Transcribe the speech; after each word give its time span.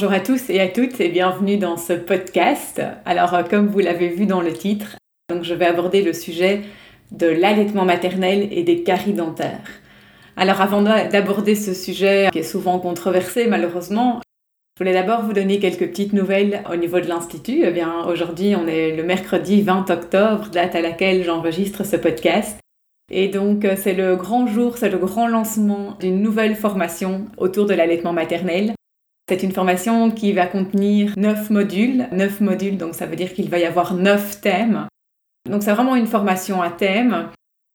Bonjour 0.00 0.16
à 0.16 0.20
tous 0.20 0.48
et 0.48 0.58
à 0.60 0.66
toutes 0.66 0.98
et 1.02 1.10
bienvenue 1.10 1.58
dans 1.58 1.76
ce 1.76 1.92
podcast. 1.92 2.80
Alors 3.04 3.34
euh, 3.34 3.42
comme 3.42 3.66
vous 3.66 3.80
l'avez 3.80 4.08
vu 4.08 4.24
dans 4.24 4.40
le 4.40 4.50
titre, 4.50 4.96
donc 5.28 5.44
je 5.44 5.52
vais 5.52 5.66
aborder 5.66 6.00
le 6.00 6.14
sujet 6.14 6.62
de 7.10 7.26
l'allaitement 7.26 7.84
maternel 7.84 8.48
et 8.50 8.62
des 8.62 8.82
caries 8.82 9.12
dentaires. 9.12 9.68
Alors 10.38 10.62
avant 10.62 10.80
d'aborder 10.80 11.54
ce 11.54 11.74
sujet 11.74 12.30
qui 12.32 12.38
est 12.38 12.42
souvent 12.42 12.78
controversé 12.78 13.46
malheureusement, 13.46 14.22
je 14.78 14.82
voulais 14.82 14.94
d'abord 14.94 15.20
vous 15.20 15.34
donner 15.34 15.58
quelques 15.58 15.90
petites 15.90 16.14
nouvelles 16.14 16.62
au 16.72 16.76
niveau 16.76 16.98
de 16.98 17.06
l'Institut. 17.06 17.60
Eh 17.64 17.70
bien 17.70 18.02
aujourd'hui 18.06 18.56
on 18.56 18.66
est 18.66 18.96
le 18.96 19.02
mercredi 19.02 19.60
20 19.60 19.90
octobre, 19.90 20.48
date 20.48 20.76
à 20.76 20.80
laquelle 20.80 21.24
j'enregistre 21.24 21.84
ce 21.84 21.96
podcast. 21.96 22.58
Et 23.12 23.28
donc 23.28 23.66
euh, 23.66 23.74
c'est 23.76 23.92
le 23.92 24.16
grand 24.16 24.46
jour, 24.46 24.78
c'est 24.78 24.88
le 24.88 24.96
grand 24.96 25.28
lancement 25.28 25.98
d'une 26.00 26.22
nouvelle 26.22 26.56
formation 26.56 27.26
autour 27.36 27.66
de 27.66 27.74
l'allaitement 27.74 28.14
maternel 28.14 28.72
c'est 29.30 29.44
une 29.44 29.52
formation 29.52 30.10
qui 30.10 30.32
va 30.32 30.46
contenir 30.46 31.14
9 31.16 31.50
modules. 31.50 32.08
9 32.10 32.40
modules, 32.40 32.76
donc 32.76 32.96
ça 32.96 33.06
veut 33.06 33.14
dire 33.14 33.32
qu'il 33.32 33.48
va 33.48 33.60
y 33.60 33.64
avoir 33.64 33.94
9 33.94 34.40
thèmes. 34.40 34.88
Donc 35.48 35.62
c'est 35.62 35.70
vraiment 35.70 35.94
une 35.94 36.08
formation 36.08 36.60
à 36.60 36.68
thème. 36.68 37.28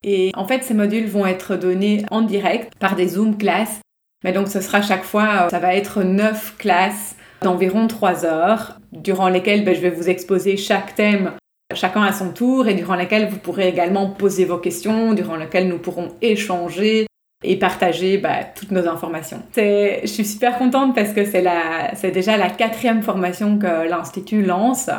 Et 0.04 0.34
en 0.36 0.46
fait, 0.46 0.66
ces 0.66 0.74
modules 0.74 1.08
vont 1.08 1.26
être 1.26 1.56
donnés 1.56 2.04
en 2.12 2.24
direct 2.24 2.74
par 2.78 2.98
des 2.98 3.08
Zoom 3.08 3.38
classes. 3.38 3.80
Mais 4.26 4.34
donc 4.34 4.50
ce 4.50 4.60
sera 4.60 4.82
chaque 4.82 5.06
fois, 5.06 5.48
ça 5.50 5.60
va 5.60 5.76
être 5.76 6.04
9 6.04 6.58
classes 6.58 7.16
d'environ 7.42 7.88
3 7.88 8.26
heures, 8.26 8.78
durant 8.92 9.30
lesquelles 9.30 9.64
ben, 9.64 9.74
je 9.74 9.80
vais 9.80 9.92
vous 9.92 10.10
exposer 10.10 10.58
chaque 10.58 10.94
thème 10.96 11.32
chacun 11.74 12.04
à 12.04 12.12
son 12.12 12.32
tour 12.32 12.68
et 12.68 12.74
durant 12.74 12.96
lesquelles 12.96 13.30
vous 13.30 13.38
pourrez 13.38 13.70
également 13.70 14.10
poser 14.10 14.44
vos 14.44 14.58
questions, 14.58 15.14
durant 15.14 15.38
lesquelles 15.38 15.70
nous 15.70 15.80
pourrons 15.80 16.10
échanger, 16.22 17.08
et 17.46 17.58
partager 17.58 18.18
bah, 18.18 18.44
toutes 18.56 18.72
nos 18.72 18.88
informations. 18.88 19.42
Je 19.56 20.06
suis 20.06 20.26
super 20.26 20.58
contente 20.58 20.96
parce 20.96 21.14
que 21.14 21.26
c'est 21.26 22.12
déjà 22.12 22.38
la 22.38 22.50
quatrième 22.50 23.02
formation 23.02 23.58
que 23.58 23.88
l'Institut 23.88 24.44
lance. 24.44 24.90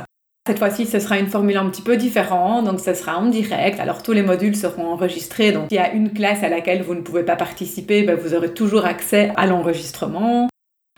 Cette 0.46 0.58
fois-ci, 0.60 0.86
ce 0.86 1.00
sera 1.00 1.18
une 1.18 1.26
formule 1.26 1.56
un 1.56 1.68
petit 1.68 1.82
peu 1.82 1.96
différente, 1.96 2.66
donc 2.66 2.78
ce 2.78 2.94
sera 2.94 3.18
en 3.18 3.26
direct. 3.26 3.80
Alors 3.80 4.04
tous 4.04 4.12
les 4.12 4.22
modules 4.22 4.54
seront 4.54 4.86
enregistrés, 4.86 5.50
donc 5.50 5.64
s'il 5.68 5.78
y 5.78 5.80
a 5.80 5.92
une 5.92 6.12
classe 6.12 6.44
à 6.44 6.48
laquelle 6.48 6.82
vous 6.82 6.94
ne 6.94 7.00
pouvez 7.00 7.24
pas 7.24 7.34
participer, 7.34 8.04
bah, 8.04 8.14
vous 8.14 8.32
aurez 8.32 8.54
toujours 8.54 8.86
accès 8.86 9.32
à 9.36 9.46
l'enregistrement. 9.46 10.48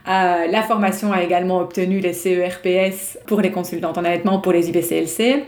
Euh, 0.06 0.46
la 0.46 0.62
formation 0.62 1.12
a 1.12 1.22
également 1.22 1.60
obtenu 1.60 2.00
les 2.00 2.12
CERPS 2.12 3.18
pour 3.26 3.40
les 3.40 3.50
consultantes 3.50 3.96
en 3.96 4.04
allaitement 4.04 4.38
pour 4.38 4.52
les 4.52 4.68
IBCLC. 4.68 5.44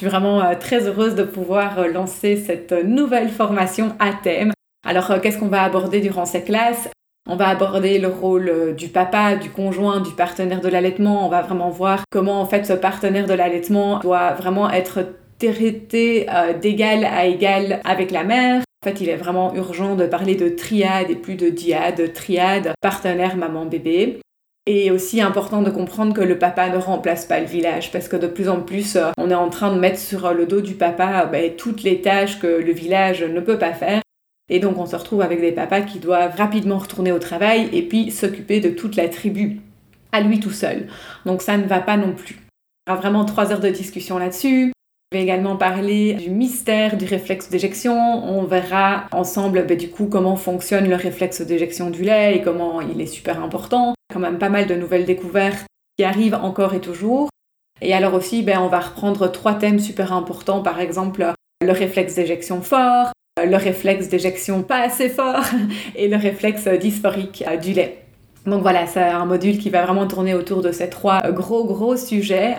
Je 0.00 0.04
suis 0.04 0.10
vraiment 0.10 0.42
euh, 0.42 0.54
très 0.58 0.86
heureuse 0.86 1.14
de 1.14 1.24
pouvoir 1.24 1.78
euh, 1.78 1.88
lancer 1.88 2.36
cette 2.36 2.72
nouvelle 2.72 3.30
formation 3.30 3.94
à 3.98 4.12
thème 4.12 4.52
alors, 4.84 5.10
euh, 5.10 5.18
qu'est-ce 5.20 5.38
qu'on 5.38 5.48
va 5.48 5.62
aborder 5.62 6.00
durant 6.00 6.26
ces 6.26 6.42
classes 6.42 6.88
on 7.30 7.36
va 7.36 7.48
aborder 7.48 7.98
le 7.98 8.08
rôle 8.08 8.48
euh, 8.48 8.72
du 8.72 8.88
papa, 8.88 9.36
du 9.36 9.50
conjoint, 9.50 10.00
du 10.00 10.12
partenaire 10.12 10.62
de 10.62 10.68
l'allaitement. 10.68 11.26
On 11.26 11.28
va 11.28 11.42
vraiment 11.42 11.68
voir 11.68 12.04
comment 12.10 12.40
en 12.40 12.46
fait 12.46 12.64
ce 12.64 12.72
partenaire 12.72 13.26
de 13.26 13.34
l'allaitement 13.34 13.98
doit 13.98 14.32
vraiment 14.32 14.70
être 14.70 15.00
traité 15.38 16.26
euh, 16.30 16.54
d'égal 16.54 17.04
à 17.04 17.26
égal 17.26 17.82
avec 17.84 18.12
la 18.12 18.24
mère. 18.24 18.62
En 18.82 18.88
fait, 18.88 19.02
il 19.02 19.10
est 19.10 19.16
vraiment 19.16 19.54
urgent 19.54 19.94
de 19.94 20.06
parler 20.06 20.36
de 20.36 20.48
triade 20.48 21.10
et 21.10 21.16
plus 21.16 21.34
de 21.34 21.50
diade, 21.50 22.14
triade, 22.14 22.72
partenaire 22.80 23.36
maman-bébé. 23.36 24.20
Et 24.64 24.90
aussi 24.90 25.20
important 25.20 25.60
de 25.60 25.70
comprendre 25.70 26.14
que 26.14 26.22
le 26.22 26.38
papa 26.38 26.70
ne 26.70 26.78
remplace 26.78 27.26
pas 27.26 27.40
le 27.40 27.46
village 27.46 27.92
parce 27.92 28.08
que 28.08 28.16
de 28.16 28.26
plus 28.26 28.48
en 28.48 28.62
plus, 28.62 28.96
on 29.18 29.30
est 29.30 29.34
en 29.34 29.50
train 29.50 29.74
de 29.74 29.78
mettre 29.78 29.98
sur 29.98 30.32
le 30.32 30.46
dos 30.46 30.62
du 30.62 30.76
papa 30.76 31.26
ben, 31.26 31.52
toutes 31.56 31.82
les 31.82 32.00
tâches 32.00 32.38
que 32.38 32.46
le 32.46 32.72
village 32.72 33.22
ne 33.22 33.40
peut 33.40 33.58
pas 33.58 33.74
faire. 33.74 34.00
Et 34.48 34.60
donc 34.60 34.78
on 34.78 34.86
se 34.86 34.96
retrouve 34.96 35.22
avec 35.22 35.40
des 35.40 35.52
papas 35.52 35.82
qui 35.82 35.98
doivent 35.98 36.36
rapidement 36.36 36.78
retourner 36.78 37.12
au 37.12 37.18
travail 37.18 37.68
et 37.72 37.82
puis 37.82 38.10
s'occuper 38.10 38.60
de 38.60 38.70
toute 38.70 38.96
la 38.96 39.08
tribu 39.08 39.60
à 40.12 40.20
lui 40.20 40.40
tout 40.40 40.50
seul. 40.50 40.88
Donc 41.26 41.42
ça 41.42 41.56
ne 41.56 41.66
va 41.66 41.80
pas 41.80 41.96
non 41.96 42.12
plus. 42.12 42.36
Il 42.86 42.90
y 42.90 42.92
aura 42.92 43.00
vraiment 43.00 43.24
trois 43.24 43.52
heures 43.52 43.60
de 43.60 43.68
discussion 43.68 44.18
là-dessus. 44.18 44.72
Je 45.10 45.16
vais 45.16 45.22
également 45.22 45.56
parler 45.56 46.14
du 46.14 46.30
mystère 46.30 46.96
du 46.96 47.04
réflexe 47.04 47.48
d'éjection. 47.48 47.96
On 47.96 48.44
verra 48.44 49.04
ensemble 49.12 49.66
ben, 49.66 49.76
du 49.76 49.88
coup 49.88 50.06
comment 50.06 50.36
fonctionne 50.36 50.88
le 50.88 50.96
réflexe 50.96 51.40
d'éjection 51.40 51.90
du 51.90 52.02
lait 52.02 52.36
et 52.36 52.42
comment 52.42 52.80
il 52.80 53.00
est 53.00 53.06
super 53.06 53.42
important. 53.42 53.94
Quand 54.12 54.20
même 54.20 54.38
pas 54.38 54.50
mal 54.50 54.66
de 54.66 54.74
nouvelles 54.74 55.06
découvertes 55.06 55.66
qui 55.96 56.04
arrivent 56.04 56.34
encore 56.34 56.74
et 56.74 56.80
toujours. 56.80 57.28
Et 57.80 57.94
alors 57.94 58.14
aussi, 58.14 58.42
ben, 58.42 58.60
on 58.60 58.68
va 58.68 58.80
reprendre 58.80 59.30
trois 59.30 59.54
thèmes 59.54 59.78
super 59.78 60.12
importants, 60.12 60.62
par 60.62 60.80
exemple 60.80 61.32
le 61.60 61.72
réflexe 61.72 62.14
d'éjection 62.14 62.62
fort, 62.62 63.10
le 63.46 63.56
réflexe 63.56 64.08
d'éjection 64.08 64.62
pas 64.62 64.80
assez 64.80 65.08
fort 65.08 65.44
et 65.96 66.08
le 66.08 66.16
réflexe 66.16 66.68
dysphorique 66.68 67.44
euh, 67.46 67.56
du 67.56 67.72
lait. 67.72 68.04
Donc 68.46 68.62
voilà, 68.62 68.86
c'est 68.86 69.00
un 69.00 69.26
module 69.26 69.58
qui 69.58 69.70
va 69.70 69.84
vraiment 69.84 70.06
tourner 70.06 70.34
autour 70.34 70.62
de 70.62 70.72
ces 70.72 70.88
trois 70.88 71.20
gros 71.30 71.64
gros 71.64 71.96
sujets. 71.96 72.56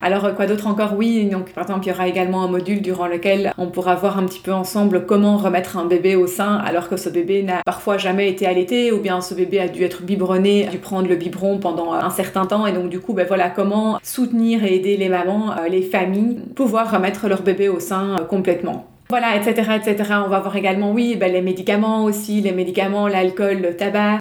Alors 0.00 0.32
quoi 0.36 0.46
d'autre 0.46 0.68
encore? 0.68 0.94
Oui, 0.96 1.24
donc 1.24 1.52
par 1.52 1.64
exemple 1.64 1.86
il 1.86 1.88
y 1.88 1.92
aura 1.92 2.06
également 2.06 2.44
un 2.44 2.48
module 2.48 2.80
durant 2.82 3.08
lequel 3.08 3.52
on 3.58 3.66
pourra 3.66 3.96
voir 3.96 4.16
un 4.16 4.26
petit 4.26 4.38
peu 4.38 4.52
ensemble 4.52 5.06
comment 5.06 5.36
remettre 5.36 5.76
un 5.76 5.86
bébé 5.86 6.14
au 6.14 6.28
sein 6.28 6.54
alors 6.58 6.88
que 6.88 6.96
ce 6.96 7.08
bébé 7.08 7.42
n'a 7.42 7.62
parfois 7.66 7.98
jamais 7.98 8.28
été 8.30 8.46
allaité 8.46 8.92
ou 8.92 9.00
bien 9.00 9.20
ce 9.20 9.34
bébé 9.34 9.58
a 9.58 9.66
dû 9.66 9.82
être 9.82 10.02
biberonné, 10.02 10.68
a 10.68 10.70
dû 10.70 10.78
prendre 10.78 11.08
le 11.08 11.16
biberon 11.16 11.58
pendant 11.58 11.92
un 11.94 12.10
certain 12.10 12.46
temps 12.46 12.64
et 12.64 12.72
donc 12.72 12.90
du 12.90 13.00
coup 13.00 13.12
ben 13.12 13.26
voilà 13.26 13.50
comment 13.50 13.98
soutenir 14.04 14.62
et 14.62 14.76
aider 14.76 14.96
les 14.96 15.08
mamans, 15.08 15.50
euh, 15.58 15.66
les 15.68 15.82
familles, 15.82 16.36
pouvoir 16.54 16.92
remettre 16.92 17.26
leur 17.26 17.42
bébé 17.42 17.68
au 17.68 17.80
sein 17.80 18.20
euh, 18.20 18.24
complètement. 18.24 18.86
Voilà, 19.10 19.36
etc., 19.36 19.72
etc. 19.76 20.14
On 20.24 20.28
va 20.28 20.40
voir 20.40 20.54
également, 20.56 20.92
oui, 20.92 21.16
ben, 21.16 21.32
les 21.32 21.40
médicaments 21.40 22.04
aussi, 22.04 22.42
les 22.42 22.52
médicaments, 22.52 23.08
l'alcool, 23.08 23.62
le 23.62 23.74
tabac. 23.74 24.18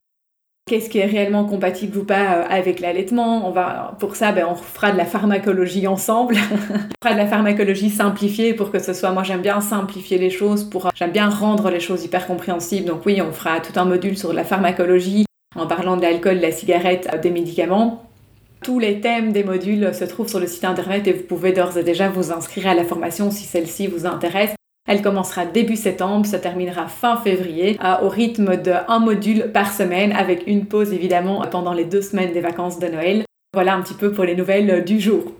Qu'est-ce 0.65 0.89
qui 0.89 0.99
est 0.99 1.05
réellement 1.05 1.45
compatible 1.45 1.97
ou 1.97 2.03
pas 2.05 2.35
euh, 2.35 2.43
avec 2.49 2.79
l'allaitement? 2.79 3.47
On 3.47 3.51
va, 3.51 3.95
pour 3.99 4.15
ça, 4.15 4.31
ben, 4.31 4.45
on 4.49 4.55
fera 4.55 4.91
de 4.91 4.97
la 4.97 5.05
pharmacologie 5.05 5.87
ensemble. 5.87 6.35
on 6.61 7.03
fera 7.03 7.13
de 7.13 7.19
la 7.19 7.27
pharmacologie 7.27 7.89
simplifiée 7.89 8.53
pour 8.53 8.71
que 8.71 8.79
ce 8.79 8.93
soit. 8.93 9.11
Moi, 9.11 9.23
j'aime 9.23 9.41
bien 9.41 9.59
simplifier 9.59 10.17
les 10.17 10.29
choses, 10.29 10.63
pour 10.63 10.89
j'aime 10.95 11.11
bien 11.11 11.29
rendre 11.29 11.69
les 11.69 11.81
choses 11.81 12.05
hyper 12.05 12.25
compréhensibles. 12.25 12.87
Donc 12.87 13.05
oui, 13.05 13.21
on 13.21 13.33
fera 13.33 13.59
tout 13.59 13.77
un 13.77 13.85
module 13.85 14.17
sur 14.17 14.31
la 14.31 14.45
pharmacologie 14.45 15.25
en 15.57 15.67
parlant 15.67 15.97
de 15.97 16.01
l'alcool, 16.01 16.37
de 16.37 16.41
la 16.41 16.51
cigarette, 16.53 17.09
euh, 17.13 17.17
des 17.17 17.31
médicaments. 17.31 18.03
Tous 18.63 18.79
les 18.79 19.01
thèmes 19.01 19.33
des 19.33 19.43
modules 19.43 19.93
se 19.93 20.05
trouvent 20.05 20.29
sur 20.29 20.39
le 20.39 20.47
site 20.47 20.65
internet 20.65 21.07
et 21.07 21.13
vous 21.13 21.23
pouvez 21.23 21.51
d'ores 21.51 21.77
et 21.77 21.83
déjà 21.83 22.09
vous 22.09 22.31
inscrire 22.31 22.67
à 22.67 22.73
la 22.73 22.85
formation 22.85 23.31
si 23.31 23.43
celle-ci 23.43 23.87
vous 23.87 24.05
intéresse. 24.05 24.55
Elle 24.87 25.01
commencera 25.01 25.45
début 25.45 25.75
septembre, 25.75 26.25
se 26.25 26.37
terminera 26.37 26.87
fin 26.87 27.17
février, 27.17 27.77
euh, 27.83 28.05
au 28.05 28.09
rythme 28.09 28.55
d'un 28.55 28.99
module 28.99 29.51
par 29.51 29.73
semaine, 29.73 30.13
avec 30.13 30.47
une 30.47 30.65
pause 30.65 30.93
évidemment 30.93 31.41
pendant 31.51 31.73
les 31.73 31.83
deux 31.83 32.01
semaines 32.01 32.31
des 32.31 32.39
vacances 32.39 32.79
de 32.79 32.87
Noël. 32.87 33.25
Voilà 33.53 33.75
un 33.75 33.81
petit 33.81 33.93
peu 33.93 34.13
pour 34.13 34.23
les 34.23 34.35
nouvelles 34.35 34.85
du 34.85 34.99
jour. 35.01 35.33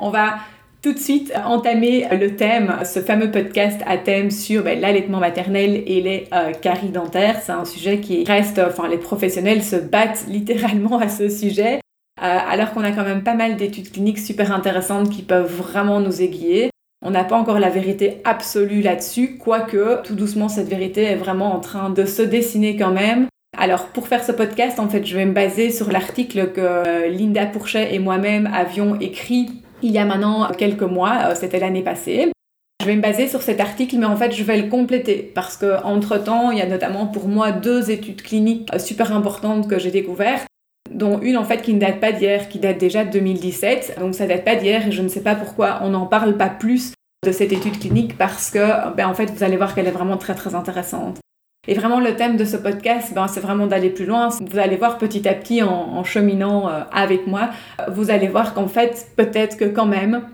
On 0.00 0.08
va 0.08 0.36
tout 0.82 0.92
de 0.92 0.98
suite 0.98 1.32
entamer 1.44 2.06
le 2.12 2.36
thème, 2.36 2.76
ce 2.84 3.00
fameux 3.00 3.30
podcast 3.30 3.80
à 3.86 3.96
thème 3.96 4.30
sur 4.30 4.64
ben, 4.64 4.78
l'allaitement 4.80 5.18
maternel 5.18 5.82
et 5.86 6.00
les 6.00 6.28
euh, 6.32 6.52
caries 6.52 6.88
dentaires. 6.88 7.40
C'est 7.42 7.52
un 7.52 7.64
sujet 7.64 8.00
qui 8.00 8.24
reste, 8.24 8.58
enfin 8.58 8.88
les 8.88 8.98
professionnels 8.98 9.62
se 9.62 9.76
battent 9.76 10.24
littéralement 10.28 10.98
à 10.98 11.08
ce 11.08 11.28
sujet, 11.28 11.76
euh, 12.22 12.38
alors 12.50 12.72
qu'on 12.72 12.84
a 12.84 12.92
quand 12.92 13.04
même 13.04 13.22
pas 13.22 13.34
mal 13.34 13.56
d'études 13.56 13.92
cliniques 13.92 14.18
super 14.18 14.52
intéressantes 14.52 15.10
qui 15.10 15.22
peuvent 15.22 15.54
vraiment 15.54 16.00
nous 16.00 16.22
aiguiller. 16.22 16.70
On 17.06 17.10
n'a 17.10 17.22
pas 17.22 17.36
encore 17.36 17.58
la 17.58 17.68
vérité 17.68 18.22
absolue 18.24 18.80
là-dessus, 18.80 19.36
quoique 19.36 20.02
tout 20.02 20.14
doucement 20.14 20.48
cette 20.48 20.68
vérité 20.68 21.02
est 21.02 21.16
vraiment 21.16 21.54
en 21.54 21.60
train 21.60 21.90
de 21.90 22.06
se 22.06 22.22
dessiner 22.22 22.76
quand 22.76 22.92
même. 22.92 23.26
Alors 23.58 23.88
pour 23.88 24.08
faire 24.08 24.24
ce 24.24 24.32
podcast, 24.32 24.80
en 24.80 24.88
fait, 24.88 25.04
je 25.04 25.14
vais 25.14 25.26
me 25.26 25.32
baser 25.32 25.70
sur 25.70 25.92
l'article 25.92 26.52
que 26.52 27.08
Linda 27.10 27.44
Pourchet 27.44 27.94
et 27.94 27.98
moi-même 27.98 28.48
avions 28.52 28.98
écrit 28.98 29.50
il 29.82 29.92
y 29.92 29.98
a 29.98 30.06
maintenant 30.06 30.50
quelques 30.56 30.82
mois, 30.82 31.18
euh, 31.26 31.34
c'était 31.34 31.58
l'année 31.58 31.82
passée. 31.82 32.32
Je 32.80 32.86
vais 32.86 32.96
me 32.96 33.02
baser 33.02 33.28
sur 33.28 33.42
cet 33.42 33.60
article, 33.60 33.98
mais 33.98 34.06
en 34.06 34.16
fait, 34.16 34.32
je 34.32 34.42
vais 34.42 34.60
le 34.60 34.68
compléter 34.68 35.30
parce 35.34 35.58
que 35.58 35.82
entre 35.84 36.16
temps, 36.16 36.50
il 36.50 36.58
y 36.58 36.62
a 36.62 36.66
notamment 36.66 37.06
pour 37.06 37.28
moi 37.28 37.52
deux 37.52 37.90
études 37.90 38.22
cliniques 38.22 38.68
euh, 38.74 38.78
super 38.78 39.14
importantes 39.14 39.68
que 39.68 39.78
j'ai 39.78 39.90
découvertes, 39.90 40.46
dont 40.94 41.20
une 41.20 41.36
en 41.36 41.44
fait 41.44 41.60
qui 41.60 41.74
ne 41.74 41.80
date 41.80 42.00
pas 42.00 42.12
d'hier, 42.12 42.48
qui 42.48 42.58
date 42.58 42.78
déjà 42.78 43.04
de 43.04 43.10
2017. 43.10 43.96
Donc 44.00 44.14
ça 44.14 44.26
date 44.26 44.44
pas 44.44 44.56
d'hier 44.56 44.86
et 44.86 44.92
je 44.92 45.02
ne 45.02 45.08
sais 45.08 45.22
pas 45.22 45.34
pourquoi 45.34 45.80
on 45.82 45.90
n'en 45.90 46.06
parle 46.06 46.36
pas 46.36 46.48
plus 46.48 46.94
de 47.24 47.32
cette 47.32 47.52
étude 47.52 47.78
clinique 47.78 48.16
parce 48.16 48.50
que, 48.50 48.94
ben, 48.94 49.08
en 49.08 49.14
fait, 49.14 49.30
vous 49.30 49.42
allez 49.42 49.56
voir 49.56 49.74
qu'elle 49.74 49.86
est 49.86 49.92
vraiment 49.92 50.16
très 50.16 50.34
très 50.34 50.54
intéressante. 50.54 51.18
Et 51.66 51.74
vraiment, 51.74 51.98
le 51.98 52.14
thème 52.14 52.36
de 52.36 52.44
ce 52.44 52.56
podcast, 52.56 53.12
ben, 53.14 53.26
c'est 53.26 53.40
vraiment 53.40 53.66
d'aller 53.66 53.90
plus 53.90 54.04
loin. 54.04 54.28
Vous 54.28 54.58
allez 54.58 54.76
voir 54.76 54.98
petit 54.98 55.26
à 55.26 55.34
petit, 55.34 55.62
en, 55.62 56.04
cheminant 56.04 56.68
euh, 56.68 56.82
avec 56.92 57.26
moi, 57.26 57.50
vous 57.90 58.10
allez 58.10 58.28
voir 58.28 58.52
qu'en 58.52 58.68
fait, 58.68 59.08
peut-être 59.16 59.56
que 59.56 59.64
quand 59.64 59.86
même, 59.86 60.28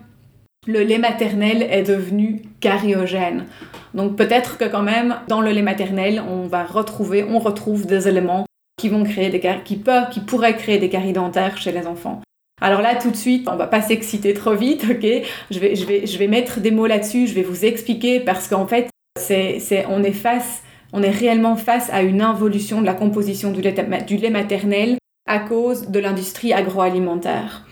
le 0.67 0.81
lait 0.81 0.99
maternel 0.99 1.63
est 1.63 1.85
devenu 1.85 2.43
cariogène. 2.61 3.47
Donc 3.95 4.17
peut-être 4.17 4.59
que 4.59 4.65
quand 4.65 4.83
même, 4.83 5.17
dans 5.29 5.41
le 5.41 5.53
lait 5.53 5.63
maternel, 5.63 6.23
on 6.29 6.49
va 6.49 6.65
retrouver, 6.65 7.25
on 7.25 7.39
retrouve 7.39 7.87
des 7.87 8.09
éléments 8.09 8.45
qui 8.81 8.89
vont 8.89 9.05
créer 9.05 9.31
des 9.31 9.41
qui 9.65 9.77
peuvent, 9.77 10.09
qui 10.11 10.21
pourraient 10.21 10.57
créer 10.57 10.79
des 10.79 10.89
caries 10.89 11.13
dentaires 11.13 11.59
chez 11.59 11.73
les 11.73 11.87
enfants. 11.87 12.21
Alors 12.63 12.83
là, 12.83 12.95
tout 12.95 13.11
de 13.11 13.17
suite, 13.17 13.49
on 13.51 13.57
va 13.57 13.67
pas 13.67 13.83
s'exciter 13.83 14.35
trop 14.35 14.55
vite, 14.55 14.85
ok? 14.91 15.07
Je 15.51 15.59
vais, 15.59 15.75
je, 15.75 15.87
vais, 15.87 16.07
je 16.07 16.19
vais 16.19 16.27
mettre 16.27 16.61
des 16.61 16.71
mots 16.71 16.87
là-dessus, 16.87 17.27
je 17.27 17.35
vais 17.35 17.43
vous 17.43 17.65
expliquer 17.65 18.21
parce 18.21 18.49
qu'en 18.49 18.67
fait, 18.67 18.89
c'est, 19.19 19.59
c'est, 19.61 19.87
on 19.87 20.03
est 20.03 20.13
face 20.13 20.63
on 20.93 21.03
est 21.03 21.11
réellement 21.11 21.57
face 21.57 21.91
à 21.93 22.03
une 22.03 22.21
involution 22.21 22.81
de 22.81 22.87
la 22.87 22.95
composition 22.95 23.53
du 23.53 23.61
lait, 23.61 24.31
maternel 24.31 24.99
à 25.29 25.39
cause 25.39 25.89
de 25.89 26.01
l'industrie 26.01 26.53
agroalimentaire. 26.53 27.67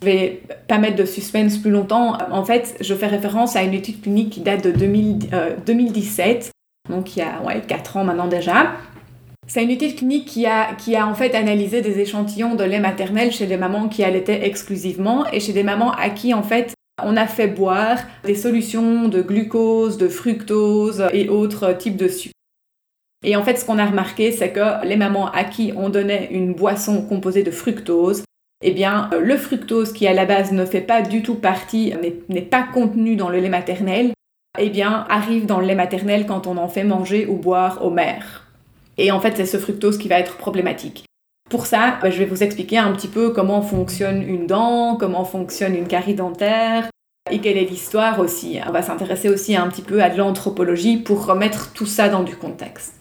Je 0.00 0.06
vais 0.06 0.42
pas 0.68 0.78
mettre 0.78 0.96
de 0.96 1.04
suspense 1.04 1.58
plus 1.58 1.70
longtemps. 1.70 2.16
En 2.30 2.44
fait, 2.44 2.76
je 2.80 2.94
fais 2.94 3.08
référence 3.08 3.56
à 3.56 3.62
une 3.62 3.74
étude 3.74 4.00
clinique 4.00 4.30
qui 4.30 4.40
date 4.40 4.64
de 4.64 4.70
2017, 4.70 6.50
euh, 6.88 6.94
donc 6.94 7.16
il 7.16 7.18
y 7.18 7.22
a 7.22 7.42
ouais, 7.42 7.60
4 7.60 7.96
ans 7.96 8.04
maintenant 8.04 8.28
déjà. 8.28 8.72
C'est 9.48 9.64
une 9.64 9.70
étude 9.70 9.96
clinique 9.96 10.26
qui 10.26 10.44
a, 10.44 10.74
qui 10.74 10.94
a 10.94 11.06
en 11.06 11.14
fait 11.14 11.34
analysé 11.34 11.80
des 11.80 12.00
échantillons 12.00 12.54
de 12.54 12.64
lait 12.64 12.80
maternel 12.80 13.32
chez 13.32 13.46
des 13.46 13.56
mamans 13.56 13.88
qui 13.88 14.04
allaitaient 14.04 14.46
exclusivement 14.46 15.26
et 15.32 15.40
chez 15.40 15.54
des 15.54 15.62
mamans 15.62 15.92
à 15.92 16.10
qui 16.10 16.34
en 16.34 16.42
fait 16.42 16.74
on 17.02 17.16
a 17.16 17.26
fait 17.26 17.48
boire 17.48 17.98
des 18.24 18.34
solutions 18.34 19.08
de 19.08 19.22
glucose, 19.22 19.96
de 19.96 20.08
fructose 20.08 21.04
et 21.12 21.28
autres 21.28 21.72
types 21.72 21.96
de 21.96 22.08
sucre. 22.08 22.34
Et 23.24 23.36
en 23.36 23.42
fait, 23.42 23.56
ce 23.56 23.64
qu'on 23.64 23.78
a 23.78 23.86
remarqué, 23.86 24.32
c'est 24.32 24.50
que 24.50 24.84
les 24.84 24.96
mamans 24.96 25.30
à 25.30 25.44
qui 25.44 25.72
on 25.76 25.88
donnait 25.88 26.28
une 26.30 26.54
boisson 26.54 27.02
composée 27.02 27.42
de 27.42 27.50
fructose, 27.50 28.24
eh 28.62 28.72
bien, 28.72 29.08
le 29.18 29.36
fructose 29.36 29.92
qui 29.92 30.06
à 30.06 30.12
la 30.12 30.26
base 30.26 30.52
ne 30.52 30.64
fait 30.64 30.80
pas 30.80 31.02
du 31.02 31.22
tout 31.22 31.36
partie, 31.36 31.94
n'est 32.28 32.42
pas 32.42 32.64
contenu 32.64 33.16
dans 33.16 33.28
le 33.28 33.38
lait 33.38 33.48
maternel, 33.48 34.12
eh 34.58 34.70
bien, 34.70 35.06
arrive 35.08 35.46
dans 35.46 35.60
le 35.60 35.66
lait 35.66 35.74
maternel 35.74 36.26
quand 36.26 36.46
on 36.46 36.56
en 36.56 36.68
fait 36.68 36.84
manger 36.84 37.26
ou 37.26 37.36
boire 37.36 37.84
aux 37.84 37.90
mères. 37.90 38.47
Et 38.98 39.10
en 39.12 39.20
fait, 39.20 39.36
c'est 39.36 39.46
ce 39.46 39.56
fructose 39.56 39.96
qui 39.96 40.08
va 40.08 40.18
être 40.18 40.36
problématique. 40.36 41.04
Pour 41.48 41.64
ça, 41.64 41.98
bah, 42.02 42.10
je 42.10 42.18
vais 42.18 42.26
vous 42.26 42.42
expliquer 42.42 42.76
un 42.76 42.92
petit 42.92 43.08
peu 43.08 43.30
comment 43.30 43.62
fonctionne 43.62 44.22
une 44.22 44.46
dent, 44.46 44.96
comment 44.96 45.24
fonctionne 45.24 45.74
une 45.74 45.86
carie 45.86 46.14
dentaire, 46.14 46.90
et 47.30 47.40
quelle 47.40 47.56
est 47.56 47.64
l'histoire 47.64 48.20
aussi. 48.20 48.58
On 48.66 48.72
va 48.72 48.82
s'intéresser 48.82 49.28
aussi 49.28 49.56
un 49.56 49.68
petit 49.68 49.82
peu 49.82 50.02
à 50.02 50.10
de 50.10 50.18
l'anthropologie 50.18 50.98
pour 50.98 51.24
remettre 51.24 51.72
tout 51.72 51.86
ça 51.86 52.08
dans 52.08 52.22
du 52.22 52.36
contexte. 52.36 52.94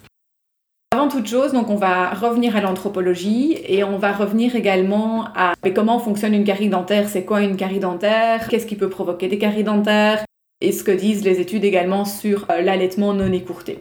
Avant 0.93 1.09
toute 1.09 1.27
chose, 1.27 1.51
donc 1.51 1.69
on 1.69 1.75
va 1.75 2.11
revenir 2.11 2.55
à 2.55 2.61
l'anthropologie 2.61 3.57
et 3.67 3.83
on 3.83 3.97
va 3.97 4.13
revenir 4.13 4.55
également 4.55 5.25
à 5.35 5.53
comment 5.75 5.99
fonctionne 5.99 6.33
une 6.33 6.45
carie 6.45 6.69
dentaire, 6.69 7.09
c'est 7.09 7.25
quoi 7.25 7.41
une 7.41 7.57
carie 7.57 7.79
dentaire, 7.79 8.47
qu'est-ce 8.47 8.65
qui 8.65 8.75
peut 8.75 8.89
provoquer 8.89 9.27
des 9.27 9.37
caries 9.37 9.65
dentaires? 9.65 10.23
Et 10.61 10.71
ce 10.71 10.83
que 10.83 10.91
disent 10.91 11.25
les 11.25 11.41
études 11.41 11.65
également 11.65 12.05
sur 12.05 12.47
euh, 12.49 12.61
l'allaitement 12.61 13.13
non 13.13 13.31
écourté, 13.31 13.79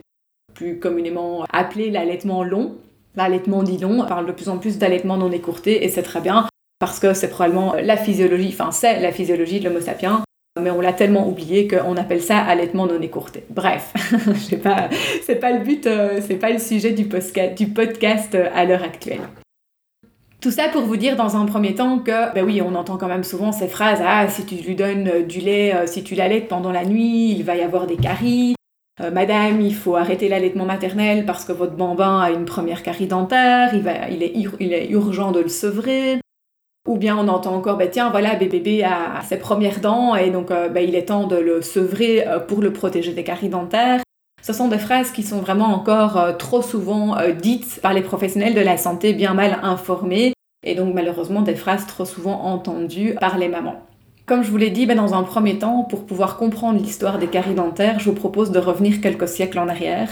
plus 0.57 0.79
communément 0.79 1.45
appelé 1.53 1.91
l'allaitement 1.91 2.43
long. 2.43 2.77
L'allaitement 3.15 3.63
dit 3.63 3.79
long, 3.79 4.01
on 4.01 4.07
parle 4.07 4.27
de 4.27 4.33
plus 4.33 4.49
en 4.49 4.59
plus 4.59 4.79
d'allaitement 4.79 5.17
non 5.17 5.31
écourté 5.31 5.85
et 5.85 5.89
c'est 5.89 6.03
très 6.03 6.21
bien 6.21 6.47
parce 6.79 6.99
que 6.99 7.15
c'est 7.15 7.29
probablement 7.29 7.75
la 7.83 7.97
physiologie, 7.97 8.51
enfin 8.53 8.71
c'est 8.71 9.01
la 9.01 9.13
physiologie 9.13 9.61
de 9.61 9.69
l'homo 9.69 9.81
sapiens 9.81 10.23
mais 10.61 10.71
on 10.71 10.81
l'a 10.81 10.93
tellement 10.93 11.29
oublié 11.29 11.69
qu'on 11.69 11.97
appelle 11.97 12.23
ça 12.23 12.39
allaitement 12.39 12.87
non 12.87 13.01
écourté. 13.01 13.45
Bref, 13.51 13.93
c'est 14.49 14.57
pas, 14.57 14.89
pas 15.41 15.53
le 15.53 15.61
but, 15.61 15.87
euh, 15.87 16.21
c'est 16.27 16.37
pas 16.37 16.51
le 16.51 16.59
sujet 16.59 16.93
du, 16.93 17.05
du 17.05 17.67
podcast 17.69 18.35
euh, 18.35 18.49
à 18.55 18.65
l'heure 18.65 18.83
actuelle. 18.83 19.21
Tout 20.41 20.51
ça 20.51 20.69
pour 20.69 20.83
vous 20.83 20.97
dire 20.97 21.17
dans 21.17 21.37
un 21.37 21.45
premier 21.47 21.75
temps 21.75 21.99
que, 21.99 22.33
ben 22.35 22.45
oui, 22.45 22.63
on 22.63 22.75
entend 22.75 22.99
quand 22.99 23.09
même 23.09 23.25
souvent 23.25 23.53
ces 23.53 23.69
phrases 23.69 24.01
Ah, 24.05 24.29
si 24.29 24.45
tu 24.45 24.55
lui 24.57 24.75
donnes 24.75 25.09
euh, 25.09 25.23
du 25.23 25.41
lait, 25.41 25.75
si 25.87 26.05
tu 26.05 26.15
l'allaites 26.15 26.49
pendant 26.49 26.73
la 26.73 26.85
nuit, 26.85 27.33
il 27.33 27.43
va 27.43 27.57
y 27.57 27.63
avoir 27.63 27.87
des 27.87 27.97
caries. 27.97 28.56
Madame, 28.99 29.61
il 29.61 29.75
faut 29.75 29.95
arrêter 29.95 30.27
l'allaitement 30.29 30.65
maternel 30.65 31.27
parce 31.27 31.45
que 31.45 31.53
votre 31.53 31.75
bambin 31.75 32.19
a 32.19 32.31
une 32.31 32.47
première 32.47 32.83
carie 32.83 33.07
dentaire, 33.07 33.75
il, 33.75 34.23
est, 34.23 34.89
urgent 34.89 35.33
de 35.33 35.41
le 35.41 35.49
sevrer. 35.49 36.19
Ou 36.89 36.97
bien 36.97 37.19
on 37.19 37.29
entend 37.29 37.55
encore, 37.55 37.77
bah, 37.77 37.89
tiens, 37.89 38.11
voilà, 38.11 38.37
bébé 38.37 38.85
a 38.85 39.21
ses 39.23 39.37
premières 39.39 39.81
dents 39.81 40.15
et 40.15 40.31
donc 40.31 40.51
euh, 40.51 40.69
bah, 40.69 40.81
il 40.81 40.95
est 40.95 41.07
temps 41.07 41.27
de 41.27 41.37
le 41.37 41.61
sevrer 41.61 42.27
euh, 42.27 42.39
pour 42.39 42.63
le 42.63 42.73
protéger 42.73 43.13
des 43.13 43.25
caries 43.25 43.51
dentaires. 43.51 44.01
Ce 44.41 44.53
sont 44.53 44.69
des 44.69 44.79
phrases 44.79 45.11
qui 45.11 45.25
sont 45.25 45.41
vraiment 45.41 45.75
encore 45.75 46.17
euh, 46.17 46.33
trop 46.33 46.63
souvent 46.63 47.17
dites 47.39 47.81
par 47.83 47.93
les 47.93 48.03
professionnels 48.03 48.55
de 48.55 48.61
la 48.61 48.79
santé 48.79 49.13
bien 49.13 49.35
mal 49.35 49.59
informés 49.63 50.33
et 50.65 50.75
donc 50.75 50.95
malheureusement 50.95 51.43
des 51.43 51.57
phrases 51.57 51.87
trop 51.87 52.05
souvent 52.05 52.45
entendues 52.45 53.15
par 53.21 53.37
les 53.37 53.49
mamans. 53.49 53.83
Comme 54.27 54.43
je 54.43 54.51
vous 54.51 54.57
l'ai 54.57 54.71
dit, 54.71 54.87
bah, 54.87 54.97
dans 54.97 55.15
un 55.15 55.23
premier 55.23 55.59
temps, 55.59 55.85
pour 55.85 56.05
pouvoir 56.05 56.37
comprendre 56.37 56.81
l'histoire 56.81 57.19
des 57.19 57.29
caries 57.29 57.55
dentaires, 57.55 58.01
je 58.01 58.11
vous 58.11 58.17
propose 58.17 58.51
de 58.51 58.59
revenir 58.59 59.01
quelques 59.01 59.29
siècles 59.29 59.59
en 59.59 59.69
arrière 59.69 60.09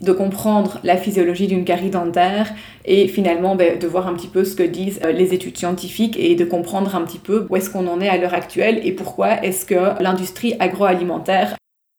de 0.00 0.12
comprendre 0.12 0.78
la 0.84 0.96
physiologie 0.96 1.46
d'une 1.46 1.64
carie 1.64 1.90
dentaire 1.90 2.52
et 2.84 3.08
finalement 3.08 3.56
ben, 3.56 3.78
de 3.78 3.86
voir 3.86 4.06
un 4.06 4.14
petit 4.14 4.28
peu 4.28 4.44
ce 4.44 4.54
que 4.54 4.62
disent 4.62 5.00
euh, 5.04 5.12
les 5.12 5.34
études 5.34 5.56
scientifiques 5.56 6.16
et 6.18 6.34
de 6.34 6.44
comprendre 6.44 6.94
un 6.94 7.02
petit 7.02 7.18
peu 7.18 7.46
où 7.50 7.56
est-ce 7.56 7.70
qu'on 7.70 7.86
en 7.88 8.00
est 8.00 8.08
à 8.08 8.16
l'heure 8.16 8.34
actuelle 8.34 8.80
et 8.84 8.92
pourquoi 8.92 9.42
est-ce 9.42 9.66
que 9.66 10.00
l'industrie 10.02 10.54
agroalimentaire 10.60 11.56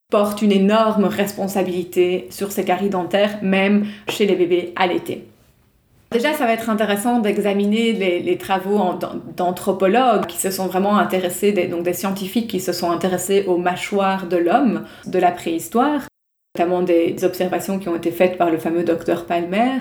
porte 0.10 0.42
une 0.42 0.52
énorme 0.52 1.06
responsabilité 1.06 2.28
sur 2.32 2.52
ces 2.52 2.66
caries 2.66 2.90
dentaires, 2.90 3.38
même 3.44 3.86
chez 4.08 4.26
les 4.26 4.36
bébés 4.36 4.74
allaités. 4.76 5.26
Déjà, 6.12 6.34
ça 6.34 6.46
va 6.46 6.54
être 6.54 6.70
intéressant 6.70 7.20
d'examiner 7.20 7.94
les, 7.94 8.38
travaux 8.38 8.80
d'anthropologues 9.36 10.26
qui 10.26 10.38
se 10.38 10.50
sont 10.50 10.68
vraiment 10.68 10.98
intéressés, 10.98 11.52
donc 11.68 11.84
des 11.84 11.94
scientifiques 11.94 12.50
qui 12.50 12.60
se 12.60 12.74
sont 12.74 12.90
intéressés 12.90 13.46
aux 13.46 13.58
mâchoires 13.58 14.28
de 14.28 14.38
l'homme 14.38 14.86
de 15.06 15.20
la 15.20 15.32
préhistoire 15.32 16.02
notamment 16.60 16.82
des 16.82 17.24
observations 17.24 17.80
qui 17.80 17.90
ont 17.90 17.96
été 17.96 18.12
faites 18.12 18.38
par 18.38 18.50
le 18.50 18.58
fameux 18.58 18.84
docteur 18.84 19.26
Palmer. 19.26 19.80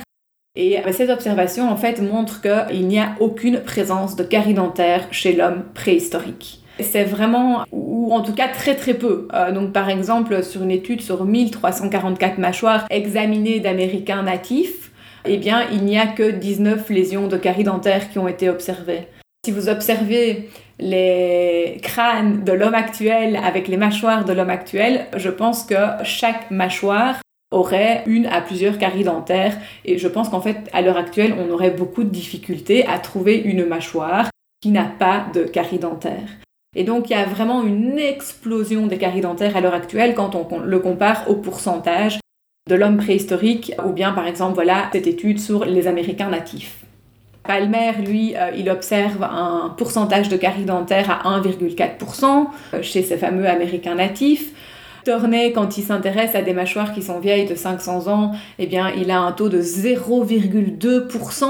Et 0.54 0.78
euh, 0.78 0.92
ces 0.92 1.10
observations, 1.10 1.68
en 1.70 1.76
fait, 1.76 2.00
montrent 2.00 2.40
qu'il 2.40 2.86
n'y 2.86 2.98
a 2.98 3.14
aucune 3.20 3.60
présence 3.60 4.16
de 4.16 4.22
carie 4.22 4.54
dentaire 4.54 5.06
chez 5.10 5.32
l'homme 5.32 5.64
préhistorique. 5.74 6.62
C'est 6.80 7.04
vraiment, 7.04 7.64
ou 7.72 8.12
en 8.12 8.20
tout 8.20 8.34
cas 8.34 8.48
très 8.48 8.76
très 8.76 8.94
peu. 8.94 9.26
Euh, 9.34 9.50
donc 9.50 9.72
par 9.72 9.90
exemple, 9.90 10.44
sur 10.44 10.62
une 10.62 10.70
étude 10.70 11.00
sur 11.00 11.24
1344 11.24 12.38
mâchoires 12.38 12.86
examinées 12.90 13.58
d'Américains 13.58 14.22
natifs, 14.22 14.87
eh 15.28 15.36
bien, 15.36 15.66
il 15.70 15.84
n'y 15.84 15.98
a 15.98 16.06
que 16.06 16.30
19 16.30 16.88
lésions 16.90 17.28
de 17.28 17.36
carie 17.36 17.64
dentaire 17.64 18.10
qui 18.10 18.18
ont 18.18 18.28
été 18.28 18.48
observées. 18.48 19.06
Si 19.44 19.52
vous 19.52 19.68
observez 19.68 20.48
les 20.78 21.78
crânes 21.82 22.44
de 22.44 22.52
l'homme 22.52 22.74
actuel 22.74 23.36
avec 23.36 23.68
les 23.68 23.76
mâchoires 23.76 24.24
de 24.24 24.32
l'homme 24.32 24.50
actuel, 24.50 25.06
je 25.16 25.30
pense 25.30 25.64
que 25.64 25.74
chaque 26.02 26.50
mâchoire 26.50 27.20
aurait 27.50 28.02
une 28.06 28.26
à 28.26 28.40
plusieurs 28.40 28.78
caries 28.78 29.04
dentaires 29.04 29.56
et 29.84 29.96
je 29.98 30.08
pense 30.08 30.28
qu'en 30.28 30.40
fait 30.40 30.68
à 30.72 30.82
l'heure 30.82 30.98
actuelle 30.98 31.34
on 31.38 31.50
aurait 31.50 31.70
beaucoup 31.70 32.04
de 32.04 32.10
difficultés 32.10 32.86
à 32.86 32.98
trouver 32.98 33.38
une 33.38 33.64
mâchoire 33.64 34.28
qui 34.60 34.70
n'a 34.70 34.84
pas 34.84 35.26
de 35.32 35.44
caries 35.44 35.78
dentaires. 35.78 36.28
Et 36.76 36.84
donc 36.84 37.08
il 37.08 37.14
y 37.14 37.16
a 37.16 37.24
vraiment 37.24 37.62
une 37.62 37.98
explosion 37.98 38.86
des 38.86 38.98
caries 38.98 39.22
dentaires 39.22 39.56
à 39.56 39.60
l'heure 39.60 39.74
actuelle 39.74 40.14
quand 40.14 40.34
on 40.34 40.60
le 40.60 40.78
compare 40.78 41.28
au 41.30 41.36
pourcentage 41.36 42.18
de 42.68 42.74
l'homme 42.74 42.98
préhistorique 42.98 43.72
ou 43.84 43.92
bien 43.92 44.12
par 44.12 44.26
exemple 44.26 44.54
voilà 44.54 44.88
cette 44.92 45.06
étude 45.06 45.40
sur 45.40 45.64
les 45.64 45.86
Américains 45.86 46.28
natifs. 46.28 46.84
Palmer, 47.42 47.92
lui, 48.06 48.36
euh, 48.36 48.50
il 48.56 48.68
observe 48.68 49.22
un 49.22 49.72
pourcentage 49.74 50.28
de 50.28 50.36
caries 50.36 50.66
dentaires 50.66 51.10
à 51.10 51.40
1,4% 51.40 52.46
euh, 52.74 52.82
chez 52.82 53.02
ces 53.02 53.16
fameux 53.16 53.48
Américains 53.48 53.94
natifs. 53.94 54.52
Tornay, 55.06 55.52
quand 55.52 55.78
il 55.78 55.82
s'intéresse 55.82 56.34
à 56.34 56.42
des 56.42 56.52
mâchoires 56.52 56.92
qui 56.92 57.02
sont 57.02 57.20
vieilles 57.20 57.46
de 57.46 57.54
500 57.54 58.08
ans, 58.08 58.32
eh 58.58 58.66
bien, 58.66 58.90
il 58.90 59.10
a 59.10 59.20
un 59.20 59.32
taux 59.32 59.48
de 59.48 59.62
0,2%. 59.62 61.44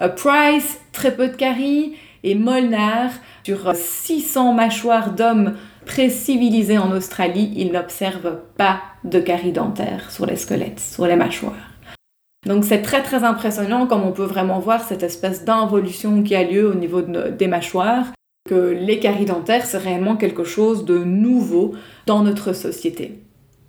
Euh, 0.00 0.08
Price, 0.08 0.80
très 0.90 1.14
peu 1.14 1.28
de 1.28 1.36
caries. 1.36 1.94
Et 2.24 2.34
Molnar, 2.34 3.10
Sur 3.44 3.74
600 3.74 4.54
mâchoires 4.54 5.12
d'hommes 5.12 5.54
pré-civilisés 5.84 6.78
en 6.78 6.92
Australie, 6.92 7.52
ils 7.56 7.72
n'observent 7.72 8.38
pas 8.56 8.80
de 9.04 9.20
caries 9.20 9.52
dentaires 9.52 10.10
sur 10.10 10.26
les 10.26 10.36
squelettes, 10.36 10.80
sur 10.80 11.06
les 11.06 11.16
mâchoires. 11.16 11.70
Donc 12.46 12.64
c'est 12.64 12.82
très 12.82 13.02
très 13.02 13.22
impressionnant 13.22 13.86
comme 13.86 14.02
on 14.02 14.12
peut 14.12 14.24
vraiment 14.24 14.58
voir 14.58 14.82
cette 14.82 15.02
espèce 15.02 15.44
d'involution 15.44 16.22
qui 16.22 16.34
a 16.34 16.42
lieu 16.42 16.68
au 16.68 16.74
niveau 16.74 17.02
des 17.02 17.46
mâchoires, 17.46 18.06
que 18.48 18.70
les 18.70 18.98
caries 18.98 19.26
dentaires 19.26 19.64
c'est 19.64 19.78
réellement 19.78 20.16
quelque 20.16 20.44
chose 20.44 20.84
de 20.84 20.98
nouveau 20.98 21.74
dans 22.06 22.22
notre 22.22 22.52
société. 22.52 23.22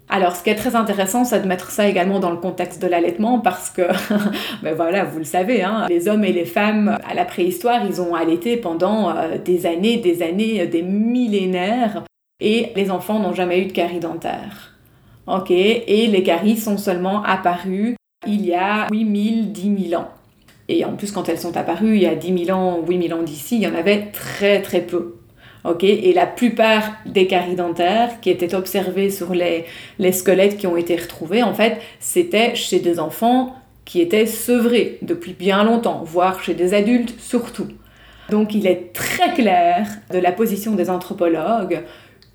Alors, 0.09 0.35
ce 0.35 0.43
qui 0.43 0.49
est 0.49 0.55
très 0.55 0.75
intéressant, 0.75 1.23
c'est 1.23 1.41
de 1.41 1.47
mettre 1.47 1.71
ça 1.71 1.87
également 1.87 2.19
dans 2.19 2.29
le 2.29 2.37
contexte 2.37 2.81
de 2.81 2.87
l'allaitement 2.87 3.39
parce 3.39 3.69
que, 3.69 3.81
ben 4.63 4.75
voilà, 4.75 5.05
vous 5.05 5.17
le 5.17 5.23
savez, 5.23 5.63
hein, 5.63 5.87
les 5.89 6.07
hommes 6.07 6.23
et 6.23 6.33
les 6.33 6.45
femmes 6.45 6.99
à 7.09 7.13
la 7.13 7.25
préhistoire, 7.25 7.85
ils 7.85 8.01
ont 8.01 8.13
allaité 8.13 8.57
pendant 8.57 9.15
euh, 9.15 9.37
des 9.37 9.65
années, 9.65 9.97
des 9.97 10.21
années, 10.21 10.67
des 10.67 10.81
millénaires 10.81 12.03
et 12.39 12.73
les 12.75 12.91
enfants 12.91 13.19
n'ont 13.19 13.33
jamais 13.33 13.61
eu 13.61 13.65
de 13.65 13.71
caries 13.71 13.99
dentaires. 13.99 14.73
Ok, 15.25 15.51
et 15.51 16.07
les 16.07 16.23
caries 16.23 16.57
sont 16.57 16.77
seulement 16.77 17.23
apparues 17.23 17.95
il 18.27 18.45
y 18.45 18.53
a 18.53 18.87
8000, 18.91 19.53
10 19.53 19.89
000 19.89 20.01
ans. 20.01 20.09
Et 20.67 20.83
en 20.85 20.95
plus, 20.95 21.11
quand 21.11 21.29
elles 21.29 21.39
sont 21.39 21.55
apparues 21.55 21.95
il 21.95 22.03
y 22.03 22.07
a 22.07 22.15
10 22.15 22.45
000 22.45 22.57
ans, 22.57 22.81
8 22.85 23.07
000 23.07 23.19
ans 23.19 23.23
d'ici, 23.23 23.55
il 23.55 23.61
y 23.61 23.67
en 23.67 23.75
avait 23.75 24.11
très 24.11 24.61
très 24.61 24.81
peu. 24.81 25.15
Et 25.81 26.13
la 26.13 26.25
plupart 26.25 26.91
des 27.05 27.27
caries 27.27 27.55
dentaires 27.55 28.19
qui 28.21 28.29
étaient 28.29 28.53
observées 28.53 29.09
sur 29.09 29.33
les, 29.33 29.65
les 29.97 30.11
squelettes 30.11 30.57
qui 30.57 30.67
ont 30.67 30.77
été 30.77 30.95
retrouvés, 30.95 31.43
en 31.43 31.53
fait, 31.53 31.79
c'était 31.99 32.55
chez 32.55 32.79
des 32.79 32.99
enfants 32.99 33.55
qui 33.85 34.01
étaient 34.01 34.25
sevrés 34.25 34.97
depuis 35.01 35.33
bien 35.33 35.63
longtemps, 35.63 36.03
voire 36.05 36.43
chez 36.43 36.53
des 36.53 36.73
adultes 36.73 37.15
surtout. 37.19 37.67
Donc 38.29 38.53
il 38.55 38.67
est 38.67 38.93
très 38.93 39.33
clair 39.33 39.87
de 40.11 40.17
la 40.19 40.31
position 40.31 40.75
des 40.75 40.89
anthropologues 40.89 41.83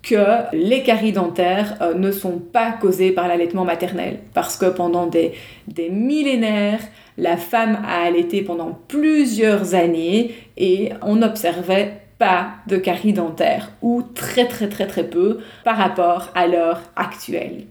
que 0.01 0.43
les 0.53 0.83
caries 0.83 1.11
dentaires 1.11 1.75
euh, 1.81 1.93
ne 1.93 2.11
sont 2.11 2.39
pas 2.39 2.71
causées 2.71 3.11
par 3.11 3.27
l'allaitement 3.27 3.65
maternel. 3.65 4.19
Parce 4.33 4.55
que 4.55 4.67
pendant 4.67 5.07
des, 5.07 5.33
des 5.67 5.89
millénaires, 5.89 6.79
la 7.17 7.35
femme 7.35 7.79
a 7.85 8.05
allaité 8.05 8.41
pendant 8.41 8.79
plusieurs 8.87 9.75
années 9.75 10.33
et 10.55 10.91
on 11.01 11.17
n'observait 11.17 12.01
pas 12.19 12.49
de 12.67 12.77
caries 12.77 13.13
dentaires, 13.13 13.71
ou 13.81 14.03
très 14.03 14.47
très 14.47 14.69
très 14.69 14.85
très 14.85 15.05
peu 15.05 15.39
par 15.63 15.77
rapport 15.77 16.29
à 16.35 16.45
l'heure 16.45 16.81
actuelle. 16.95 17.65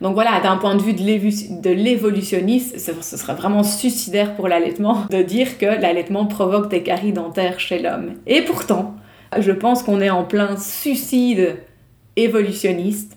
Donc 0.00 0.14
voilà, 0.14 0.40
d'un 0.40 0.56
point 0.56 0.74
de 0.74 0.82
vue 0.82 0.92
de 0.92 1.70
l'évolutionnisme, 1.70 2.78
ce 2.78 3.16
serait 3.16 3.34
vraiment 3.34 3.62
suicidaire 3.62 4.34
pour 4.34 4.48
l'allaitement 4.48 5.06
de 5.10 5.22
dire 5.22 5.58
que 5.58 5.66
l'allaitement 5.66 6.26
provoque 6.26 6.70
des 6.70 6.82
caries 6.82 7.12
dentaires 7.12 7.60
chez 7.60 7.78
l'homme. 7.78 8.14
Et 8.26 8.42
pourtant, 8.42 8.96
je 9.38 9.52
pense 9.52 9.82
qu'on 9.82 10.00
est 10.00 10.10
en 10.10 10.24
plein 10.24 10.56
suicide 10.56 11.56
évolutionniste 12.16 13.16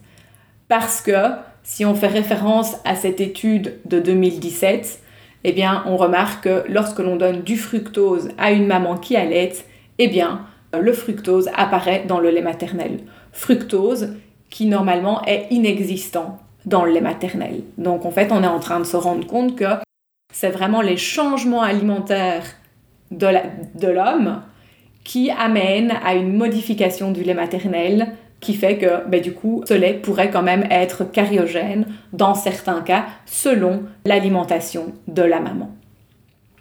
parce 0.68 1.02
que 1.02 1.32
si 1.64 1.86
on 1.86 1.96
fait 1.96 2.08
référence 2.08 2.78
à 2.86 2.96
cette 2.96 3.20
étude 3.20 3.74
de 3.86 4.00
2017, 4.00 5.02
eh 5.44 5.52
bien, 5.52 5.84
on 5.86 5.98
remarque 5.98 6.46
que 6.46 6.64
lorsque 6.70 7.00
l'on 7.00 7.16
donne 7.16 7.42
du 7.42 7.58
fructose 7.58 8.30
à 8.38 8.52
une 8.52 8.68
maman 8.68 8.98
qui 8.98 9.16
allait, 9.16 9.54
eh 10.00 10.08
bien, 10.08 10.42
le 10.80 10.94
fructose 10.94 11.50
apparaît 11.56 12.06
dans 12.08 12.20
le 12.20 12.30
lait 12.30 12.42
maternel. 12.42 13.00
Fructose 13.32 14.14
qui 14.50 14.66
normalement 14.66 15.24
est 15.26 15.48
inexistant 15.52 16.40
dans 16.66 16.86
le 16.86 16.92
lait 16.92 17.02
maternel. 17.02 17.62
Donc 17.78 18.06
en 18.06 18.12
fait, 18.12 18.32
on 18.32 18.44
est 18.44 18.48
en 18.48 18.60
train 18.60 18.80
de 18.80 18.86
se 18.86 18.98
rendre 18.98 19.26
compte 19.26 19.56
que 19.56 19.66
c'est 20.34 20.50
vraiment 20.50 20.82
les 20.82 20.98
changements 20.98 21.62
alimentaires 21.62 22.46
de 23.12 23.88
l'homme 23.88 24.42
qui 25.04 25.32
amène 25.32 25.94
à 26.04 26.16
une 26.16 26.36
modification 26.36 27.12
du 27.12 27.24
lait 27.24 27.34
maternel 27.34 28.10
qui 28.40 28.54
fait 28.54 28.78
que 28.78 29.08
ben, 29.08 29.22
du 29.22 29.34
coup 29.34 29.64
ce 29.66 29.74
lait 29.74 29.94
pourrait 29.94 30.30
quand 30.30 30.44
même 30.44 30.68
être 30.70 31.06
cariogène 31.06 31.86
dans 32.14 32.36
certains 32.36 32.82
cas 32.82 33.06
selon 33.26 33.84
l'alimentation 34.06 34.94
de 35.08 35.24
la 35.24 35.40
maman. 35.40 35.72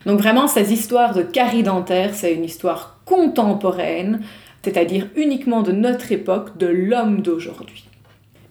Donc 0.06 0.20
vraiment 0.20 0.46
ces 0.46 0.72
histoires 0.72 1.12
de 1.12 1.22
carie 1.22 1.64
dentaire, 1.64 2.14
c'est 2.14 2.32
une 2.32 2.44
histoire 2.44 2.95
contemporaine, 3.06 4.20
c'est-à-dire 4.62 5.08
uniquement 5.16 5.62
de 5.62 5.72
notre 5.72 6.12
époque, 6.12 6.58
de 6.58 6.66
l'homme 6.66 7.22
d'aujourd'hui. 7.22 7.86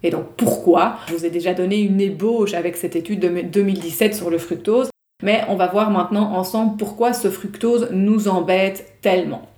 Et 0.02 0.10
donc 0.10 0.26
pourquoi? 0.38 0.98
Je 1.08 1.14
vous 1.14 1.26
ai 1.26 1.30
déjà 1.30 1.54
donné 1.54 1.80
une 1.80 2.02
ébauche 2.02 2.56
avec 2.56 2.78
cette 2.78 2.96
étude 2.96 3.20
de 3.20 3.42
2017 3.42 4.16
sur 4.16 4.32
le 4.32 4.40
fructose, 4.40 4.90
mais 5.24 5.44
on 5.50 5.56
va 5.56 5.68
voir 5.68 5.92
maintenant 5.92 6.34
ensemble 6.34 6.78
pourquoi 6.78 7.14
ce 7.14 7.30
fructose 7.30 7.90
nous 7.92 8.28
embête 8.28 8.98
tellement. 9.02 9.50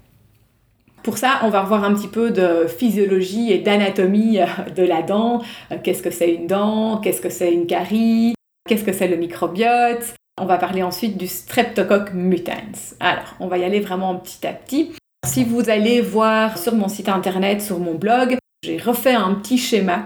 Pour 1.03 1.17
ça, 1.17 1.39
on 1.43 1.49
va 1.49 1.61
revoir 1.61 1.85
un 1.85 1.93
petit 1.93 2.09
peu 2.09 2.31
de 2.31 2.67
physiologie 2.67 3.51
et 3.53 3.59
d'anatomie 3.59 4.39
euh, 4.39 4.45
de 4.75 4.83
la 4.83 5.01
dent. 5.01 5.41
Euh, 5.71 5.77
qu'est-ce 5.81 6.01
que 6.01 6.11
c'est 6.11 6.33
une 6.33 6.47
dent? 6.47 6.97
Qu'est-ce 6.97 7.21
que 7.21 7.29
c'est 7.29 7.53
une 7.53 7.65
carie? 7.65 8.33
Qu'est-ce 8.67 8.83
que 8.83 8.91
c'est 8.91 9.07
le 9.07 9.15
microbiote? 9.15 10.15
On 10.39 10.46
va 10.46 10.60
parler 10.60 10.84
ensuite 10.84 11.17
du 11.17 11.25
Streptococcus 11.25 12.13
mutans. 12.13 12.94
Alors, 13.00 13.36
on 13.39 13.48
va 13.48 13.58
y 13.58 13.63
aller 13.63 13.79
vraiment 13.79 14.13
petit 14.15 14.46
à 14.46 14.53
petit. 14.53 14.91
Si 15.25 15.44
vous 15.44 15.72
allez 15.72 16.00
voir 16.00 16.60
sur 16.60 16.75
mon 16.75 16.88
site 16.89 17.10
internet, 17.10 17.60
sur 17.60 17.79
mon 17.79 17.96
blog, 17.96 18.38
j'ai 18.63 18.77
refait 18.77 19.15
un 19.15 19.34
petit 19.34 19.58
schéma 19.58 20.06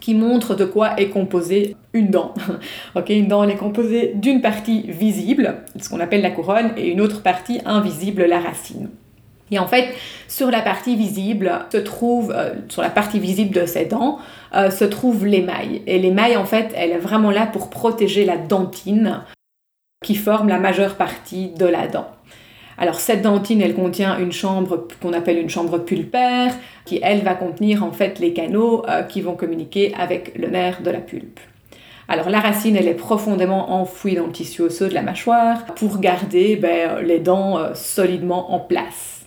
qui 0.00 0.14
montre 0.14 0.54
de 0.54 0.64
quoi 0.64 0.98
est 0.98 1.10
composée 1.10 1.76
une 1.92 2.08
dent. 2.08 2.32
une 3.10 3.28
dent 3.28 3.44
elle 3.44 3.50
est 3.50 3.56
composée 3.56 4.12
d'une 4.14 4.40
partie 4.40 4.90
visible, 4.90 5.56
ce 5.78 5.90
qu'on 5.90 6.00
appelle 6.00 6.22
la 6.22 6.30
couronne, 6.30 6.72
et 6.78 6.88
une 6.88 7.02
autre 7.02 7.22
partie 7.22 7.60
invisible, 7.66 8.24
la 8.24 8.40
racine. 8.40 8.88
Et 9.50 9.58
en 9.58 9.66
fait, 9.66 9.94
sur 10.28 10.50
la 10.50 10.62
partie 10.62 10.96
visible 10.96 11.52
se 11.70 11.76
trouve, 11.76 12.32
euh, 12.34 12.54
sur 12.70 12.80
la 12.80 12.90
partie 12.90 13.18
visible 13.18 13.54
de 13.54 13.66
ces 13.66 13.84
dents, 13.84 14.18
euh, 14.54 14.70
se 14.70 14.86
trouve 14.86 15.26
l'émail. 15.26 15.82
Et 15.86 15.98
l'émail, 15.98 16.38
en 16.38 16.46
fait, 16.46 16.72
elle 16.74 16.92
est 16.92 16.98
vraiment 16.98 17.30
là 17.30 17.44
pour 17.46 17.68
protéger 17.68 18.24
la 18.24 18.38
dentine 18.38 19.24
qui 20.04 20.14
forme 20.14 20.48
la 20.48 20.58
majeure 20.58 20.94
partie 20.94 21.50
de 21.50 21.66
la 21.66 21.86
dent. 21.86 22.08
Alors 22.76 23.00
cette 23.00 23.22
dentine, 23.22 23.60
elle 23.60 23.74
contient 23.74 24.18
une 24.18 24.30
chambre 24.30 24.86
qu'on 25.02 25.12
appelle 25.12 25.38
une 25.38 25.50
chambre 25.50 25.78
pulpaire, 25.78 26.54
qui 26.84 27.00
elle 27.02 27.22
va 27.22 27.34
contenir 27.34 27.84
en 27.84 27.90
fait 27.90 28.20
les 28.20 28.32
canaux 28.32 28.84
euh, 28.88 29.02
qui 29.02 29.20
vont 29.20 29.34
communiquer 29.34 29.92
avec 29.98 30.38
le 30.38 30.48
nerf 30.48 30.82
de 30.82 30.90
la 30.90 31.00
pulpe. 31.00 31.40
Alors 32.06 32.30
la 32.30 32.40
racine, 32.40 32.76
elle 32.76 32.88
est 32.88 32.94
profondément 32.94 33.72
enfouie 33.72 34.14
dans 34.14 34.26
le 34.26 34.32
tissu 34.32 34.62
osseux 34.62 34.88
de 34.88 34.94
la 34.94 35.02
mâchoire 35.02 35.64
pour 35.74 35.98
garder 35.98 36.56
ben, 36.56 37.00
les 37.02 37.18
dents 37.18 37.74
solidement 37.74 38.52
en 38.54 38.60
place. 38.60 39.26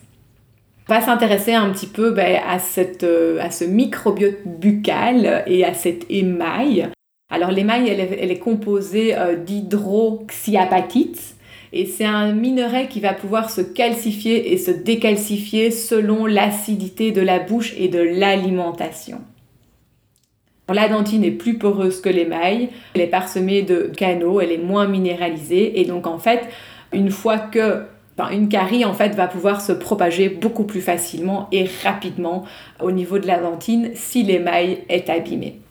On 0.88 0.94
va 0.94 1.00
s'intéresser 1.00 1.54
un 1.54 1.70
petit 1.70 1.86
peu 1.86 2.10
ben, 2.10 2.40
cette, 2.58 3.04
euh, 3.04 3.40
à 3.40 3.50
ce 3.50 3.64
microbiote 3.64 4.44
buccal 4.44 5.44
et 5.46 5.64
à 5.64 5.74
cet 5.74 6.06
émail. 6.10 6.88
Alors 7.32 7.50
l'émail, 7.50 7.88
elle, 7.88 8.30
est 8.30 8.38
composée 8.38 9.16
euh, 9.16 9.36
d'hydroxyapatite 9.36 11.34
et 11.72 11.86
c'est 11.86 12.04
un 12.04 12.32
minerai 12.32 12.88
qui 12.88 13.00
va 13.00 13.14
pouvoir 13.14 13.48
se 13.48 13.62
calcifier 13.62 14.52
et 14.52 14.58
se 14.58 14.70
décalcifier 14.70 15.70
selon 15.70 16.26
l'acidité 16.26 17.10
de 17.10 17.22
la 17.22 17.38
bouche 17.38 17.72
et 17.78 17.88
de 17.88 18.00
l'alimentation. 18.00 19.22
La 20.68 20.90
dentine 20.90 21.24
est 21.24 21.30
plus 21.30 21.56
poreuse 21.56 22.02
que 22.02 22.10
l'émail, 22.10 22.68
elle 22.94 23.00
est 23.00 23.06
parsemée 23.06 23.62
de 23.62 23.90
canaux, 23.96 24.42
elle 24.42 24.52
est 24.52 24.58
moins 24.58 24.86
minéralisée 24.86 25.80
et 25.80 25.86
donc 25.86 26.06
en 26.06 26.18
fait, 26.18 26.42
une 26.92 27.10
fois 27.10 27.38
que 27.38 27.84
une 28.30 28.50
carie 28.50 28.84
en 28.84 28.92
fait 28.92 29.14
va 29.14 29.26
pouvoir 29.26 29.62
se 29.62 29.72
propager 29.72 30.28
beaucoup 30.28 30.64
plus 30.64 30.82
facilement 30.82 31.48
et 31.50 31.66
rapidement 31.82 32.44
au 32.78 32.90
niveau 32.90 33.18
de 33.18 33.26
la 33.26 33.38
dentine 33.38 33.92
si 33.94 34.22
l'émail 34.22 34.80
est 34.90 35.08
abîmé. 35.08 35.62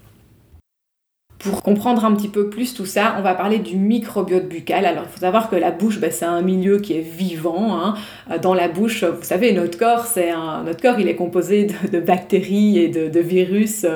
Pour 1.43 1.63
comprendre 1.63 2.05
un 2.05 2.13
petit 2.13 2.27
peu 2.27 2.49
plus 2.49 2.75
tout 2.75 2.85
ça, 2.85 3.15
on 3.17 3.23
va 3.23 3.33
parler 3.33 3.57
du 3.57 3.75
microbiote 3.75 4.47
buccal. 4.47 4.85
Alors, 4.85 5.05
il 5.07 5.11
faut 5.11 5.21
savoir 5.21 5.49
que 5.49 5.55
la 5.55 5.71
bouche, 5.71 5.99
ben, 5.99 6.11
c'est 6.11 6.25
un 6.25 6.41
milieu 6.41 6.77
qui 6.77 6.93
est 6.93 7.01
vivant. 7.01 7.75
Hein. 7.75 7.95
Dans 8.43 8.53
la 8.53 8.67
bouche, 8.67 9.03
vous 9.03 9.23
savez, 9.23 9.51
notre 9.51 9.79
corps, 9.79 10.05
c'est 10.05 10.29
un... 10.29 10.63
notre 10.63 10.81
corps, 10.81 10.99
il 10.99 11.07
est 11.07 11.15
composé 11.15 11.67
de, 11.91 11.99
bactéries 11.99 12.77
et 12.77 12.89
de, 12.89 13.19
virus 13.19 13.87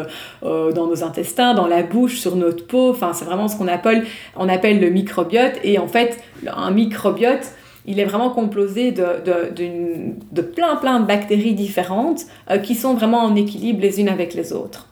euh, 0.44 0.72
dans 0.72 0.88
nos 0.88 1.04
intestins, 1.04 1.54
dans 1.54 1.68
la 1.68 1.84
bouche, 1.84 2.18
sur 2.18 2.36
notre 2.36 2.66
peau. 2.66 2.90
Enfin, 2.90 3.14
c'est 3.14 3.26
vraiment 3.26 3.48
ce 3.48 3.58
qu'on 3.58 3.68
appelle, 3.68 4.06
on 4.36 4.50
appelle 4.50 4.80
le 4.80 4.90
microbiote. 4.90 5.60
Et 5.64 5.78
en 5.78 5.88
fait, 5.88 6.18
un 6.48 6.72
microbiote, 6.72 7.52
il 7.86 8.00
est 8.00 8.06
vraiment 8.06 8.32
composé 8.32 8.92
de, 8.92 10.42
plein 10.42 10.78
plein 10.78 11.00
de 11.00 11.06
bactéries 11.06 11.54
différentes 11.54 12.22
euh, 12.50 12.58
qui 12.58 12.74
sont 12.74 12.96
vraiment 12.96 13.20
en 13.20 13.36
équilibre 13.36 13.82
les 13.82 14.00
unes 14.00 14.10
avec 14.10 14.34
les 14.34 14.52
autres. 14.52 14.88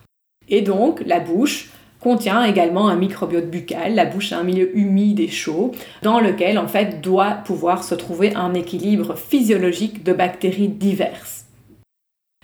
Et 0.48 0.60
donc 0.60 1.02
la 1.06 1.20
bouche 1.20 1.70
contient 2.04 2.44
également 2.44 2.88
un 2.88 2.96
microbiote 2.96 3.50
buccal. 3.50 3.94
La 3.94 4.04
bouche 4.04 4.32
est 4.32 4.34
un 4.34 4.42
milieu 4.42 4.76
humide 4.76 5.20
et 5.20 5.28
chaud 5.28 5.72
dans 6.02 6.20
lequel 6.20 6.58
en 6.58 6.68
fait 6.68 7.00
doit 7.00 7.38
pouvoir 7.46 7.82
se 7.82 7.94
trouver 7.94 8.34
un 8.34 8.52
équilibre 8.52 9.16
physiologique 9.16 10.04
de 10.04 10.12
bactéries 10.12 10.68
diverses. 10.68 11.46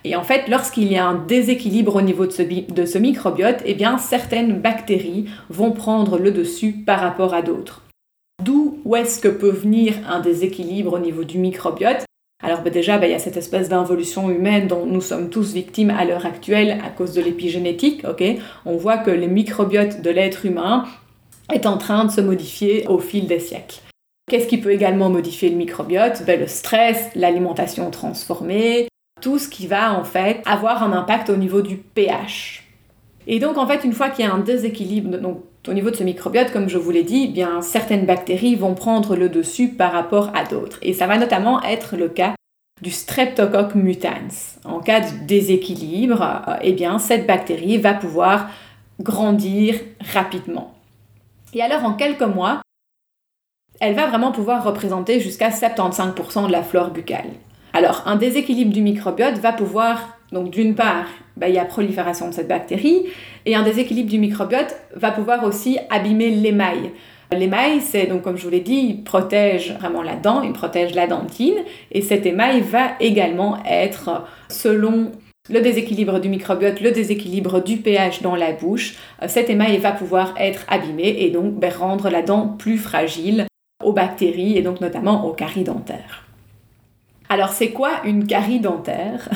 Et 0.03 0.15
en 0.15 0.23
fait, 0.23 0.47
lorsqu'il 0.47 0.91
y 0.91 0.97
a 0.97 1.05
un 1.05 1.13
déséquilibre 1.13 1.97
au 1.97 2.01
niveau 2.01 2.25
de 2.25 2.31
ce, 2.31 2.97
microbiote, 2.97 3.61
eh 3.63 3.75
bien 3.75 3.99
certaines 3.99 4.59
bactéries 4.59 5.25
vont 5.51 5.71
prendre 5.71 6.17
le 6.17 6.31
dessus 6.31 6.71
par 6.71 6.99
rapport 6.99 7.35
à 7.35 7.43
d'autres. 7.43 7.83
D'où 8.43 8.79
est-ce 8.95 9.19
que 9.19 9.27
peut 9.27 9.51
venir 9.51 9.93
un 10.09 10.21
déséquilibre 10.21 10.93
au 10.93 10.99
niveau 10.99 11.23
du 11.23 11.37
microbiote? 11.37 12.03
Alors 12.43 12.61
ben, 12.61 12.71
déjà, 12.71 12.97
ben, 12.97 13.07
il 13.07 13.11
y 13.11 13.15
a 13.15 13.19
cette 13.19 13.37
espèce 13.37 13.69
d'involution 13.69 14.29
humaine 14.29 14.67
dont 14.67 14.85
nous 14.85 15.01
sommes 15.01 15.29
tous 15.29 15.53
victimes 15.53 15.91
à 15.91 16.05
l'heure 16.05 16.25
actuelle 16.25 16.79
à 16.83 16.89
cause 16.89 17.13
de 17.13 17.21
l'épigénétique. 17.21 18.05
On 18.65 18.77
voit 18.77 18.97
que 18.97 19.11
le 19.11 19.27
microbiote 19.27 20.01
de 20.01 20.09
l'être 20.09 20.45
humain 20.45 20.85
est 21.53 21.65
en 21.65 21.77
train 21.77 22.05
de 22.05 22.11
se 22.11 22.21
modifier 22.21 22.87
au 22.87 22.97
fil 22.99 23.27
des 23.27 23.39
siècles. 23.39 23.79
Qu'est-ce 24.29 24.47
qui 24.47 24.57
peut 24.57 24.71
également 24.71 25.09
modifier 25.09 25.49
le 25.49 25.57
microbiote? 25.57 26.23
Ben, 26.25 26.39
Le 26.39 26.47
stress, 26.47 27.09
l'alimentation 27.15 27.91
transformée, 27.91 28.87
tout 29.21 29.37
ce 29.37 29.47
qui 29.47 29.67
va 29.67 29.93
en 29.93 30.03
fait 30.03 30.41
avoir 30.45 30.83
un 30.83 30.93
impact 30.93 31.29
au 31.29 31.35
niveau 31.35 31.61
du 31.61 31.77
pH. 31.77 32.63
Et 33.27 33.39
donc 33.39 33.57
en 33.57 33.67
fait, 33.67 33.83
une 33.83 33.93
fois 33.93 34.09
qu'il 34.09 34.25
y 34.25 34.27
a 34.27 34.33
un 34.33 34.39
déséquilibre 34.39 35.09
au 35.67 35.73
niveau 35.73 35.91
de 35.91 35.95
ce 35.95 36.03
microbiote, 36.03 36.51
comme 36.51 36.69
je 36.69 36.77
vous 36.77 36.91
l'ai 36.91 37.03
dit, 37.03 37.33
eh 37.35 37.61
certaines 37.61 38.05
bactéries 38.05 38.55
vont 38.55 38.73
prendre 38.73 39.15
le 39.15 39.29
dessus 39.29 39.69
par 39.69 39.91
rapport 39.91 40.31
à 40.35 40.43
d'autres. 40.43 40.79
Et 40.81 40.93
ça 40.93 41.07
va 41.07 41.17
notamment 41.17 41.61
être 41.61 41.95
le 41.95 42.09
cas 42.09 42.33
du 42.81 42.89
Streptococcus 42.89 43.75
mutans. 43.75 44.63
En 44.65 44.79
cas 44.79 45.01
de 45.01 45.25
déséquilibre, 45.25 46.21
euh, 46.47 46.55
eh 46.61 46.73
bien 46.73 46.97
cette 46.97 47.27
bactérie 47.27 47.77
va 47.77 47.93
pouvoir 47.93 48.49
grandir 48.99 49.75
rapidement. 50.13 50.73
Et 51.53 51.61
alors 51.61 51.85
en 51.85 51.93
quelques 51.93 52.21
mois, 52.21 52.61
elle 53.79 53.95
va 53.95 54.07
vraiment 54.07 54.31
pouvoir 54.31 54.63
représenter 54.63 55.19
jusqu'à 55.19 55.49
75% 55.49 56.47
de 56.47 56.51
la 56.51 56.63
flore 56.63 56.89
buccale. 56.89 57.29
Alors 57.73 58.03
un 58.05 58.15
déséquilibre 58.15 58.73
du 58.73 58.81
microbiote 58.81 59.37
va 59.37 59.53
pouvoir 59.53 60.17
donc 60.31 60.49
d'une 60.49 60.75
part, 60.75 61.07
bah, 61.37 61.49
il 61.49 61.55
y 61.55 61.59
a 61.59 61.65
prolifération 61.65 62.27
de 62.27 62.33
cette 62.33 62.47
bactérie, 62.47 63.07
et 63.45 63.55
un 63.55 63.63
déséquilibre 63.63 64.09
du 64.09 64.19
microbiote 64.19 64.75
va 64.95 65.11
pouvoir 65.11 65.43
aussi 65.43 65.77
abîmer 65.89 66.29
l'émail. 66.29 66.91
L'émail, 67.31 67.79
c'est 67.81 68.07
donc 68.07 68.23
comme 68.23 68.37
je 68.37 68.43
vous 68.43 68.49
l'ai 68.49 68.59
dit, 68.59 68.75
il 68.75 69.03
protège 69.03 69.73
vraiment 69.79 70.01
la 70.01 70.15
dent, 70.15 70.41
il 70.41 70.51
protège 70.51 70.93
la 70.95 71.07
dentine, 71.07 71.55
et 71.91 72.01
cet 72.01 72.25
émail 72.25 72.61
va 72.61 72.91
également 72.99 73.57
être, 73.65 74.25
selon 74.49 75.11
le 75.49 75.61
déséquilibre 75.61 76.19
du 76.19 76.29
microbiote, 76.29 76.81
le 76.81 76.91
déséquilibre 76.91 77.63
du 77.63 77.77
pH 77.77 78.21
dans 78.21 78.35
la 78.35 78.51
bouche, 78.51 78.95
cet 79.27 79.49
émail 79.49 79.77
va 79.77 79.91
pouvoir 79.91 80.33
être 80.37 80.65
abîmé 80.67 81.15
et 81.19 81.29
donc 81.29 81.55
ben, 81.55 81.71
rendre 81.73 82.09
la 82.09 82.21
dent 82.21 82.47
plus 82.47 82.77
fragile 82.77 83.47
aux 83.83 83.93
bactéries 83.93 84.57
et 84.57 84.61
donc 84.61 84.81
notamment 84.81 85.25
aux 85.25 85.33
caries 85.33 85.63
dentaires. 85.63 86.25
Alors 87.27 87.49
c'est 87.49 87.71
quoi 87.71 88.01
une 88.05 88.27
carie 88.27 88.59
dentaire? 88.59 89.29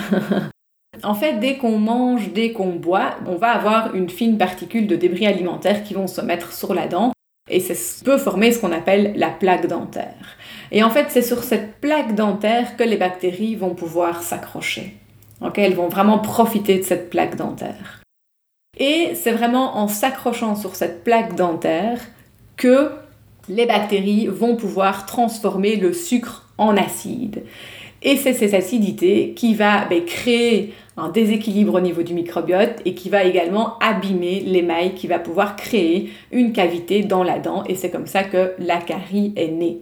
En 1.04 1.14
fait, 1.14 1.40
dès 1.40 1.58
qu'on 1.58 1.78
mange, 1.78 2.32
dès 2.32 2.52
qu'on 2.52 2.74
boit, 2.74 3.16
on 3.28 3.36
va 3.36 3.50
avoir 3.50 3.96
une 3.96 4.10
fine 4.10 4.38
particule 4.38 4.88
de 4.88 4.96
débris 4.96 5.28
alimentaires 5.28 5.84
qui 5.84 5.94
vont 5.94 6.08
se 6.08 6.22
mettre 6.22 6.54
sur 6.54 6.74
la 6.74 6.88
dent 6.88 7.12
et 7.50 7.60
ça 7.60 7.74
peut 8.04 8.18
former 8.18 8.52
ce 8.52 8.60
qu'on 8.60 8.72
appelle 8.72 9.14
la 9.16 9.30
plaque 9.30 9.68
dentaire. 9.68 10.38
Et 10.72 10.84
en 10.84 10.90
fait, 10.90 11.08
c'est 11.10 11.22
sur 11.22 11.44
cette 11.44 11.76
plaque 11.76 12.16
dentaire 12.16 12.76
que 12.76 12.84
les 12.84 12.98
bactéries 12.98 13.56
vont 13.56 13.76
pouvoir 13.76 14.24
s'accrocher. 14.24 14.98
elles 15.56 15.76
vont 15.76 15.90
vraiment 15.90 16.20
profiter 16.20 16.80
de 16.80 16.84
cette 16.84 17.10
plaque 17.10 17.36
dentaire. 17.36 18.02
Et 18.78 19.14
c'est 19.16 19.32
vraiment 19.32 19.78
en 19.78 19.88
s'accrochant 19.88 20.56
sur 20.56 20.76
cette 20.76 21.04
plaque 21.04 21.36
dentaire 21.36 22.00
que 22.58 22.92
les 23.48 23.66
bactéries 23.66 24.28
vont 24.28 24.56
pouvoir 24.56 25.06
transformer 25.06 25.76
le 25.76 25.94
sucre 25.94 26.50
en 26.58 26.76
acide. 26.76 27.44
Et 28.02 28.18
c'est 28.18 28.34
cette 28.34 28.54
acidité 28.54 29.34
qui 29.36 29.56
va 29.56 29.86
ben, 29.86 30.04
créer 30.06 30.74
un 30.98 31.10
déséquilibre 31.10 31.76
au 31.76 31.80
niveau 31.80 32.04
du 32.04 32.14
microbiote 32.14 32.76
et 32.86 32.94
qui 32.94 33.10
va 33.10 33.24
également 33.24 33.78
abîmer 33.80 34.42
l'émail, 34.42 34.94
qui 34.94 35.08
va 35.08 35.20
pouvoir 35.20 35.56
créer 35.56 36.12
une 36.32 36.54
cavité 36.54 37.04
dans 37.04 37.24
la 37.24 37.40
dent. 37.40 37.64
Et 37.68 37.76
c'est 37.76 37.90
comme 37.90 38.08
ça 38.08 38.24
que 38.24 38.54
la 38.60 38.78
carie 38.78 39.34
est 39.36 39.48
née. 39.48 39.82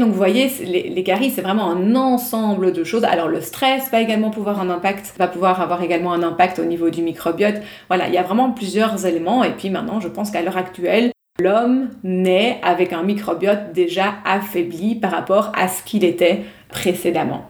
Donc 0.00 0.08
vous 0.08 0.16
voyez, 0.16 0.50
les, 0.64 1.04
caries, 1.04 1.30
c'est 1.30 1.40
vraiment 1.40 1.70
un 1.70 1.94
ensemble 1.94 2.72
de 2.72 2.82
choses. 2.82 3.04
Alors 3.04 3.28
le 3.28 3.40
stress 3.40 3.92
va 3.92 4.00
également 4.00 4.30
pouvoir 4.30 4.60
un 4.60 4.68
impact, 4.68 5.14
va 5.18 5.28
pouvoir 5.28 5.60
avoir 5.60 5.82
également 5.82 6.12
un 6.12 6.24
impact 6.24 6.58
au 6.58 6.64
niveau 6.64 6.90
du 6.90 7.00
microbiote. 7.00 7.62
Voilà, 7.86 8.08
il 8.08 8.14
y 8.14 8.18
a 8.18 8.24
vraiment 8.24 8.50
plusieurs 8.50 9.06
éléments. 9.06 9.44
Et 9.44 9.52
puis 9.52 9.70
maintenant, 9.70 10.00
je 10.00 10.08
pense 10.08 10.32
qu'à 10.32 10.42
l'heure 10.42 10.56
actuelle, 10.56 11.12
l'homme 11.40 11.90
naît 12.02 12.58
avec 12.64 12.92
un 12.92 13.04
microbiote 13.04 13.72
déjà 13.72 14.14
affaibli 14.24 14.96
par 14.96 15.12
rapport 15.12 15.52
à 15.56 15.68
ce 15.68 15.84
qu'il 15.84 16.02
était 16.02 16.42
précédemment. 16.74 17.48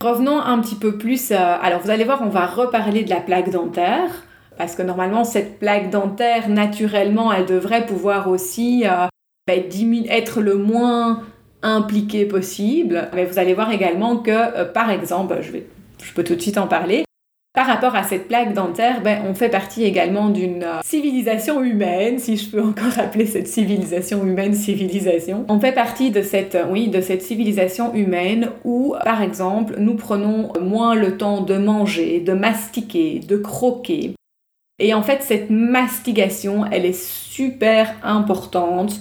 Revenons 0.00 0.40
un 0.40 0.60
petit 0.60 0.76
peu 0.76 0.96
plus. 0.96 1.32
Euh, 1.32 1.36
alors, 1.36 1.80
vous 1.80 1.90
allez 1.90 2.04
voir, 2.04 2.22
on 2.22 2.28
va 2.28 2.46
reparler 2.46 3.04
de 3.04 3.10
la 3.10 3.20
plaque 3.20 3.50
dentaire. 3.50 4.10
Parce 4.56 4.76
que 4.76 4.82
normalement, 4.82 5.24
cette 5.24 5.58
plaque 5.58 5.90
dentaire, 5.90 6.48
naturellement, 6.48 7.32
elle 7.32 7.46
devrait 7.46 7.86
pouvoir 7.86 8.28
aussi 8.28 8.84
euh, 8.86 9.08
ben, 9.48 9.64
être 10.08 10.40
le 10.40 10.56
moins 10.56 11.22
impliquée 11.62 12.24
possible. 12.24 13.08
Mais 13.14 13.24
vous 13.24 13.38
allez 13.38 13.52
voir 13.52 13.72
également 13.72 14.18
que, 14.18 14.30
euh, 14.30 14.64
par 14.64 14.90
exemple, 14.90 15.36
je 15.42 16.12
peux 16.12 16.22
tout 16.22 16.36
de 16.36 16.40
suite 16.40 16.58
en 16.58 16.68
parler, 16.68 17.04
par 17.54 17.68
rapport 17.68 17.94
à 17.94 18.02
cette 18.02 18.26
plaque 18.26 18.52
dentaire, 18.52 19.00
ben, 19.00 19.22
on 19.28 19.32
fait 19.32 19.48
partie 19.48 19.84
également 19.84 20.28
d'une 20.28 20.64
euh, 20.64 20.80
civilisation 20.84 21.62
humaine, 21.62 22.18
si 22.18 22.36
je 22.36 22.50
peux 22.50 22.60
encore 22.60 22.98
appeler 22.98 23.26
cette 23.26 23.46
civilisation 23.46 24.26
humaine 24.26 24.54
civilisation. 24.54 25.46
On 25.48 25.60
fait 25.60 25.72
partie 25.72 26.10
de 26.10 26.20
cette, 26.20 26.56
euh, 26.56 26.86
de 26.88 27.00
cette 27.00 27.22
civilisation 27.22 27.94
humaine 27.94 28.50
où, 28.64 28.96
par 29.04 29.22
exemple, 29.22 29.76
nous 29.78 29.94
prenons 29.94 30.52
moins 30.60 30.96
le 30.96 31.16
temps 31.16 31.42
de 31.42 31.56
manger, 31.56 32.18
de 32.18 32.32
mastiquer, 32.32 33.20
de 33.20 33.36
croquer. 33.36 34.14
Et 34.80 34.92
en 34.92 35.02
fait, 35.02 35.22
cette 35.22 35.48
mastigation, 35.50 36.64
elle 36.72 36.84
est 36.84 37.00
super 37.00 37.94
importante 38.02 39.00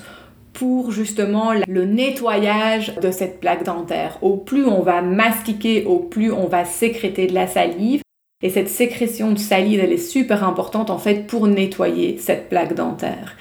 pour 0.54 0.92
justement 0.92 1.54
le 1.68 1.86
nettoyage 1.86 2.94
de 3.02 3.10
cette 3.10 3.39
plaque 3.39 3.63
dentaire. 3.63 4.20
Au 4.22 4.38
plus 4.38 4.68
on 4.68 4.82
va 4.82 5.02
mastiquer, 5.02 5.84
au 5.86 5.98
plus 5.98 6.32
on 6.32 6.46
va 6.46 6.63
sécréter 6.63 7.26
de 7.26 7.34
la 7.34 7.48
salive, 7.48 8.03
et 8.43 8.49
cette 8.49 8.69
sécrétion 8.69 9.32
de 9.32 9.39
salive, 9.39 9.79
elle 9.79 9.93
est 9.93 9.97
super 9.97 10.43
importante 10.43 10.89
en 10.89 10.97
fait 10.97 11.25
pour 11.25 11.47
nettoyer 11.47 12.17
cette 12.19 12.49
plaque 12.49 12.75
dentaire. 12.75 13.38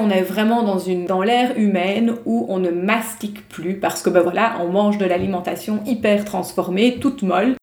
On 0.00 0.10
est 0.10 0.22
vraiment 0.22 0.62
dans, 0.62 0.78
une, 0.78 1.04
dans 1.04 1.22
l'ère 1.22 1.58
humaine 1.58 2.14
où 2.24 2.46
on 2.48 2.58
ne 2.58 2.70
mastique 2.70 3.46
plus 3.48 3.78
parce 3.78 4.02
que 4.02 4.10
ben 4.10 4.22
voilà, 4.22 4.56
on 4.62 4.68
mange 4.68 4.96
de 4.96 5.04
l'alimentation 5.04 5.80
hyper 5.86 6.24
transformée, 6.24 6.98
toute 6.98 7.22
molle. 7.22 7.56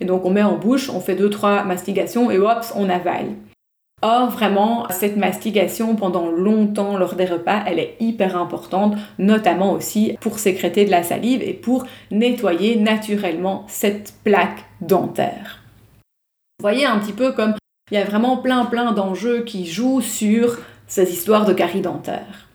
Et 0.00 0.04
donc 0.04 0.24
on 0.24 0.30
met 0.30 0.42
en 0.42 0.56
bouche, 0.56 0.88
on 0.90 1.00
fait 1.00 1.16
deux 1.16 1.30
trois 1.30 1.64
mastigations 1.64 2.30
et 2.30 2.38
hop, 2.38 2.64
on 2.76 2.88
avale. 2.88 3.30
Or, 4.00 4.30
vraiment, 4.30 4.86
cette 4.90 5.16
mastigation 5.16 5.96
pendant 5.96 6.30
longtemps 6.30 6.96
lors 6.96 7.16
des 7.16 7.24
repas, 7.24 7.64
elle 7.66 7.80
est 7.80 7.96
hyper 7.98 8.36
importante, 8.36 8.96
notamment 9.18 9.72
aussi 9.72 10.16
pour 10.20 10.38
sécréter 10.38 10.84
de 10.84 10.92
la 10.92 11.02
salive 11.02 11.42
et 11.42 11.52
pour 11.52 11.84
nettoyer 12.12 12.76
naturellement 12.76 13.64
cette 13.66 14.14
plaque 14.22 14.66
dentaire. 14.80 15.57
Vous 16.60 16.68
voyez 16.68 16.86
un 16.86 16.98
petit 16.98 17.12
peu 17.12 17.30
comme 17.30 17.54
il 17.92 17.94
y 17.94 18.00
a 18.00 18.04
vraiment 18.04 18.36
plein 18.36 18.64
plein 18.64 18.90
d'enjeux 18.90 19.44
qui 19.44 19.64
jouent 19.64 20.00
sur 20.00 20.58
ces 20.88 21.12
histoires 21.12 21.44
de 21.44 21.52
caries 21.52 21.82
dentaires. 21.82 22.48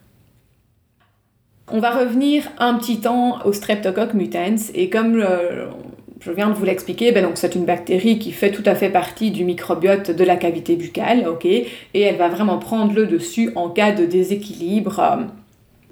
On 1.71 1.79
va 1.79 1.91
revenir 1.91 2.43
un 2.57 2.73
petit 2.73 2.99
temps 2.99 3.39
au 3.45 3.53
Streptococcus 3.53 4.13
mutans 4.13 4.57
et 4.73 4.89
comme 4.89 5.21
euh, 5.21 5.67
je 6.19 6.31
viens 6.33 6.49
de 6.49 6.53
vous 6.53 6.65
l'expliquer, 6.65 7.13
ben 7.13 7.31
c'est 7.35 7.55
une 7.55 7.63
bactérie 7.63 8.19
qui 8.19 8.33
fait 8.33 8.51
tout 8.51 8.63
à 8.65 8.75
fait 8.75 8.89
partie 8.89 9.31
du 9.31 9.45
microbiote 9.45 10.11
de 10.11 10.23
la 10.25 10.35
cavité 10.35 10.75
buccale, 10.75 11.25
ok, 11.25 11.45
et 11.45 11.69
elle 11.93 12.17
va 12.17 12.27
vraiment 12.27 12.57
prendre 12.57 12.93
le 12.93 13.07
dessus 13.07 13.53
en 13.55 13.69
cas 13.69 13.93
de 13.93 14.05
déséquilibre 14.05 14.99
euh, 14.99 15.23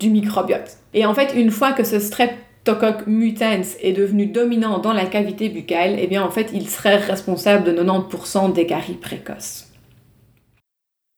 du 0.02 0.10
microbiote. 0.10 0.80
Et 0.94 1.06
en 1.06 1.14
fait, 1.14 1.34
une 1.34 1.50
fois 1.50 1.72
que 1.72 1.86
ce 1.86 2.02
Streptococcus 2.02 2.51
Tococ 2.64 3.08
mutans 3.08 3.64
est 3.82 3.94
devenu 3.94 4.28
dominant 4.28 4.78
dans 4.78 4.94
la 4.94 5.06
cavité 5.06 5.50
buccale, 5.50 5.96
eh 5.98 6.06
bien 6.06 6.24
en 6.24 6.30
fait 6.30 6.52
il 6.54 6.70
serait 6.70 6.98
responsable 6.98 7.64
de 7.64 7.82
90% 7.82 8.54
des 8.54 8.68
caries 8.68 8.94
précoces. 8.94 9.68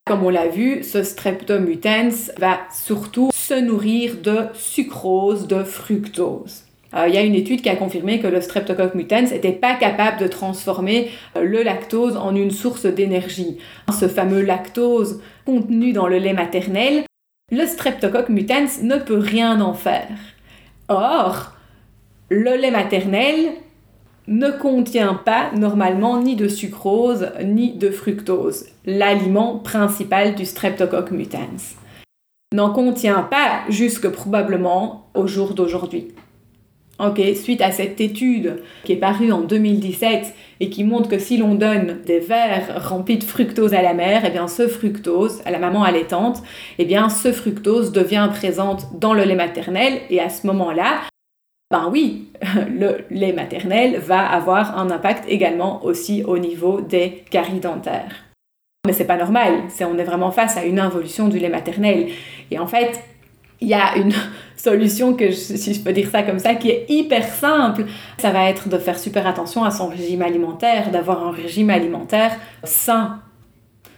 Comme 0.05 0.23
on 0.23 0.29
l'a 0.29 0.47
vu, 0.47 0.83
ce 0.83 1.03
Streptomutans 1.03 2.31
va 2.37 2.59
surtout 2.71 3.29
se 3.33 3.53
nourrir 3.53 4.17
de 4.21 4.47
sucrose, 4.53 5.47
de 5.47 5.63
fructose. 5.63 6.63
Euh, 6.95 7.07
il 7.07 7.13
y 7.13 7.17
a 7.17 7.21
une 7.21 7.35
étude 7.35 7.61
qui 7.61 7.69
a 7.69 7.75
confirmé 7.75 8.19
que 8.19 8.27
le 8.27 8.39
Streptococcus 8.39 8.95
mutans 8.95 9.23
n'était 9.23 9.51
pas 9.51 9.75
capable 9.75 10.19
de 10.19 10.27
transformer 10.27 11.09
euh, 11.35 11.43
le 11.43 11.63
lactose 11.63 12.15
en 12.15 12.35
une 12.35 12.51
source 12.51 12.85
d'énergie. 12.85 13.57
Ce 13.97 14.07
fameux 14.07 14.41
lactose 14.41 15.21
contenu 15.45 15.93
dans 15.93 16.07
le 16.07 16.19
lait 16.19 16.33
maternel, 16.33 17.03
le 17.51 17.65
Streptococcus 17.65 18.33
mutans 18.33 18.83
ne 18.83 18.97
peut 18.97 19.17
rien 19.17 19.59
en 19.61 19.73
faire. 19.73 20.09
Or, 20.89 21.53
le 22.29 22.55
lait 22.59 22.71
maternel 22.71 23.53
ne 24.27 24.49
contient 24.49 25.13
pas 25.15 25.51
normalement 25.55 26.21
ni 26.21 26.35
de 26.35 26.47
sucrose 26.47 27.31
ni 27.43 27.73
de 27.73 27.89
fructose, 27.89 28.67
l'aliment 28.85 29.59
principal 29.59 30.35
du 30.35 30.45
Streptococcus 30.45 31.15
mutans. 31.15 31.77
N'en 32.53 32.71
contient 32.71 33.23
pas 33.23 33.61
jusque 33.69 34.07
probablement 34.09 35.07
au 35.15 35.27
jour 35.27 35.53
d'aujourd'hui. 35.53 36.13
Ok, 37.05 37.19
suite 37.35 37.61
à 37.61 37.71
cette 37.71 37.99
étude 37.99 38.63
qui 38.85 38.93
est 38.93 38.97
parue 38.97 39.33
en 39.33 39.41
2017 39.41 40.33
et 40.61 40.69
qui 40.69 40.85
montre 40.85 41.09
que 41.09 41.19
si 41.19 41.35
l'on 41.35 41.55
donne 41.55 42.01
des 42.05 42.19
verres 42.19 42.89
remplis 42.89 43.17
de 43.17 43.25
fructose 43.25 43.73
à 43.73 43.81
la 43.81 43.93
mère, 43.93 44.23
et 44.23 44.29
eh 44.29 44.31
bien 44.31 44.47
ce 44.47 44.69
fructose, 44.69 45.41
à 45.45 45.51
la 45.51 45.59
maman 45.59 45.83
allaitante, 45.83 46.37
et 46.77 46.83
eh 46.83 46.85
bien 46.85 47.09
ce 47.09 47.33
fructose 47.33 47.91
devient 47.91 48.29
présente 48.31 48.97
dans 48.99 49.13
le 49.13 49.23
lait 49.23 49.35
maternel 49.35 49.99
et 50.09 50.21
à 50.21 50.29
ce 50.29 50.47
moment-là, 50.47 51.01
ben 51.71 51.89
oui, 51.91 52.29
le 52.69 52.99
lait 53.09 53.33
maternel 53.33 53.99
va 53.99 54.25
avoir 54.25 54.77
un 54.77 54.89
impact 54.89 55.25
également 55.27 55.83
aussi 55.83 56.23
au 56.23 56.37
niveau 56.37 56.79
des 56.79 57.25
caries 57.31 57.59
dentaires. 57.59 58.15
Mais 58.85 58.93
c'est 58.93 59.07
pas 59.07 59.17
normal, 59.17 59.63
on 59.81 59.97
est 59.97 60.03
vraiment 60.03 60.31
face 60.31 60.55
à 60.55 60.63
une 60.63 60.79
involution 60.79 61.27
du 61.27 61.39
lait 61.39 61.49
maternel. 61.49 62.07
Et 62.51 62.59
en 62.59 62.67
fait, 62.67 63.01
il 63.63 63.69
y 63.69 63.73
a 63.73 63.95
une 63.97 64.13
solution 64.57 65.13
que, 65.13 65.31
si 65.31 65.73
je 65.73 65.81
peux 65.81 65.93
dire 65.93 66.09
ça 66.09 66.21
comme 66.23 66.39
ça, 66.39 66.55
qui 66.55 66.69
est 66.69 66.85
hyper 66.89 67.27
simple. 67.27 67.85
Ça 68.17 68.31
va 68.31 68.49
être 68.49 68.69
de 68.69 68.77
faire 68.77 68.99
super 68.99 69.25
attention 69.25 69.63
à 69.63 69.71
son 69.71 69.87
régime 69.87 70.21
alimentaire, 70.21 70.91
d'avoir 70.91 71.25
un 71.25 71.31
régime 71.31 71.69
alimentaire 71.69 72.37
sain, 72.63 73.21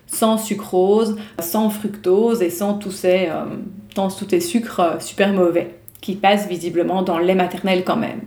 sans 0.08 0.38
sucrose, 0.38 1.18
sans 1.40 1.70
fructose 1.70 2.42
et 2.42 2.50
sans 2.50 2.76
tous 2.76 2.92
ces, 2.92 3.28
euh, 3.30 3.46
tous 3.96 4.30
ces 4.30 4.40
sucres 4.40 4.80
euh, 4.80 5.00
super 5.00 5.34
mauvais 5.34 5.80
qui 6.00 6.16
passent 6.16 6.48
visiblement 6.48 7.02
dans 7.02 7.18
le 7.18 7.26
lait 7.26 7.36
maternel 7.36 7.84
quand 7.84 7.98
même. 7.98 8.22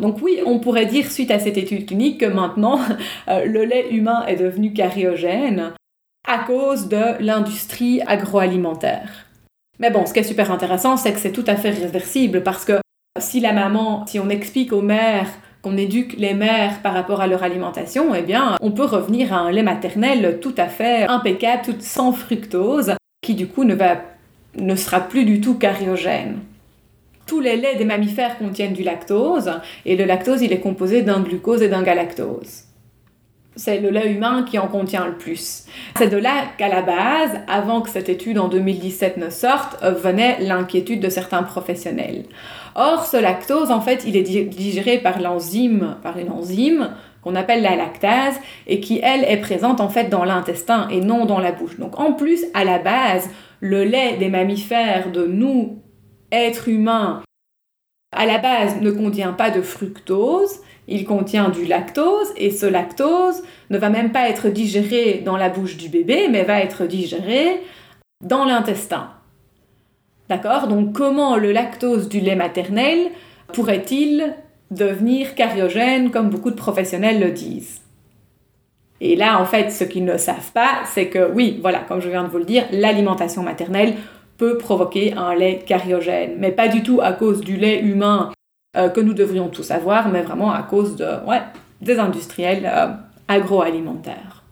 Donc 0.00 0.18
oui, 0.20 0.40
on 0.44 0.58
pourrait 0.58 0.86
dire 0.86 1.10
suite 1.10 1.30
à 1.30 1.38
cette 1.38 1.56
étude 1.56 1.86
clinique 1.86 2.20
que 2.20 2.26
maintenant 2.26 2.80
euh, 3.28 3.44
le 3.46 3.64
lait 3.64 3.90
humain 3.90 4.26
est 4.26 4.36
devenu 4.36 4.72
cariogène 4.72 5.72
à 6.28 6.38
cause 6.38 6.88
de 6.88 7.22
l'industrie 7.22 8.02
agroalimentaire. 8.06 9.25
Mais 9.78 9.90
bon, 9.90 10.06
ce 10.06 10.12
qui 10.12 10.20
est 10.20 10.24
super 10.24 10.50
intéressant, 10.50 10.96
c'est 10.96 11.12
que 11.12 11.18
c'est 11.18 11.32
tout 11.32 11.44
à 11.46 11.56
fait 11.56 11.70
réversible 11.70 12.42
parce 12.42 12.64
que 12.64 12.80
si 13.18 13.40
la 13.40 13.52
maman, 13.52 14.06
si 14.06 14.18
on 14.18 14.28
explique 14.28 14.72
aux 14.72 14.82
mères 14.82 15.28
qu'on 15.62 15.76
éduque 15.76 16.14
les 16.16 16.34
mères 16.34 16.80
par 16.82 16.94
rapport 16.94 17.20
à 17.20 17.26
leur 17.26 17.42
alimentation, 17.42 18.14
eh 18.14 18.22
bien, 18.22 18.56
on 18.60 18.70
peut 18.70 18.84
revenir 18.84 19.32
à 19.32 19.38
un 19.38 19.50
lait 19.50 19.62
maternel 19.62 20.38
tout 20.40 20.54
à 20.56 20.66
fait 20.66 21.04
impeccable, 21.04 21.62
tout 21.64 21.76
sans 21.80 22.12
fructose, 22.12 22.94
qui 23.22 23.34
du 23.34 23.48
coup 23.48 23.64
ne, 23.64 23.74
va, 23.74 24.02
ne 24.56 24.76
sera 24.76 25.00
plus 25.00 25.24
du 25.24 25.40
tout 25.40 25.54
cariogène. 25.54 26.38
Tous 27.26 27.40
les 27.40 27.56
laits 27.56 27.78
des 27.78 27.84
mammifères 27.84 28.38
contiennent 28.38 28.74
du 28.74 28.84
lactose, 28.84 29.50
et 29.84 29.96
le 29.96 30.04
lactose, 30.04 30.42
il 30.42 30.52
est 30.52 30.60
composé 30.60 31.02
d'un 31.02 31.20
glucose 31.20 31.62
et 31.62 31.68
d'un 31.68 31.82
galactose. 31.82 32.65
C'est 33.56 33.80
le 33.80 33.90
lait 33.90 34.12
humain 34.12 34.44
qui 34.48 34.58
en 34.58 34.68
contient 34.68 35.06
le 35.06 35.16
plus. 35.16 35.64
C'est 35.96 36.08
de 36.08 36.16
là 36.16 36.44
qu'à 36.58 36.68
la 36.68 36.82
base, 36.82 37.40
avant 37.48 37.80
que 37.80 37.88
cette 37.88 38.08
étude 38.08 38.38
en 38.38 38.48
2017 38.48 39.16
ne 39.16 39.30
sorte, 39.30 39.82
venait 39.82 40.38
l'inquiétude 40.40 41.00
de 41.00 41.08
certains 41.08 41.42
professionnels. 41.42 42.24
Or, 42.74 43.06
ce 43.06 43.16
lactose, 43.16 43.70
en 43.70 43.80
fait, 43.80 44.04
il 44.06 44.16
est 44.16 44.22
digéré 44.22 44.98
par 44.98 45.20
l'enzyme, 45.20 45.96
par 46.02 46.18
une 46.18 46.30
enzyme 46.30 46.90
qu'on 47.22 47.34
appelle 47.34 47.62
la 47.62 47.74
lactase 47.74 48.38
et 48.66 48.80
qui, 48.80 49.00
elle, 49.02 49.24
est 49.24 49.40
présente 49.40 49.80
en 49.80 49.88
fait 49.88 50.10
dans 50.10 50.24
l'intestin 50.24 50.86
et 50.90 51.00
non 51.00 51.24
dans 51.24 51.40
la 51.40 51.52
bouche. 51.52 51.78
Donc, 51.78 51.98
en 51.98 52.12
plus, 52.12 52.44
à 52.52 52.64
la 52.64 52.78
base, 52.78 53.30
le 53.60 53.82
lait 53.82 54.16
des 54.18 54.28
mammifères, 54.28 55.10
de 55.10 55.26
nous, 55.26 55.82
êtres 56.30 56.68
humains, 56.68 57.22
à 58.14 58.26
la 58.26 58.38
base 58.38 58.80
ne 58.80 58.90
contient 58.90 59.32
pas 59.32 59.50
de 59.50 59.62
fructose, 59.62 60.60
il 60.88 61.04
contient 61.04 61.48
du 61.48 61.64
lactose 61.64 62.32
et 62.36 62.50
ce 62.50 62.66
lactose 62.66 63.42
ne 63.70 63.78
va 63.78 63.90
même 63.90 64.12
pas 64.12 64.28
être 64.28 64.48
digéré 64.48 65.22
dans 65.24 65.36
la 65.36 65.48
bouche 65.48 65.76
du 65.76 65.88
bébé, 65.88 66.28
mais 66.30 66.44
va 66.44 66.60
être 66.60 66.86
digéré 66.86 67.62
dans 68.22 68.44
l'intestin. 68.44 69.10
D'accord? 70.28 70.68
Donc 70.68 70.92
comment 70.92 71.36
le 71.36 71.52
lactose 71.52 72.08
du 72.08 72.20
lait 72.20 72.36
maternel 72.36 73.10
pourrait-il 73.52 74.34
devenir 74.70 75.34
cariogène 75.34 76.10
comme 76.10 76.30
beaucoup 76.30 76.50
de 76.50 76.56
professionnels 76.56 77.20
le 77.20 77.30
disent? 77.30 77.80
Et 79.00 79.14
là, 79.14 79.40
en 79.40 79.44
fait, 79.44 79.70
ce 79.70 79.84
qu'ils 79.84 80.04
ne 80.04 80.16
savent 80.16 80.52
pas, 80.52 80.80
c'est 80.86 81.08
que 81.08 81.30
oui, 81.32 81.58
voilà, 81.60 81.80
comme 81.80 82.00
je 82.00 82.08
viens 82.08 82.24
de 82.24 82.28
vous 82.28 82.38
le 82.38 82.44
dire, 82.44 82.64
l'alimentation 82.72 83.42
maternelle 83.42 83.94
peut 84.38 84.56
provoquer 84.56 85.14
un 85.14 85.34
lait 85.34 85.62
cariogène, 85.66 86.36
mais 86.38 86.50
pas 86.50 86.68
du 86.68 86.82
tout 86.82 87.00
à 87.02 87.12
cause 87.12 87.40
du 87.40 87.56
lait 87.56 87.80
humain 87.80 88.32
euh, 88.76 88.88
que 88.88 89.00
nous 89.00 89.14
devrions 89.14 89.48
tous 89.48 89.70
avoir, 89.70 90.08
mais 90.08 90.22
vraiment 90.22 90.52
à 90.52 90.62
cause 90.62 90.96
de, 90.96 91.06
des 91.80 91.98
industriels 91.98 92.70
euh, 92.70 92.88
agroalimentaires. 93.28 94.42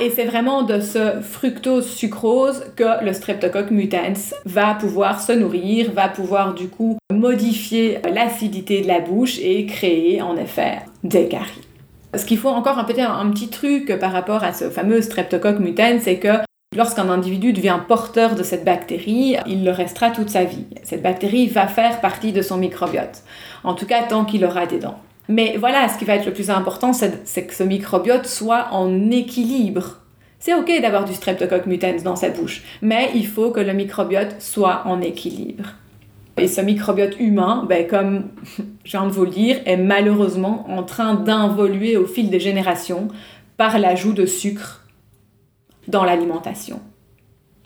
Et 0.00 0.10
c'est 0.10 0.24
vraiment 0.24 0.62
de 0.62 0.80
ce 0.80 1.20
fructose-sucrose 1.20 2.72
que 2.76 3.04
le 3.04 3.12
Streptococcus 3.12 3.76
mutans 3.76 4.14
va 4.46 4.74
pouvoir 4.74 5.20
se 5.20 5.32
nourrir, 5.32 5.92
va 5.92 6.08
pouvoir 6.08 6.54
du 6.54 6.68
coup 6.68 6.96
modifier 7.12 8.00
l'acidité 8.12 8.80
de 8.80 8.88
la 8.88 9.00
bouche 9.00 9.38
et 9.38 9.66
créer 9.66 10.22
en 10.22 10.36
effet 10.36 10.78
des 11.04 11.28
caries. 11.28 11.68
Ce 12.14 12.24
qu'il 12.24 12.38
faut 12.38 12.48
encore 12.48 12.78
un, 12.78 12.84
petit, 12.84 13.00
un 13.00 13.30
petit 13.30 13.48
truc 13.48 13.98
par 13.98 14.12
rapport 14.12 14.42
à 14.44 14.52
ce 14.52 14.70
fameux 14.70 15.02
Streptococcus 15.02 15.60
mutans, 15.60 15.98
c'est 16.00 16.18
que 16.18 16.38
Lorsqu'un 16.74 17.10
individu 17.10 17.52
devient 17.52 17.78
porteur 17.86 18.34
de 18.34 18.42
cette 18.42 18.64
bactérie, 18.64 19.36
il 19.46 19.64
le 19.64 19.70
restera 19.70 20.10
toute 20.10 20.30
sa 20.30 20.44
vie. 20.44 20.64
Cette 20.82 21.02
bactérie 21.02 21.46
va 21.48 21.66
faire 21.66 22.00
partie 22.00 22.32
de 22.32 22.40
son 22.40 22.56
microbiote, 22.56 23.22
en 23.62 23.74
tout 23.74 23.84
cas 23.84 24.02
tant 24.04 24.24
qu'il 24.24 24.44
aura 24.44 24.66
des 24.66 24.78
dents. 24.78 24.98
Mais 25.28 25.56
voilà, 25.58 25.88
ce 25.88 25.98
qui 25.98 26.06
va 26.06 26.14
être 26.14 26.26
le 26.26 26.32
plus 26.32 26.50
important, 26.50 26.92
c'est 26.92 27.46
que 27.46 27.54
ce 27.54 27.62
microbiote 27.62 28.26
soit 28.26 28.68
en 28.72 29.10
équilibre. 29.10 29.98
C'est 30.38 30.54
ok 30.54 30.80
d'avoir 30.80 31.04
du 31.04 31.12
Streptococcus 31.12 31.66
mutans 31.66 32.02
dans 32.02 32.16
sa 32.16 32.30
bouche, 32.30 32.62
mais 32.80 33.10
il 33.14 33.26
faut 33.26 33.50
que 33.50 33.60
le 33.60 33.74
microbiote 33.74 34.36
soit 34.40 34.82
en 34.86 35.00
équilibre. 35.00 35.64
Et 36.38 36.48
ce 36.48 36.62
microbiote 36.62 37.20
humain, 37.20 37.66
ben, 37.68 37.86
comme 37.86 38.30
je 38.84 38.90
viens 38.90 39.06
de 39.06 39.12
vous 39.12 39.24
le 39.24 39.30
dire, 39.30 39.60
est 39.66 39.76
malheureusement 39.76 40.66
en 40.70 40.82
train 40.82 41.14
d'involuer 41.14 41.98
au 41.98 42.06
fil 42.06 42.30
des 42.30 42.40
générations 42.40 43.08
par 43.58 43.78
l'ajout 43.78 44.14
de 44.14 44.24
sucre 44.24 44.81
dans 45.88 46.04
l'alimentation. 46.04 46.80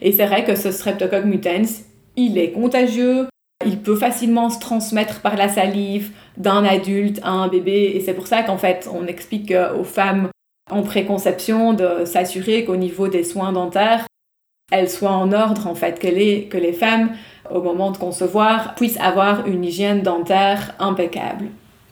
Et 0.00 0.12
c'est 0.12 0.26
vrai 0.26 0.44
que 0.44 0.56
ce 0.56 0.70
Streptococcus 0.70 1.26
mutans, 1.26 1.82
il 2.16 2.38
est 2.38 2.52
contagieux, 2.52 3.28
il 3.64 3.80
peut 3.80 3.96
facilement 3.96 4.50
se 4.50 4.58
transmettre 4.58 5.20
par 5.20 5.36
la 5.36 5.48
salive 5.48 6.10
d'un 6.36 6.64
adulte 6.64 7.20
à 7.22 7.30
un 7.30 7.48
bébé, 7.48 7.92
et 7.94 8.00
c'est 8.00 8.14
pour 8.14 8.26
ça 8.26 8.42
qu'en 8.42 8.58
fait, 8.58 8.88
on 8.92 9.06
explique 9.06 9.52
aux 9.78 9.84
femmes 9.84 10.28
en 10.70 10.82
préconception 10.82 11.72
de 11.72 12.04
s'assurer 12.04 12.64
qu'au 12.64 12.76
niveau 12.76 13.08
des 13.08 13.24
soins 13.24 13.52
dentaires, 13.52 14.06
elles 14.72 14.90
soient 14.90 15.12
en 15.12 15.32
ordre, 15.32 15.66
en 15.66 15.74
fait, 15.74 15.98
que 16.00 16.08
les, 16.08 16.46
que 16.46 16.58
les 16.58 16.72
femmes, 16.72 17.10
au 17.50 17.62
moment 17.62 17.92
de 17.92 17.98
concevoir, 17.98 18.74
puissent 18.74 19.00
avoir 19.00 19.46
une 19.46 19.64
hygiène 19.64 20.02
dentaire 20.02 20.74
impeccable. 20.78 21.46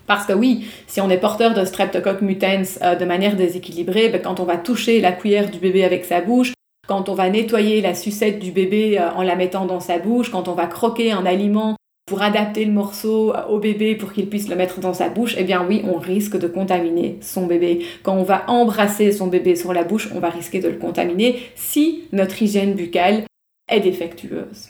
Parce 0.06 0.26
que 0.26 0.32
oui, 0.32 0.66
si 0.86 1.00
on 1.00 1.08
est 1.10 1.18
porteur 1.18 1.54
de 1.54 1.64
Streptococcus 1.64 2.22
mutans 2.22 2.62
euh, 2.82 2.94
de 2.94 3.04
manière 3.04 3.36
déséquilibrée, 3.36 4.10
ben, 4.10 4.20
quand 4.20 4.40
on 4.40 4.44
va 4.44 4.56
toucher 4.56 5.00
la 5.00 5.12
cuillère 5.12 5.50
du 5.50 5.58
bébé 5.58 5.84
avec 5.84 6.04
sa 6.04 6.20
bouche, 6.20 6.52
quand 6.86 7.08
on 7.08 7.14
va 7.14 7.30
nettoyer 7.30 7.80
la 7.80 7.94
sucette 7.94 8.38
du 8.38 8.52
bébé 8.52 8.98
euh, 8.98 9.10
en 9.12 9.22
la 9.22 9.36
mettant 9.36 9.64
dans 9.64 9.80
sa 9.80 9.98
bouche, 9.98 10.30
quand 10.30 10.48
on 10.48 10.54
va 10.54 10.66
croquer 10.66 11.12
un 11.12 11.24
aliment 11.24 11.76
pour 12.06 12.20
adapter 12.20 12.66
le 12.66 12.72
morceau 12.72 13.34
euh, 13.34 13.46
au 13.46 13.58
bébé 13.58 13.94
pour 13.94 14.12
qu'il 14.12 14.28
puisse 14.28 14.48
le 14.48 14.56
mettre 14.56 14.80
dans 14.80 14.92
sa 14.92 15.08
bouche, 15.08 15.34
eh 15.38 15.44
bien 15.44 15.64
oui, 15.66 15.82
on 15.90 15.98
risque 15.98 16.38
de 16.38 16.48
contaminer 16.48 17.16
son 17.22 17.46
bébé. 17.46 17.86
Quand 18.02 18.14
on 18.14 18.24
va 18.24 18.44
embrasser 18.48 19.10
son 19.10 19.28
bébé 19.28 19.56
sur 19.56 19.72
la 19.72 19.84
bouche, 19.84 20.10
on 20.14 20.20
va 20.20 20.28
risquer 20.28 20.60
de 20.60 20.68
le 20.68 20.76
contaminer 20.76 21.40
si 21.54 22.04
notre 22.12 22.42
hygiène 22.42 22.74
buccale 22.74 23.24
est 23.70 23.80
défectueuse. 23.80 24.68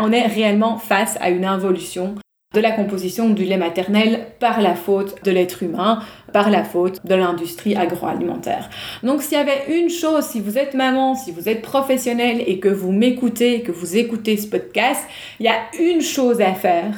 On 0.00 0.10
est 0.10 0.26
réellement 0.26 0.78
face 0.78 1.18
à 1.20 1.28
une 1.28 1.44
involution 1.44 2.14
de 2.54 2.60
la 2.60 2.72
composition 2.72 3.30
du 3.30 3.44
lait 3.44 3.56
maternel 3.56 4.26
par 4.38 4.60
la 4.60 4.74
faute 4.74 5.22
de 5.24 5.30
l'être 5.30 5.62
humain, 5.62 6.02
par 6.32 6.50
la 6.50 6.64
faute 6.64 7.04
de 7.04 7.14
l'industrie 7.14 7.76
agroalimentaire. 7.76 8.68
Donc 9.02 9.22
s'il 9.22 9.38
y 9.38 9.40
avait 9.40 9.78
une 9.78 9.90
chose, 9.90 10.24
si 10.24 10.40
vous 10.40 10.58
êtes 10.58 10.74
maman, 10.74 11.14
si 11.14 11.32
vous 11.32 11.48
êtes 11.48 11.62
professionnel 11.62 12.42
et 12.46 12.58
que 12.58 12.68
vous 12.68 12.92
m'écoutez, 12.92 13.62
que 13.62 13.72
vous 13.72 13.96
écoutez 13.96 14.36
ce 14.36 14.46
podcast, 14.46 15.02
il 15.40 15.46
y 15.46 15.48
a 15.48 15.58
une 15.80 16.02
chose 16.02 16.40
à 16.40 16.52
faire. 16.54 16.94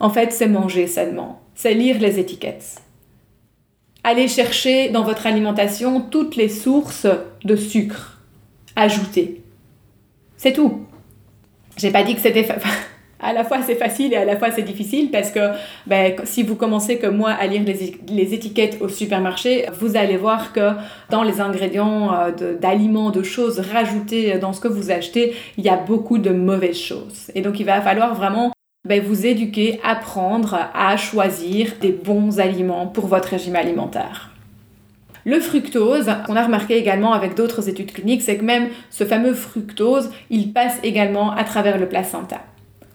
En 0.00 0.10
fait, 0.10 0.32
c'est 0.32 0.48
manger 0.48 0.86
sainement, 0.86 1.40
c'est 1.54 1.74
lire 1.74 1.98
les 2.00 2.18
étiquettes. 2.18 2.80
Allez 4.02 4.28
chercher 4.28 4.90
dans 4.90 5.02
votre 5.02 5.26
alimentation 5.26 6.00
toutes 6.00 6.36
les 6.36 6.50
sources 6.50 7.06
de 7.44 7.56
sucre 7.56 8.18
ajoutées. 8.76 9.42
C'est 10.36 10.52
tout. 10.52 10.86
J'ai 11.78 11.90
pas 11.90 12.02
dit 12.02 12.14
que 12.14 12.20
c'était 12.20 12.46
à 13.24 13.32
la 13.32 13.44
fois 13.44 13.58
c'est 13.62 13.74
facile 13.74 14.12
et 14.12 14.16
à 14.16 14.24
la 14.24 14.36
fois 14.36 14.50
c'est 14.50 14.62
difficile 14.62 15.10
parce 15.10 15.30
que 15.30 15.40
ben, 15.86 16.14
si 16.24 16.42
vous 16.42 16.56
commencez 16.56 16.98
comme 16.98 17.16
moi 17.16 17.30
à 17.30 17.46
lire 17.46 17.62
les, 17.64 18.34
étiquettes 18.34 18.78
au 18.80 18.88
supermarché, 18.88 19.66
vous 19.80 19.96
allez 19.96 20.16
voir 20.16 20.52
que 20.52 20.72
dans 21.10 21.22
les 21.22 21.40
ingrédients 21.40 22.14
euh, 22.14 22.30
d'aliments, 22.60 23.10
de, 23.10 23.22
choses 23.22 23.60
rajoutées 23.60 24.38
dans 24.38 24.52
ce 24.52 24.60
que 24.60 24.68
vous 24.68 24.90
achetez, 24.90 25.34
il 25.56 25.64
y 25.64 25.70
a 25.70 25.76
beaucoup 25.76 26.18
de 26.18 26.30
mauvaises 26.30 26.78
choses. 26.78 27.30
Et 27.34 27.40
donc 27.40 27.58
il 27.58 27.64
va 27.64 27.80
falloir 27.80 28.14
vraiment 28.14 28.52
ben, 28.86 29.02
vous 29.02 29.24
éduquer, 29.24 29.80
apprendre 29.82 30.58
à 30.74 30.96
choisir 30.98 31.72
des 31.80 31.92
bons 31.92 32.38
aliments 32.38 32.86
pour 32.86 33.06
votre 33.06 33.28
régime 33.28 33.56
alimentaire. 33.56 34.30
Le 35.24 35.40
fructose, 35.40 36.10
qu'on 36.26 36.36
a 36.36 36.44
remarqué 36.44 36.76
également 36.76 37.14
avec 37.14 37.34
d'autres 37.34 37.70
études 37.70 37.92
cliniques, 37.92 38.20
c'est 38.20 38.36
que 38.36 38.44
même 38.44 38.68
ce 38.90 39.04
fameux 39.04 39.32
fructose, 39.32 40.10
il 40.28 40.52
passe 40.52 40.78
également 40.82 41.32
à 41.32 41.44
travers 41.44 41.78
le 41.78 41.88
placenta. 41.88 42.42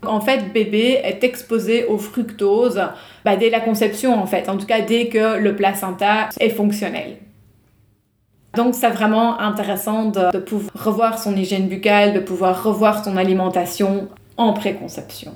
En 0.05 0.21
fait, 0.21 0.53
bébé 0.53 0.99
est 1.03 1.23
exposé 1.23 1.85
au 1.85 1.97
fructose 1.97 2.81
bah, 3.25 3.35
dès 3.35 3.49
la 3.49 3.59
conception, 3.59 4.13
en 4.13 4.25
fait, 4.25 4.47
en 4.49 4.57
tout 4.57 4.65
cas 4.65 4.81
dès 4.81 5.07
que 5.07 5.37
le 5.37 5.55
placenta 5.55 6.29
est 6.39 6.49
fonctionnel. 6.49 7.17
Donc 8.55 8.73
c'est 8.73 8.89
vraiment 8.89 9.39
intéressant 9.39 10.05
de, 10.05 10.37
pouvoir 10.39 10.71
revoir 10.73 11.19
son 11.19 11.35
hygiène 11.35 11.67
buccale, 11.67 12.13
de 12.13 12.19
pouvoir 12.19 12.63
revoir 12.63 13.03
son 13.03 13.17
alimentation 13.17 14.07
en 14.37 14.53
préconception. 14.53 15.33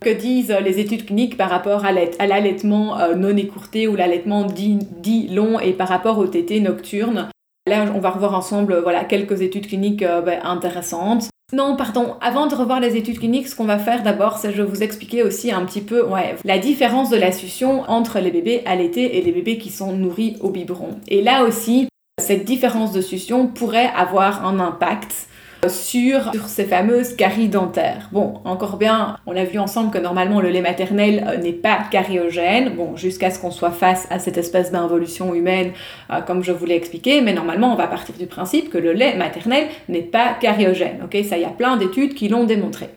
Que 0.00 0.10
disent 0.10 0.54
les 0.62 0.78
études 0.78 1.06
cliniques 1.06 1.36
par 1.36 1.50
rapport 1.50 1.84
à 1.84 1.92
l'allaitement 1.92 3.00
euh, 3.00 3.14
non 3.14 3.36
écourté 3.36 3.88
ou 3.88 3.96
l'allaitement 3.96 4.44
dit, 4.44 5.28
long 5.30 5.58
et 5.58 5.72
par 5.72 5.88
rapport 5.88 6.18
au 6.18 6.26
TT 6.26 6.60
nocturne? 6.60 7.28
Là, 7.66 7.86
on 7.94 7.98
va 7.98 8.10
revoir 8.10 8.34
ensemble 8.34 8.80
voilà, 8.82 9.04
quelques 9.04 9.40
études 9.40 9.66
cliniques 9.66 10.02
euh, 10.02 10.20
ben, 10.20 10.40
intéressantes. 10.44 11.28
Non, 11.54 11.76
pardon, 11.76 12.16
avant 12.20 12.46
de 12.46 12.54
revoir 12.54 12.78
les 12.78 12.96
études 12.96 13.20
cliniques, 13.20 13.48
ce 13.48 13.56
qu'on 13.56 13.64
va 13.64 13.78
faire 13.78 14.02
d'abord, 14.02 14.36
c'est 14.36 14.52
je 14.52 14.60
vais 14.60 14.68
vous 14.68 14.82
expliquer 14.82 15.22
aussi 15.22 15.50
un 15.50 15.64
petit 15.64 15.80
peu 15.80 16.04
ouais, 16.04 16.36
la 16.44 16.58
différence 16.58 17.08
de 17.08 17.16
la 17.16 17.32
succion 17.32 17.88
entre 17.88 18.18
les 18.18 18.30
bébés 18.30 18.62
allaités 18.66 19.16
et 19.16 19.22
les 19.22 19.32
bébés 19.32 19.56
qui 19.56 19.70
sont 19.70 19.92
nourris 19.96 20.36
au 20.40 20.50
biberon. 20.50 21.00
Et 21.08 21.22
là 21.22 21.44
aussi, 21.44 21.88
cette 22.18 22.44
différence 22.44 22.92
de 22.92 23.00
succion 23.00 23.46
pourrait 23.46 23.90
avoir 23.96 24.44
un 24.44 24.60
impact 24.60 25.27
sur, 25.66 26.32
ces 26.46 26.64
fameuses 26.64 27.14
caries 27.14 27.48
dentaires. 27.48 28.08
Bon, 28.12 28.34
encore 28.44 28.76
bien, 28.76 29.16
on 29.26 29.36
a 29.36 29.44
vu 29.44 29.58
ensemble 29.58 29.90
que 29.90 29.98
normalement 29.98 30.40
le 30.40 30.50
lait 30.50 30.60
maternel 30.60 31.24
euh, 31.26 31.36
n'est 31.36 31.52
pas 31.52 31.80
cariogène, 31.90 32.70
bon, 32.76 32.96
jusqu'à 32.96 33.30
ce 33.30 33.40
qu'on 33.40 33.50
soit 33.50 33.70
face 33.70 34.06
à 34.10 34.18
cette 34.18 34.38
espèce 34.38 34.70
d'involution 34.70 35.34
humaine, 35.34 35.72
euh, 36.10 36.20
comme 36.20 36.44
je 36.44 36.52
vous 36.52 36.64
l'ai 36.64 36.76
expliqué, 36.76 37.20
mais 37.20 37.32
normalement 37.32 37.72
on 37.72 37.76
va 37.76 37.88
partir 37.88 38.14
du 38.16 38.26
principe 38.26 38.70
que 38.70 38.78
le 38.78 38.92
lait 38.92 39.16
maternel 39.16 39.66
n'est 39.88 40.02
pas 40.02 40.34
cariogène, 40.40 41.00
ok? 41.04 41.24
Ça, 41.24 41.36
il 41.36 41.42
y 41.42 41.46
a 41.46 41.50
plein 41.50 41.76
d'études 41.76 42.14
qui 42.14 42.28
l'ont 42.28 42.44
démontré. 42.44 42.90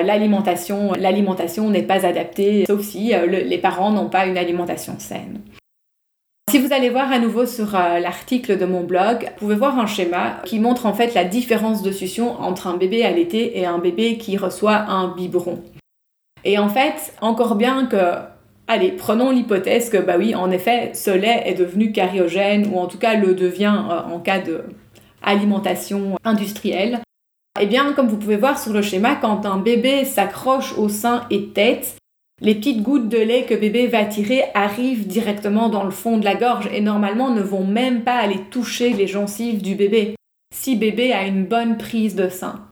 L'alimentation, 0.00 0.92
l'alimentation 0.98 1.70
n'est 1.70 1.82
pas 1.82 2.04
adaptée, 2.04 2.64
sauf 2.66 2.82
si 2.82 3.14
euh, 3.14 3.26
les 3.26 3.58
parents 3.58 3.90
n'ont 3.90 4.08
pas 4.08 4.26
une 4.26 4.36
alimentation 4.36 4.94
saine. 4.98 5.40
Si 6.50 6.60
vous 6.60 6.72
allez 6.72 6.88
voir 6.88 7.10
à 7.10 7.18
nouveau 7.18 7.46
sur 7.46 7.74
euh, 7.74 7.98
l'article 7.98 8.56
de 8.56 8.64
mon 8.64 8.84
blog, 8.84 9.24
vous 9.24 9.46
pouvez 9.46 9.56
voir 9.56 9.76
un 9.78 9.86
schéma 9.86 10.40
qui 10.44 10.60
montre 10.60 10.86
en 10.86 10.94
fait 10.94 11.12
la 11.12 11.24
différence 11.24 11.82
de 11.82 11.90
succion 11.90 12.40
entre 12.40 12.68
un 12.68 12.76
bébé 12.76 13.04
allaité 13.04 13.58
et 13.58 13.66
un 13.66 13.78
bébé 13.78 14.18
qui 14.18 14.36
reçoit 14.36 14.76
un 14.76 15.08
biberon. 15.08 15.62
Et 16.44 16.58
en 16.58 16.68
fait, 16.68 17.12
encore 17.20 17.56
bien 17.56 17.86
que 17.86 17.96
Allez, 18.66 18.92
prenons 18.92 19.30
l'hypothèse 19.30 19.90
que, 19.90 19.98
bah 19.98 20.14
oui, 20.16 20.34
en 20.34 20.50
effet, 20.50 20.92
ce 20.94 21.10
lait 21.10 21.42
est 21.44 21.54
devenu 21.54 21.92
cariogène, 21.92 22.70
ou 22.72 22.78
en 22.78 22.86
tout 22.86 22.96
cas 22.96 23.14
le 23.14 23.34
devient 23.34 23.76
euh, 23.90 24.14
en 24.14 24.20
cas 24.20 24.38
d'alimentation 24.38 26.16
industrielle. 26.24 27.00
Eh 27.60 27.66
bien, 27.66 27.92
comme 27.92 28.08
vous 28.08 28.16
pouvez 28.16 28.36
voir 28.36 28.58
sur 28.58 28.72
le 28.72 28.80
schéma, 28.80 29.16
quand 29.16 29.44
un 29.44 29.58
bébé 29.58 30.04
s'accroche 30.04 30.78
au 30.78 30.88
sein 30.88 31.26
et 31.30 31.48
tête, 31.48 31.96
les 32.40 32.56
petites 32.56 32.82
gouttes 32.82 33.08
de 33.08 33.18
lait 33.18 33.44
que 33.44 33.54
bébé 33.54 33.86
va 33.86 34.04
tirer 34.04 34.42
arrivent 34.54 35.06
directement 35.06 35.68
dans 35.68 35.84
le 35.84 35.90
fond 35.90 36.18
de 36.18 36.24
la 36.24 36.34
gorge 36.34 36.68
et 36.72 36.80
normalement 36.80 37.30
ne 37.30 37.40
vont 37.40 37.64
même 37.64 38.02
pas 38.02 38.16
aller 38.16 38.40
toucher 38.50 38.92
les 38.92 39.06
gencives 39.06 39.62
du 39.62 39.74
bébé 39.74 40.14
si 40.54 40.76
bébé 40.76 41.12
a 41.12 41.26
une 41.26 41.46
bonne 41.46 41.78
prise 41.78 42.14
de 42.14 42.28
sein. 42.28 42.68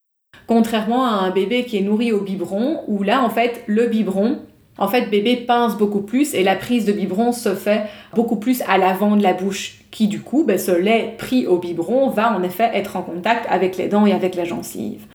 Contrairement 0.46 1.06
à 1.06 1.24
un 1.24 1.30
bébé 1.30 1.64
qui 1.64 1.78
est 1.78 1.82
nourri 1.82 2.12
au 2.12 2.20
biberon 2.20 2.82
où 2.86 3.02
là 3.02 3.22
en 3.22 3.30
fait 3.30 3.62
le 3.66 3.86
biberon 3.86 4.40
en 4.78 4.88
fait, 4.88 5.10
bébé 5.10 5.36
pince 5.36 5.76
beaucoup 5.76 6.00
plus 6.00 6.34
et 6.34 6.42
la 6.42 6.56
prise 6.56 6.86
de 6.86 6.92
biberon 6.92 7.32
se 7.32 7.54
fait 7.54 7.84
beaucoup 8.14 8.36
plus 8.36 8.62
à 8.62 8.78
l'avant 8.78 9.16
de 9.16 9.22
la 9.22 9.34
bouche, 9.34 9.82
qui 9.90 10.08
du 10.08 10.22
coup, 10.22 10.44
ben, 10.44 10.58
ce 10.58 10.72
lait 10.72 11.14
pris 11.18 11.46
au 11.46 11.58
biberon 11.58 12.08
va 12.08 12.34
en 12.34 12.42
effet 12.42 12.70
être 12.72 12.96
en 12.96 13.02
contact 13.02 13.46
avec 13.50 13.76
les 13.76 13.88
dents 13.88 14.06
et 14.06 14.12
avec 14.12 14.34
la 14.34 14.44
gencive. 14.44 15.06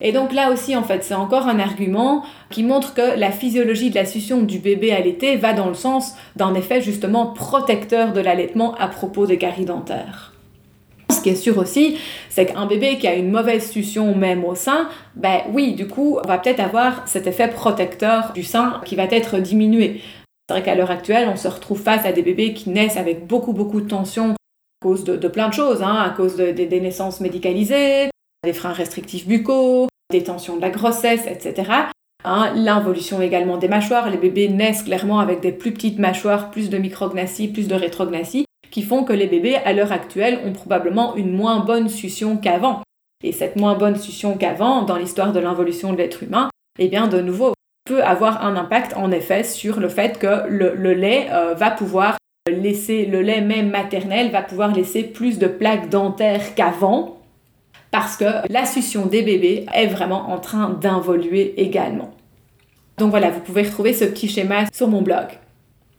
Et 0.00 0.10
donc 0.10 0.32
là 0.32 0.50
aussi, 0.50 0.74
en 0.74 0.82
fait, 0.82 1.04
c'est 1.04 1.14
encore 1.14 1.46
un 1.46 1.60
argument 1.60 2.24
qui 2.50 2.64
montre 2.64 2.94
que 2.94 3.16
la 3.16 3.30
physiologie 3.30 3.90
de 3.90 3.94
la 3.94 4.04
succion 4.04 4.42
du 4.42 4.58
bébé 4.58 4.92
allaité 4.92 5.36
va 5.36 5.52
dans 5.52 5.68
le 5.68 5.74
sens 5.74 6.16
d'un 6.34 6.54
effet 6.54 6.80
justement 6.80 7.26
protecteur 7.26 8.12
de 8.12 8.20
l'allaitement 8.20 8.74
à 8.74 8.88
propos 8.88 9.26
des 9.26 9.38
caries 9.38 9.64
dentaires. 9.64 10.32
Ce 11.10 11.20
qui 11.20 11.28
est 11.28 11.36
sûr 11.36 11.58
aussi, 11.58 11.96
c'est 12.28 12.46
qu'un 12.46 12.66
bébé 12.66 12.98
qui 12.98 13.06
a 13.06 13.14
une 13.14 13.30
mauvaise 13.30 13.70
succion 13.70 14.16
même 14.16 14.44
au 14.44 14.56
sein, 14.56 14.88
ben 15.14 15.42
oui, 15.52 15.74
du 15.74 15.86
coup, 15.86 16.18
on 16.22 16.26
va 16.26 16.38
peut-être 16.38 16.60
avoir 16.60 17.06
cet 17.06 17.28
effet 17.28 17.48
protecteur 17.48 18.32
du 18.34 18.42
sein 18.42 18.80
qui 18.84 18.96
va 18.96 19.04
être 19.04 19.38
diminué. 19.38 20.00
C'est 20.48 20.54
vrai 20.54 20.62
qu'à 20.62 20.74
l'heure 20.74 20.90
actuelle, 20.90 21.28
on 21.32 21.36
se 21.36 21.48
retrouve 21.48 21.80
face 21.80 22.04
à 22.04 22.12
des 22.12 22.22
bébés 22.22 22.52
qui 22.52 22.70
naissent 22.70 22.96
avec 22.96 23.26
beaucoup, 23.26 23.52
beaucoup 23.52 23.80
de 23.80 23.88
tension 23.88 24.32
à 24.32 24.34
cause 24.82 25.04
de, 25.04 25.28
plein 25.28 25.48
de 25.48 25.54
choses, 25.54 25.82
hein, 25.82 25.96
à 26.04 26.10
cause 26.10 26.36
des 26.36 26.80
naissances 26.80 27.20
médicalisées, 27.20 28.10
des 28.44 28.52
freins 28.52 28.72
restrictifs 28.72 29.26
buccaux, 29.26 29.88
des 30.12 30.22
tensions 30.22 30.56
de 30.56 30.60
la 30.60 30.70
grossesse, 30.70 31.26
etc. 31.26 31.70
Hein, 32.24 32.52
L'involution 32.54 33.20
également 33.20 33.56
des 33.56 33.68
mâchoires. 33.68 34.08
Les 34.10 34.16
bébés 34.16 34.48
naissent 34.48 34.84
clairement 34.84 35.20
avec 35.20 35.40
des 35.40 35.52
plus 35.52 35.72
petites 35.72 35.98
mâchoires, 35.98 36.50
plus 36.50 36.70
de 36.70 36.78
micrognathie, 36.78 37.48
plus 37.48 37.68
de 37.68 37.74
rétrognathie, 37.74 38.46
qui 38.70 38.82
font 38.82 39.04
que 39.04 39.12
les 39.12 39.26
bébés, 39.26 39.56
à 39.56 39.72
l'heure 39.72 39.92
actuelle, 39.92 40.40
ont 40.44 40.52
probablement 40.52 41.16
une 41.16 41.32
moins 41.32 41.60
bonne 41.60 41.88
succion 41.88 42.36
qu'avant. 42.36 42.82
Et 43.22 43.32
cette 43.32 43.56
moins 43.56 43.74
bonne 43.74 43.96
succion 43.96 44.36
qu'avant, 44.36 44.82
dans 44.82 44.96
l'histoire 44.96 45.32
de 45.32 45.40
l'involution 45.40 45.92
de 45.92 45.98
l'être 45.98 46.22
humain, 46.22 46.50
eh 46.78 46.88
bien, 46.88 47.08
de 47.08 47.20
nouveau, 47.20 47.54
peut 47.84 48.02
avoir 48.02 48.44
un 48.44 48.56
impact 48.56 48.94
en 48.96 49.10
effet 49.10 49.44
sur 49.44 49.78
le 49.78 49.88
fait 49.88 50.18
que 50.18 50.48
le, 50.48 50.94
lait 50.94 51.28
euh, 51.30 51.54
va 51.54 51.70
pouvoir 51.70 52.16
laisser, 52.50 53.06
le 53.06 53.20
lait 53.20 53.40
même 53.40 53.70
maternel 53.70 54.30
va 54.30 54.42
pouvoir 54.42 54.74
laisser 54.74 55.02
plus 55.02 55.38
de 55.38 55.46
plaques 55.46 55.90
dentaires 55.90 56.54
qu'avant, 56.54 57.18
parce 57.94 58.16
que 58.16 58.24
la 58.50 58.66
succion 58.66 59.06
des 59.06 59.22
bébés 59.22 59.66
est 59.72 59.86
vraiment 59.86 60.32
en 60.32 60.40
train 60.40 60.70
d'involuer 60.70 61.54
également. 61.58 62.10
Donc 62.98 63.10
voilà, 63.10 63.30
vous 63.30 63.38
pouvez 63.38 63.62
retrouver 63.62 63.92
ce 63.92 64.04
petit 64.04 64.26
schéma 64.26 64.64
sur 64.74 64.88
mon 64.88 65.00
blog. 65.00 65.26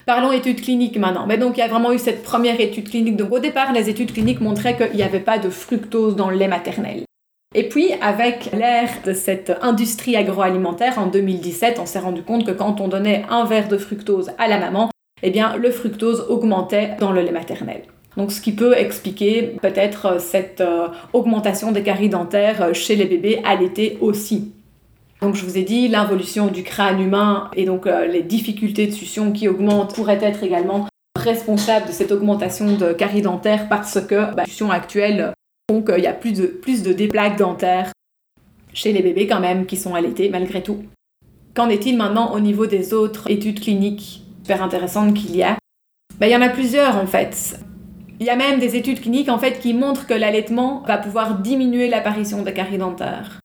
Parlons 0.06 0.34
études 0.34 0.60
cliniques 0.60 0.98
maintenant. 0.98 1.26
Mais 1.26 1.38
donc 1.38 1.56
il 1.56 1.62
y 1.62 1.64
a 1.64 1.70
vraiment 1.70 1.94
eu 1.94 1.98
cette 1.98 2.22
première 2.22 2.60
étude 2.60 2.90
clinique. 2.90 3.16
Donc 3.16 3.32
au 3.32 3.40
départ, 3.40 3.72
les 3.72 3.90
études 3.90 4.12
cliniques 4.12 4.42
montraient 4.42 4.76
qu'il 4.76 4.98
n'y 4.98 5.04
avait 5.04 5.22
pas 5.22 5.40
de 5.40 5.50
fructose 5.50 6.18
dans 6.18 6.30
le 6.30 6.36
lait 6.36 6.50
maternel. 6.50 7.06
Et 7.56 7.70
puis, 7.70 7.94
avec 8.02 8.52
l'ère 8.52 8.90
de 9.06 9.14
cette 9.14 9.54
industrie 9.62 10.18
agroalimentaire, 10.18 11.00
en 11.00 11.08
2017, 11.08 11.80
on 11.80 11.86
s'est 11.86 12.00
rendu 12.00 12.24
compte 12.24 12.46
que 12.46 12.52
quand 12.52 12.82
on 12.82 12.90
donnait 12.90 13.24
un 13.30 13.46
verre 13.46 13.70
de 13.70 13.78
fructose 13.78 14.32
à 14.38 14.50
la 14.50 14.60
maman, 14.60 14.90
eh 15.24 15.30
bien, 15.30 15.56
le 15.56 15.72
fructose 15.72 16.26
augmentait 16.28 16.98
dans 17.00 17.14
le 17.14 17.22
lait 17.22 17.32
maternel. 17.32 17.84
Donc, 18.18 18.32
ce 18.32 18.40
qui 18.42 18.54
peut 18.54 18.78
expliquer 18.78 19.56
peut-être 19.62 20.06
euh, 20.06 20.20
cette 20.20 20.62
euh, 20.62 20.88
augmentation 21.14 21.72
des 21.72 21.84
caries 21.84 22.10
dentaires 22.10 22.62
euh, 22.62 22.74
chez 22.74 22.96
les 22.96 23.06
bébés 23.06 23.42
à 23.44 23.56
l'été 23.56 23.98
aussi. 24.00 24.54
Donc, 25.22 25.36
je 25.36 25.44
vous 25.44 25.58
ai 25.58 25.64
dit, 25.64 25.88
l'involution 25.88 26.48
du 26.48 26.64
crâne 26.64 27.02
humain 27.02 27.50
et 27.56 27.66
donc 27.66 27.86
les 27.86 28.22
difficultés 28.22 28.86
de 28.86 28.92
succion 28.92 29.32
qui 29.32 29.48
augmentent 29.48 29.96
pourraient 29.96 30.20
être 30.22 30.44
également 30.44 30.88
responsables 31.18 31.88
de 31.88 31.94
cette 31.94 32.12
augmentation 32.12 32.76
de 32.76 32.92
caries 32.92 33.22
dentaires 33.22 33.70
parce 33.70 34.00
que 34.02 34.16
bah, 34.16 34.34
la 34.40 34.46
succion 34.46 34.70
actuelle 34.70 35.32
font 35.72 35.82
qu'il 35.82 36.04
y 36.04 36.08
a 36.08 36.14
plus 36.14 36.34
de, 36.34 36.46
plus 36.46 36.84
de 36.84 36.92
déplaques 36.92 37.38
dentaires 37.38 37.92
chez 38.74 38.92
les 38.92 39.02
bébés 39.02 39.26
quand 39.26 39.40
même 39.40 39.66
qui 39.66 39.78
sont 39.78 39.96
allaités 39.96 40.30
malgré 40.30 40.62
tout. 40.62 40.84
Qu'en 41.56 41.70
est-il 41.70 41.98
maintenant 41.98 42.34
au 42.34 42.42
niveau 42.42 42.68
des 42.68 42.94
autres 42.94 43.32
études 43.32 43.62
cliniques 43.62 44.22
super 44.44 44.62
intéressantes 44.62 45.14
qu'il 45.14 45.36
y 45.36 45.44
a? 45.44 45.58
Bah, 46.20 46.28
Il 46.28 46.34
y 46.34 46.36
en 46.36 46.42
a 46.42 46.50
plusieurs 46.50 46.98
en 46.98 47.08
fait. 47.08 47.58
Il 48.20 48.26
y 48.26 48.30
a 48.30 48.36
même 48.36 48.60
des 48.60 48.76
études 48.76 49.02
cliniques 49.02 49.30
en 49.30 49.38
fait 49.38 49.60
qui 49.60 49.74
montrent 49.74 50.08
que 50.08 50.14
l'allaitement 50.14 50.84
va 50.88 50.98
pouvoir 50.98 51.40
diminuer 51.40 51.90
l'apparition 51.90 52.44
de 52.44 52.52
caries 52.52 52.78
dentaires. 52.78 53.40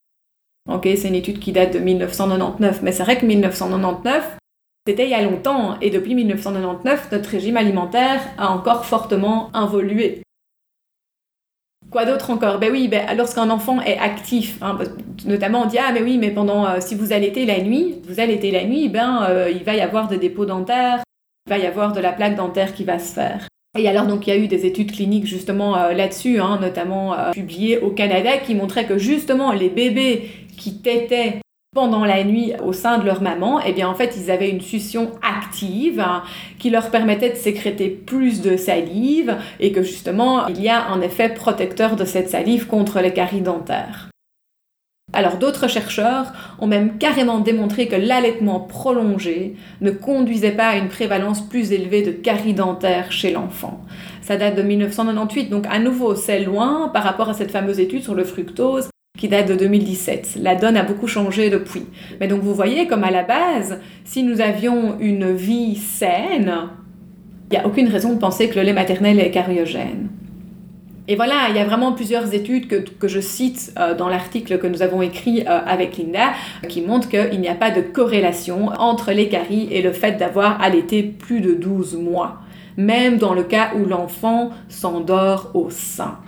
Ok, 0.68 0.85
c'est 0.85 1.09
une 1.09 1.16
étude 1.16 1.40
qui 1.40 1.52
date 1.52 1.72
de 1.72 1.78
1999, 1.80 2.83
mais 2.83 2.92
c'est 2.92 3.02
vrai 3.02 3.18
que 3.18 3.26
1999, 3.26 4.37
c'était 4.87 5.04
il 5.04 5.11
y 5.11 5.14
a 5.14 5.22
longtemps, 5.22 5.78
et 5.80 5.90
depuis 5.90 6.14
1999, 6.14 7.09
notre 7.11 7.28
régime 7.28 7.56
alimentaire 7.56 8.20
a 8.38 8.50
encore 8.50 8.85
fortement 8.85 9.50
évolué. 9.54 10.22
Quoi 11.90 12.04
d'autre 12.04 12.30
encore? 12.30 12.61
Ben 12.61 12.70
oui, 12.70 12.87
ben, 12.87 13.16
lorsqu'un 13.16 13.50
enfant 13.50 13.80
est 13.80 13.98
actif, 13.98 14.59
hein, 14.62 14.78
notamment 15.24 15.62
on 15.62 15.66
dit 15.66 15.78
ah 15.78 15.90
mais 15.92 16.02
oui, 16.02 16.18
mais 16.18 16.30
pendant 16.30 16.64
euh, 16.64 16.76
si 16.80 16.94
vous 16.94 17.12
allaitez 17.12 17.46
la 17.46 17.61
nuit, 17.61 18.00
vous 18.06 18.20
allaitez 18.20 18.52
la 18.52 18.64
nuit, 18.64 18.88
ben 18.88 19.24
euh, 19.28 19.50
il 19.50 19.64
va 19.64 19.74
y 19.74 19.80
avoir 19.80 20.06
des 20.06 20.18
dépôts 20.18 20.46
dentaires, 20.46 21.02
il 21.46 21.50
va 21.50 21.59
y 21.59 21.66
avoir 21.66 21.92
de 21.92 22.00
la 22.00 22.12
plaque 22.12 22.37
dentaire 22.37 22.72
qui 22.74 22.85
va 22.85 23.00
se 23.00 23.12
faire. 23.12 23.48
Et 23.78 23.87
alors 23.88 24.06
donc 24.06 24.26
il 24.26 24.30
y 24.30 24.33
a 24.33 24.37
eu 24.37 24.48
des 24.48 24.66
études 24.66 24.92
cliniques 24.92 25.26
justement 25.26 25.76
euh, 25.76 25.92
là-dessus, 25.92 26.40
hein, 26.40 26.59
notamment 26.61 27.14
euh, 27.14 27.30
publiées 27.30 27.78
au 27.78 27.90
Canada, 27.90 28.38
qui 28.38 28.54
montraient 28.54 28.87
que 28.87 28.98
justement 28.98 29.52
les 29.52 29.68
bébés 29.68 30.28
qui 30.56 30.78
tétaient 30.78 31.38
pendant 31.72 32.04
la 32.04 32.24
nuit 32.24 32.52
au 32.64 32.72
sein 32.72 32.98
de 32.98 33.06
leur 33.06 33.22
maman, 33.22 33.61
eh 33.64 33.72
bien 33.72 33.88
en 33.88 33.94
fait 33.94 34.16
ils 34.16 34.33
avaient 34.33 34.50
une 34.50 34.61
succion 34.61 35.12
active 35.22 36.00
hein, 36.00 36.24
qui 36.59 36.68
leur 36.68 36.90
permettait 36.90 37.30
de 37.30 37.37
sécréter 37.37 37.88
plus 37.88 38.42
de 38.42 38.56
salive 38.56 39.37
et 39.61 39.70
que 39.70 39.85
justement 39.85 40.48
il 40.48 40.61
y 40.61 40.68
a 40.68 40.88
un 40.88 41.00
effet 41.00 41.28
protecteur 41.28 41.94
de 41.94 42.04
cette 42.04 42.28
salive 42.28 42.66
contre 42.66 43.00
les 43.00 43.12
caries 43.12 43.40
dentaires. 43.40 44.11
Alors 45.12 45.38
d'autres 45.38 45.68
chercheurs 45.68 46.33
ont 46.61 46.68
même 46.68 46.99
carrément 46.99 47.40
démontré 47.40 47.88
que 47.88 47.96
l'allaitement 47.96 48.61
prolongé 48.61 49.57
ne 49.81 49.90
conduisait 49.90 50.53
pas 50.53 50.68
à 50.68 50.77
une 50.77 50.88
prévalence 50.88 51.40
plus 51.40 51.73
élevée 51.73 52.03
de 52.03 52.12
caries 52.12 52.55
dentaires 52.55 53.11
chez 53.11 53.33
l'enfant. 53.33 53.81
Ça 54.23 54.37
date 54.37 54.55
de 54.55 54.62
1998, 54.62 55.51
donc 55.51 55.66
à 55.68 55.81
nouveau 55.81 56.14
c'est 56.14 56.40
loin 56.40 56.90
par 56.94 57.03
rapport 57.03 57.29
à 57.29 57.35
cette 57.35 57.51
fameuse 57.51 57.81
étude 57.81 58.05
sur 58.05 58.14
le 58.14 58.25
fructose 58.25 58.88
qui 59.18 59.29
date 59.29 59.49
de 59.49 59.57
2017. 59.57 60.38
La 60.40 60.55
donne 60.55 60.77
a 60.77 60.85
beaucoup 60.85 61.09
changé 61.09 61.51
depuis. 61.51 61.87
Mais 62.20 62.29
donc 62.29 62.42
vous 62.42 62.55
voyez 62.55 62.87
comme 62.87 63.05
à 63.05 63.11
la 63.11 63.25
base, 63.25 63.81
si 64.05 64.23
nous 64.23 64.40
avions 64.40 64.96
une 65.01 65.33
vie 65.33 65.75
saine, 65.75 66.55
il 67.51 67.59
n'y 67.59 67.59
a 67.59 67.66
aucune 67.66 67.88
raison 67.88 68.14
de 68.14 68.18
penser 68.18 68.49
que 68.49 68.61
le 68.61 68.62
lait 68.62 68.73
maternel 68.73 69.18
est 69.18 69.33
cariogène. 69.33 70.09
Et 71.11 71.16
voilà, 71.16 71.49
il 71.49 71.57
y 71.57 71.59
a 71.59 71.64
vraiment 71.64 71.90
plusieurs 71.90 72.35
études 72.35 72.68
que, 72.68 73.09
je 73.09 73.18
cite 73.18 73.73
euh, 73.81 73.96
dans 73.96 74.09
l'article 74.09 74.59
que 74.59 74.68
nous 74.68 74.81
avons 74.81 75.03
écrit 75.03 75.40
euh, 75.40 75.59
avec 75.66 75.99
Linda 75.99 76.35
qui 76.68 76.83
montrent 76.83 77.09
qu'il 77.09 77.40
n'y 77.40 77.49
a 77.49 77.57
pas 77.57 77.73
de 77.73 77.81
corrélation 77.81 78.68
entre 78.79 79.11
les 79.11 79.29
caries 79.29 79.66
et 79.73 79.83
le 79.83 79.90
fait 79.90 80.12
d'avoir 80.12 80.62
allaité 80.62 81.03
plus 81.03 81.40
de 81.40 81.53
12 81.53 81.96
mois, 81.96 82.37
même 82.77 83.18
dans 83.18 83.35
le 83.35 83.42
cas 83.42 83.73
où 83.75 83.87
l'enfant 83.87 84.51
s'endort 84.68 85.51
au 85.55 85.68
sein. 85.68 86.18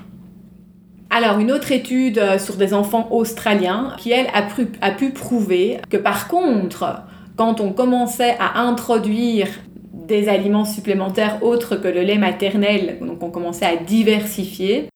Alors, 1.11 1.39
une 1.39 1.53
autre 1.53 1.71
étude 1.71 2.19
euh, 2.19 2.41
sur 2.41 2.57
des 2.57 2.75
enfants 2.75 3.07
australiens 3.13 3.95
qui, 3.99 4.11
elle, 4.11 4.27
a 4.35 4.43
pu, 4.43 4.67
a 4.81 4.91
pu 4.91 5.11
prouver 5.11 5.79
que 5.91 5.97
par 5.97 6.27
contre, 6.27 7.05
quand 7.37 7.61
on 7.61 7.73
commençait 7.73 8.37
à 8.41 8.63
introduire 8.63 9.47
des 9.93 10.29
aliments 10.29 10.65
supplémentaires 10.65 11.43
autres 11.43 11.77
que 11.77 11.89
le 11.89 12.03
lait 12.03 12.19
maternel, 12.19 12.99
donc 13.01 13.23
on 13.23 13.31
commençait 13.31 13.67
à 13.67 13.77
diversifier, 13.77 14.89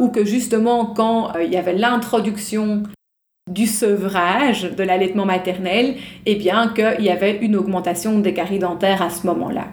ou 0.00 0.08
que 0.08 0.24
justement 0.24 0.86
quand 0.86 1.34
euh, 1.36 1.44
il 1.44 1.52
y 1.52 1.56
avait 1.56 1.74
l'introduction 1.74 2.82
du 3.50 3.66
sevrage, 3.66 4.70
de 4.74 4.82
l'allaitement 4.82 5.24
maternel, 5.24 5.96
eh 6.26 6.34
bien 6.34 6.68
qu'il 6.68 7.04
y 7.04 7.10
avait 7.10 7.38
une 7.38 7.56
augmentation 7.56 8.18
des 8.18 8.34
caries 8.34 8.58
dentaires 8.58 9.02
à 9.02 9.10
ce 9.10 9.26
moment-là. 9.26 9.68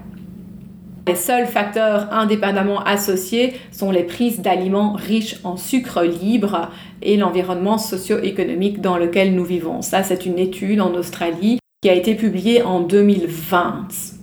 Les 1.08 1.16
seuls 1.16 1.46
facteurs 1.46 2.12
indépendamment 2.12 2.80
associés 2.80 3.54
sont 3.72 3.92
les 3.92 4.04
prises 4.04 4.42
d'aliments 4.42 4.94
riches 4.94 5.40
en 5.44 5.56
sucre 5.56 6.04
libre 6.04 6.72
et 7.04 7.16
l'environnement 7.16 7.78
socio-économique 7.78 8.82
dans 8.82 8.98
lequel 8.98 9.36
nous 9.36 9.46
vivons. 9.46 9.84
Ça, 9.84 10.02
c'est 10.02 10.26
une 10.26 10.40
étude 10.40 10.82
en 10.82 10.96
Australie 10.96 11.60
qui 11.84 11.90
a 11.90 11.94
été 11.94 12.16
publiée 12.16 12.64
en 12.64 12.80
2020. 12.80 14.15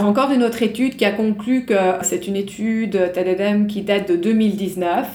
Encore 0.00 0.30
une 0.30 0.44
autre 0.44 0.62
étude 0.62 0.96
qui 0.96 1.04
a 1.04 1.10
conclu 1.10 1.64
que 1.64 1.74
c'est 2.02 2.28
une 2.28 2.36
étude 2.36 3.12
qui 3.68 3.82
date 3.82 4.08
de 4.08 4.16
2019 4.16 5.06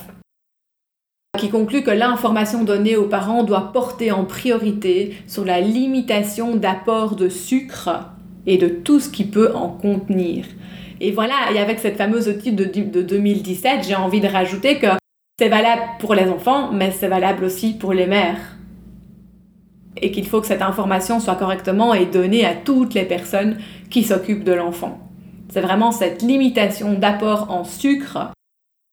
qui 1.39 1.50
conclut 1.50 1.84
que 1.84 1.89
l'information 1.89 2.63
donnée 2.63 2.96
aux 2.96 3.08
parents 3.08 3.43
doit 3.43 3.72
porter 3.72 4.12
en 4.12 4.26
priorité 4.26 5.15
sur 5.26 5.46
la 5.46 5.62
limitation 5.62 6.56
d'apport 6.56 7.15
de 7.15 7.28
sucre 7.28 8.12
et 8.46 8.58
de 8.58 8.67
tout 8.67 9.00
ce 9.00 9.10
qui 9.10 9.24
peut 9.24 9.54
en 9.56 9.69
contenir. 9.69 10.46
Et 11.02 11.12
voilà, 11.12 11.52
et 11.54 11.60
avec 11.60 11.80
cette 11.80 11.98
fameuse 11.98 12.28
étude 12.28 12.56
de, 12.56 12.65
de 12.65 13.02
2017, 13.02 13.86
j'ai 13.88 13.96
envie 13.96 14.22
de 14.22 14.28
rajouter 14.28 14.80
que 14.80 14.88
c'est 15.39 15.50
valable 15.50 15.82
pour 16.00 16.13
les 16.13 16.30
enfants, 16.30 16.72
mais 16.72 16.91
c'est 16.91 17.08
valable 17.08 17.46
aussi 17.46 17.74
pour 17.74 17.93
les 17.93 18.06
mères 18.06 18.53
et 20.01 20.12
qu'il 20.12 20.27
faut 20.27 20.41
que 20.41 20.47
cette 20.47 20.62
information 20.62 21.19
soit 21.19 21.36
correctement 21.36 21.93
et 21.93 22.06
donnée 22.06 22.45
à 22.45 22.53
toutes 22.53 22.93
les 22.93 23.06
personnes 23.06 23.58
qui 23.89 24.03
s'occupent 24.03 24.43
de 24.43 24.53
l'enfant. 24.53 24.99
C'est 25.49 25.62
vraiment 25.62 25.91
cette 25.91 26.21
limitation 26.21 26.93
d'apport 26.93 27.51
en 27.51 27.63
sucre 27.63 28.32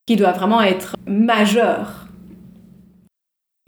qui 0.06 0.16
doit 0.16 0.32
vraiment 0.32 0.60
être 0.60 0.96
majeure. 1.06 2.09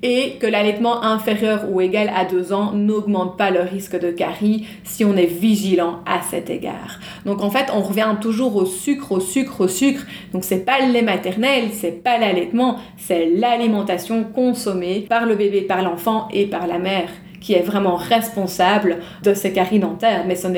Et 0.04 0.32
que 0.40 0.46
l'allaitement 0.48 1.04
inférieur 1.04 1.70
ou 1.70 1.80
égal 1.80 2.10
à 2.14 2.24
2 2.24 2.52
ans 2.52 2.72
n'augmente 2.72 3.38
pas 3.38 3.50
le 3.50 3.60
risque 3.60 3.98
de 3.98 4.10
carie 4.10 4.66
si 4.82 5.04
on 5.04 5.16
est 5.16 5.26
vigilant 5.26 6.00
à 6.06 6.22
cet 6.22 6.50
égard. 6.50 6.98
Donc 7.24 7.40
en 7.40 7.50
fait, 7.50 7.66
on 7.72 7.82
revient 7.82 8.16
toujours 8.20 8.56
au 8.56 8.66
sucre, 8.66 9.12
au 9.12 9.20
sucre, 9.20 9.60
au 9.60 9.68
sucre. 9.68 10.04
Donc 10.32 10.42
c'est 10.42 10.64
pas 10.64 10.84
le 10.84 10.92
lait 10.92 11.02
maternel, 11.02 11.68
c'est 11.72 12.02
pas 12.02 12.18
l'allaitement, 12.18 12.78
c'est 12.96 13.26
l'alimentation 13.26 14.24
consommée 14.24 15.06
par 15.08 15.24
le 15.24 15.36
bébé, 15.36 15.62
par 15.62 15.82
l'enfant 15.82 16.26
et 16.32 16.46
par 16.46 16.66
la 16.66 16.78
mère 16.78 17.08
qui 17.40 17.54
est 17.54 17.62
vraiment 17.62 17.96
responsable 17.96 18.98
de 19.22 19.34
ces 19.34 19.52
caries 19.52 19.80
dentaires. 19.80 20.24
Mais 20.26 20.36
ce 20.36 20.48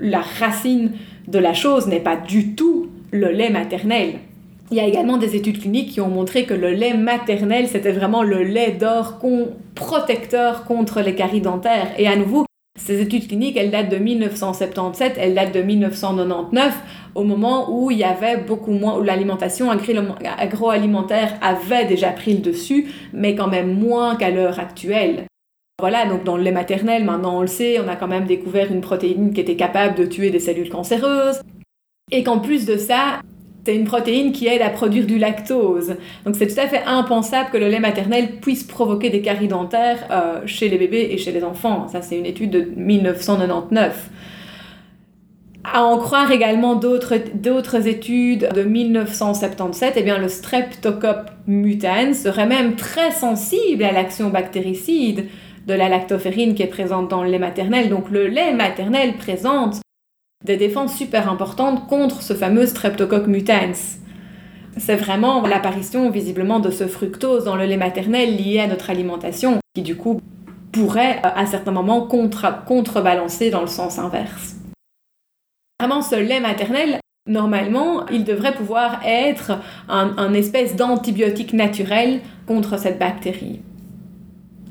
la 0.00 0.20
racine 0.40 0.92
de 1.28 1.38
la 1.38 1.52
chose 1.52 1.86
n'est 1.86 2.00
pas 2.00 2.16
du 2.16 2.54
tout 2.54 2.88
le 3.10 3.28
lait 3.28 3.50
maternel. 3.50 4.14
Il 4.72 4.76
y 4.76 4.80
a 4.80 4.86
également 4.86 5.18
des 5.18 5.36
études 5.36 5.60
cliniques 5.60 5.90
qui 5.90 6.00
ont 6.00 6.08
montré 6.08 6.46
que 6.46 6.54
le 6.54 6.70
lait 6.70 6.94
maternel, 6.94 7.68
c'était 7.68 7.92
vraiment 7.92 8.22
le 8.22 8.42
lait 8.42 8.70
d'or 8.70 9.20
protecteur 9.74 10.64
contre 10.64 11.02
les 11.02 11.14
caries 11.14 11.42
dentaires. 11.42 11.88
Et 11.98 12.08
à 12.08 12.16
nouveau, 12.16 12.46
ces 12.78 13.02
études 13.02 13.28
cliniques, 13.28 13.58
elles 13.58 13.70
datent 13.70 13.90
de 13.90 13.98
1977, 13.98 15.16
elles 15.18 15.34
datent 15.34 15.52
de 15.52 15.60
1999, 15.60 16.74
au 17.14 17.22
moment 17.22 17.66
où 17.70 17.90
il 17.90 17.98
y 17.98 18.04
avait 18.04 18.38
beaucoup 18.38 18.72
moins, 18.72 18.96
où 18.98 19.02
l'alimentation 19.02 19.70
agroalimentaire 19.70 21.34
avait 21.42 21.84
déjà 21.84 22.08
pris 22.08 22.32
le 22.32 22.40
dessus, 22.40 22.86
mais 23.12 23.34
quand 23.34 23.48
même 23.48 23.78
moins 23.78 24.16
qu'à 24.16 24.30
l'heure 24.30 24.58
actuelle. 24.58 25.24
Voilà, 25.80 26.06
donc 26.06 26.24
dans 26.24 26.38
le 26.38 26.44
lait 26.44 26.50
maternel, 26.50 27.04
maintenant 27.04 27.36
on 27.36 27.42
le 27.42 27.46
sait, 27.46 27.78
on 27.78 27.88
a 27.88 27.96
quand 27.96 28.08
même 28.08 28.24
découvert 28.24 28.72
une 28.72 28.80
protéine 28.80 29.34
qui 29.34 29.42
était 29.42 29.56
capable 29.56 29.96
de 29.96 30.06
tuer 30.06 30.30
des 30.30 30.40
cellules 30.40 30.70
cancéreuses. 30.70 31.42
Et 32.10 32.22
qu'en 32.22 32.38
plus 32.38 32.64
de 32.64 32.78
ça, 32.78 33.20
c'est 33.64 33.76
une 33.76 33.84
protéine 33.84 34.32
qui 34.32 34.46
aide 34.46 34.62
à 34.62 34.70
produire 34.70 35.06
du 35.06 35.18
lactose. 35.18 35.96
Donc 36.24 36.34
c'est 36.36 36.48
tout 36.48 36.60
à 36.60 36.66
fait 36.66 36.82
impensable 36.84 37.50
que 37.52 37.58
le 37.58 37.68
lait 37.68 37.80
maternel 37.80 38.40
puisse 38.40 38.64
provoquer 38.64 39.10
des 39.10 39.22
caries 39.22 39.48
dentaires 39.48 40.06
euh, 40.10 40.40
chez 40.46 40.68
les 40.68 40.78
bébés 40.78 41.08
et 41.12 41.18
chez 41.18 41.32
les 41.32 41.44
enfants. 41.44 41.86
Ça 41.88 42.02
c'est 42.02 42.18
une 42.18 42.26
étude 42.26 42.50
de 42.50 42.68
1999. 42.76 44.10
À 45.64 45.84
en 45.84 45.96
croire 45.98 46.32
également 46.32 46.74
d'autres 46.74 47.86
études 47.86 48.48
de 48.52 48.62
1977, 48.64 49.94
eh 49.96 50.02
bien 50.02 50.18
le 50.18 50.26
Streptococcus 50.26 51.32
mutans 51.46 52.14
serait 52.14 52.46
même 52.46 52.74
très 52.74 53.12
sensible 53.12 53.84
à 53.84 53.92
l'action 53.92 54.28
bactéricide 54.28 55.26
de 55.66 55.74
la 55.74 55.88
lactoferrine 55.88 56.54
qui 56.54 56.62
est 56.62 56.66
présente 56.66 57.08
dans 57.08 57.22
le 57.22 57.30
lait 57.30 57.38
maternel. 57.38 57.88
Donc 57.88 58.10
le 58.10 58.26
lait 58.26 58.52
maternel 58.52 59.14
présente 59.16 59.81
des 60.44 60.56
défenses 60.56 60.96
super 60.96 61.30
importantes 61.30 61.86
contre 61.86 62.22
ce 62.22 62.34
fameux 62.34 62.66
Streptococcus 62.66 63.28
mutans. 63.28 63.98
C'est 64.76 64.96
vraiment 64.96 65.46
l'apparition 65.46 66.10
visiblement 66.10 66.58
de 66.60 66.70
ce 66.70 66.86
fructose 66.86 67.44
dans 67.44 67.56
le 67.56 67.66
lait 67.66 67.76
maternel 67.76 68.36
lié 68.36 68.60
à 68.60 68.66
notre 68.66 68.90
alimentation 68.90 69.58
qui 69.74 69.82
du 69.82 69.96
coup 69.96 70.20
pourrait 70.72 71.20
à 71.22 71.44
certains 71.46 71.72
moments 71.72 72.08
contrebalancer 72.66 73.50
dans 73.50 73.60
le 73.60 73.66
sens 73.66 73.98
inverse. 73.98 74.56
Vraiment 75.78 76.00
ce 76.00 76.16
lait 76.16 76.40
maternel, 76.40 76.98
normalement, 77.28 78.06
il 78.08 78.24
devrait 78.24 78.54
pouvoir 78.54 79.00
être 79.04 79.58
un, 79.88 80.14
un 80.16 80.32
espèce 80.32 80.76
d'antibiotique 80.76 81.52
naturel 81.52 82.20
contre 82.46 82.78
cette 82.78 82.98
bactérie. 82.98 83.60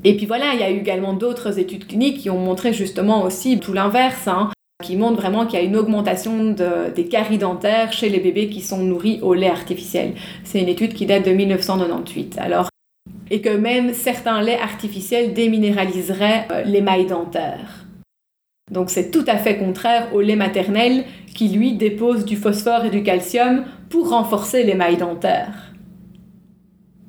Et 0.03 0.17
puis 0.17 0.25
voilà, 0.25 0.53
il 0.55 0.59
y 0.59 0.63
a 0.63 0.71
eu 0.71 0.79
également 0.79 1.13
d'autres 1.13 1.59
études 1.59 1.85
cliniques 1.85 2.19
qui 2.19 2.31
ont 2.31 2.39
montré 2.39 2.73
justement 2.73 3.23
aussi 3.23 3.59
tout 3.59 3.73
l'inverse, 3.73 4.27
hein, 4.27 4.49
qui 4.81 4.97
montrent 4.97 5.21
vraiment 5.21 5.45
qu'il 5.45 5.59
y 5.59 5.61
a 5.61 5.65
une 5.65 5.77
augmentation 5.77 6.55
des 6.95 7.05
caries 7.05 7.37
dentaires 7.37 7.93
chez 7.93 8.09
les 8.09 8.19
bébés 8.19 8.49
qui 8.49 8.61
sont 8.61 8.79
nourris 8.79 9.19
au 9.21 9.33
lait 9.33 9.49
artificiel. 9.49 10.13
C'est 10.43 10.59
une 10.59 10.67
étude 10.67 10.93
qui 10.93 11.05
date 11.05 11.25
de 11.25 11.31
1998. 11.31 12.37
Alors, 12.39 12.69
et 13.31 13.41
que 13.41 13.49
même 13.49 13.93
certains 13.93 14.41
laits 14.41 14.59
artificiels 14.59 15.33
déminéraliseraient 15.33 16.47
euh, 16.51 16.63
l'émail 16.63 17.05
dentaire. 17.05 17.85
Donc 18.69 18.89
c'est 18.89 19.09
tout 19.09 19.23
à 19.27 19.37
fait 19.37 19.57
contraire 19.57 20.09
au 20.13 20.21
lait 20.21 20.35
maternel 20.35 21.05
qui 21.33 21.47
lui 21.47 21.73
dépose 21.73 22.25
du 22.25 22.35
phosphore 22.35 22.85
et 22.85 22.89
du 22.89 23.03
calcium 23.03 23.63
pour 23.89 24.09
renforcer 24.09 24.63
l'émail 24.63 24.97
dentaire. 24.97 25.70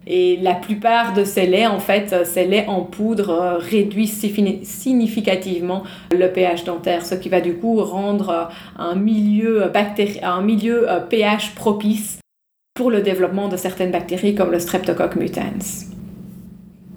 Et 0.07 0.37
la 0.43 0.55
plupart 0.55 1.13
de 1.13 1.25
ces 1.25 1.47
laits, 1.47 1.69
en 1.69 1.79
fait, 1.79 2.27
ces 2.27 2.47
laits 2.47 2.69
en 2.69 2.81
poudre 2.81 3.31
euh, 3.31 3.59
réduisent 3.59 4.19
significativement 4.65 5.85
le 6.11 6.27
pH 6.27 6.65
dentaire, 6.65 7.07
ce 7.07 7.15
qui 7.15 7.29
va 7.29 7.41
du 7.41 7.55
coup 7.55 7.81
rendre 7.83 8.31
euh, 8.31 8.83
un 8.83 8.97
milieu, 8.97 9.71
un 10.23 10.43
milieu 10.43 10.87
pH 11.09 11.47
euh, 11.47 11.55
propice 11.55 12.19
pour 12.75 12.91
le 12.91 13.01
développement 13.01 13.49
de 13.49 13.57
certaines 13.57 13.93
bactéries 13.93 14.35
comme 14.35 14.51
le 14.51 14.59
Streptococcus 14.59 15.21
mutans. 15.21 15.43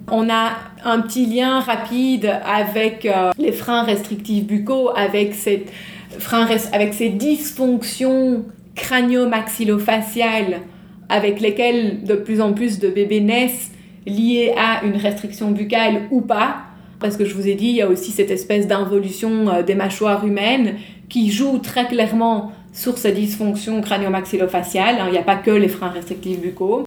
On 0.10 0.30
a 0.30 0.54
un 0.84 1.02
petit 1.02 1.26
lien 1.26 1.60
rapide 1.60 2.32
avec 2.46 3.08
les 3.40 3.52
freins 3.52 3.84
restrictifs 3.84 4.46
buccaux, 4.46 4.92
avec, 4.96 5.34
cette 5.34 5.72
freins, 6.20 6.48
avec 6.74 6.94
ces 6.94 7.10
dysfonctions 7.10 8.46
crânio-maxillofaciales 8.76 10.62
avec 11.10 11.40
lesquels 11.40 12.04
de 12.04 12.16
plus 12.16 12.42
en 12.42 12.54
plus 12.54 12.80
de 12.80 12.90
bébés 12.90 13.22
naissent 13.22 13.72
liés 14.06 14.54
à 14.58 14.84
une 14.86 14.98
restriction 14.98 15.52
buccale 15.52 16.04
ou 16.12 16.22
pas. 16.22 16.58
Parce 17.00 17.18
que 17.18 17.26
je 17.26 17.34
vous 17.34 17.48
ai 17.48 17.56
dit, 17.56 17.68
il 17.68 17.76
y 17.76 17.82
a 17.82 17.90
aussi 17.90 18.12
cette 18.12 18.32
espèce 18.32 18.68
d'involution 18.68 19.50
euh, 19.50 19.64
des 19.64 19.76
mâchoires 19.76 20.26
humaines 20.26 20.76
qui 21.10 21.32
joue 21.32 21.60
très 21.60 21.88
clairement 21.88 22.52
sur 22.72 22.98
ces 22.98 23.12
dysfonctions 23.12 23.82
crânio-maxillofaciales. 23.82 25.00
Hein. 25.00 25.06
Il 25.08 25.12
n'y 25.12 25.18
a 25.18 25.24
pas 25.24 25.36
que 25.36 25.52
les 25.52 25.68
freins 25.68 25.90
restrictifs 25.90 26.40
buccaux. 26.40 26.84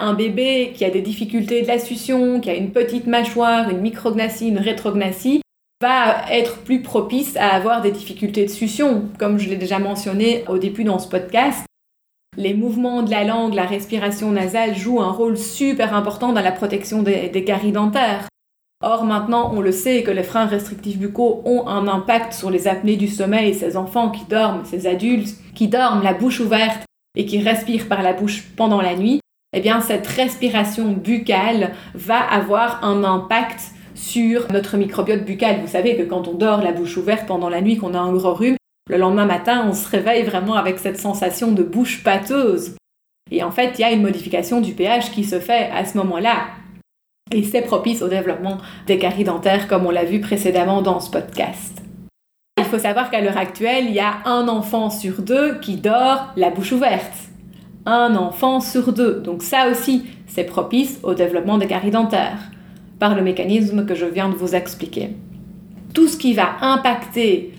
Un 0.00 0.14
bébé 0.14 0.72
qui 0.74 0.84
a 0.84 0.90
des 0.90 1.00
difficultés 1.00 1.62
de 1.62 1.66
la 1.66 1.78
succion, 1.78 2.40
qui 2.40 2.50
a 2.50 2.54
une 2.54 2.70
petite 2.70 3.06
mâchoire, 3.06 3.68
une 3.68 3.80
micrognathies, 3.80 4.48
une 4.48 4.58
rétrognathies, 4.58 5.42
va 5.82 6.24
être 6.30 6.58
plus 6.58 6.82
propice 6.82 7.36
à 7.36 7.48
avoir 7.48 7.82
des 7.82 7.90
difficultés 7.90 8.44
de 8.44 8.50
succion, 8.50 9.04
comme 9.18 9.38
je 9.38 9.48
l'ai 9.48 9.56
déjà 9.56 9.78
mentionné 9.78 10.44
au 10.48 10.58
début 10.58 10.84
dans 10.84 10.98
ce 10.98 11.08
podcast 11.08 11.67
les 12.38 12.54
mouvements 12.54 13.02
de 13.02 13.10
la 13.10 13.24
langue, 13.24 13.54
la 13.54 13.66
respiration 13.66 14.30
nasale 14.30 14.76
jouent 14.76 15.02
un 15.02 15.10
rôle 15.10 15.36
super 15.36 15.92
important 15.92 16.32
dans 16.32 16.40
la 16.40 16.52
protection 16.52 17.02
des, 17.02 17.44
caries 17.44 17.72
dentaires. 17.72 18.28
Or 18.80 19.04
maintenant, 19.04 19.50
on 19.52 19.60
le 19.60 19.72
sait 19.72 20.04
que 20.04 20.12
les 20.12 20.22
freins 20.22 20.46
restrictifs 20.46 20.98
buccaux 20.98 21.42
ont 21.44 21.66
un 21.66 21.88
impact 21.88 22.32
sur 22.32 22.48
les 22.48 22.68
apnées 22.68 22.96
du 22.96 23.08
sommeil, 23.08 23.54
ces 23.54 23.76
enfants 23.76 24.10
qui 24.10 24.24
dorment, 24.26 24.64
ces 24.64 24.86
adultes 24.86 25.34
qui 25.56 25.66
dorment 25.66 26.04
la 26.04 26.14
bouche 26.14 26.38
ouverte 26.38 26.84
et 27.16 27.26
qui 27.26 27.42
respire 27.42 27.88
par 27.88 28.02
la 28.02 28.12
bouche 28.12 28.44
pendant 28.56 28.80
la 28.80 28.94
nuit, 28.94 29.18
eh 29.52 29.60
bien 29.60 29.80
cette 29.80 30.06
respiration 30.06 30.92
buccale 30.92 31.72
va 31.94 32.20
avoir 32.20 32.84
un 32.84 33.02
impact 33.02 33.72
sur 33.96 34.46
notre 34.52 34.76
microbiote 34.76 35.24
buccal. 35.24 35.60
Vous 35.60 35.66
savez 35.66 35.96
que 35.96 36.04
quand 36.04 36.28
on 36.28 36.34
dort 36.34 36.62
la 36.62 36.70
bouche 36.70 36.98
ouverte 36.98 37.26
pendant 37.26 37.48
la 37.48 37.62
nuit, 37.62 37.78
qu'on 37.78 37.94
a 37.94 37.98
un 37.98 38.12
gros 38.12 38.34
rhume, 38.34 38.54
le 38.88 38.96
lendemain 38.96 39.26
matin, 39.26 39.66
on 39.68 39.74
se 39.74 39.88
réveille 39.88 40.24
vraiment 40.24 40.54
avec 40.54 40.78
cette 40.78 40.98
sensation 40.98 41.52
de 41.52 41.62
bouche 41.62 42.02
pâteuse. 42.02 42.74
Et 43.30 43.42
en 43.42 43.50
fait, 43.50 43.74
il 43.78 43.82
y 43.82 43.84
a 43.84 43.92
une 43.92 44.02
modification 44.02 44.60
du 44.60 44.72
pH 44.72 45.10
qui 45.10 45.24
se 45.24 45.40
fait 45.40 45.70
à 45.70 45.84
ce 45.84 45.98
moment-là. 45.98 46.46
Et 47.30 47.42
c'est 47.42 47.60
propice 47.60 48.00
au 48.00 48.08
développement 48.08 48.56
des 48.86 48.98
caries 48.98 49.24
dentaires, 49.24 49.68
comme 49.68 49.84
on 49.84 49.90
l'a 49.90 50.04
vu 50.04 50.20
précédemment 50.20 50.80
dans 50.80 51.00
ce 51.00 51.10
podcast. 51.10 51.82
Il 52.56 52.64
faut 52.64 52.78
savoir 52.78 53.10
qu'à 53.10 53.20
l'heure 53.20 53.36
actuelle, 53.36 53.84
il 53.86 53.92
y 53.92 54.00
a 54.00 54.18
un 54.24 54.48
enfant 54.48 54.88
sur 54.88 55.20
deux 55.20 55.58
qui 55.60 55.76
dort 55.76 56.32
la 56.36 56.50
bouche 56.50 56.72
ouverte. 56.72 57.28
Un 57.84 58.16
enfant 58.16 58.60
sur 58.60 58.94
deux. 58.94 59.20
Donc 59.20 59.42
ça 59.42 59.68
aussi, 59.68 60.06
c'est 60.26 60.44
propice 60.44 60.98
au 61.02 61.12
développement 61.12 61.58
des 61.58 61.66
caries 61.66 61.90
dentaires, 61.90 62.50
par 62.98 63.14
le 63.14 63.22
mécanisme 63.22 63.84
que 63.84 63.94
je 63.94 64.06
viens 64.06 64.30
de 64.30 64.34
vous 64.34 64.54
expliquer. 64.54 65.10
Tout 65.92 66.08
ce 66.08 66.16
qui 66.16 66.32
va 66.32 66.56
impacter 66.62 67.52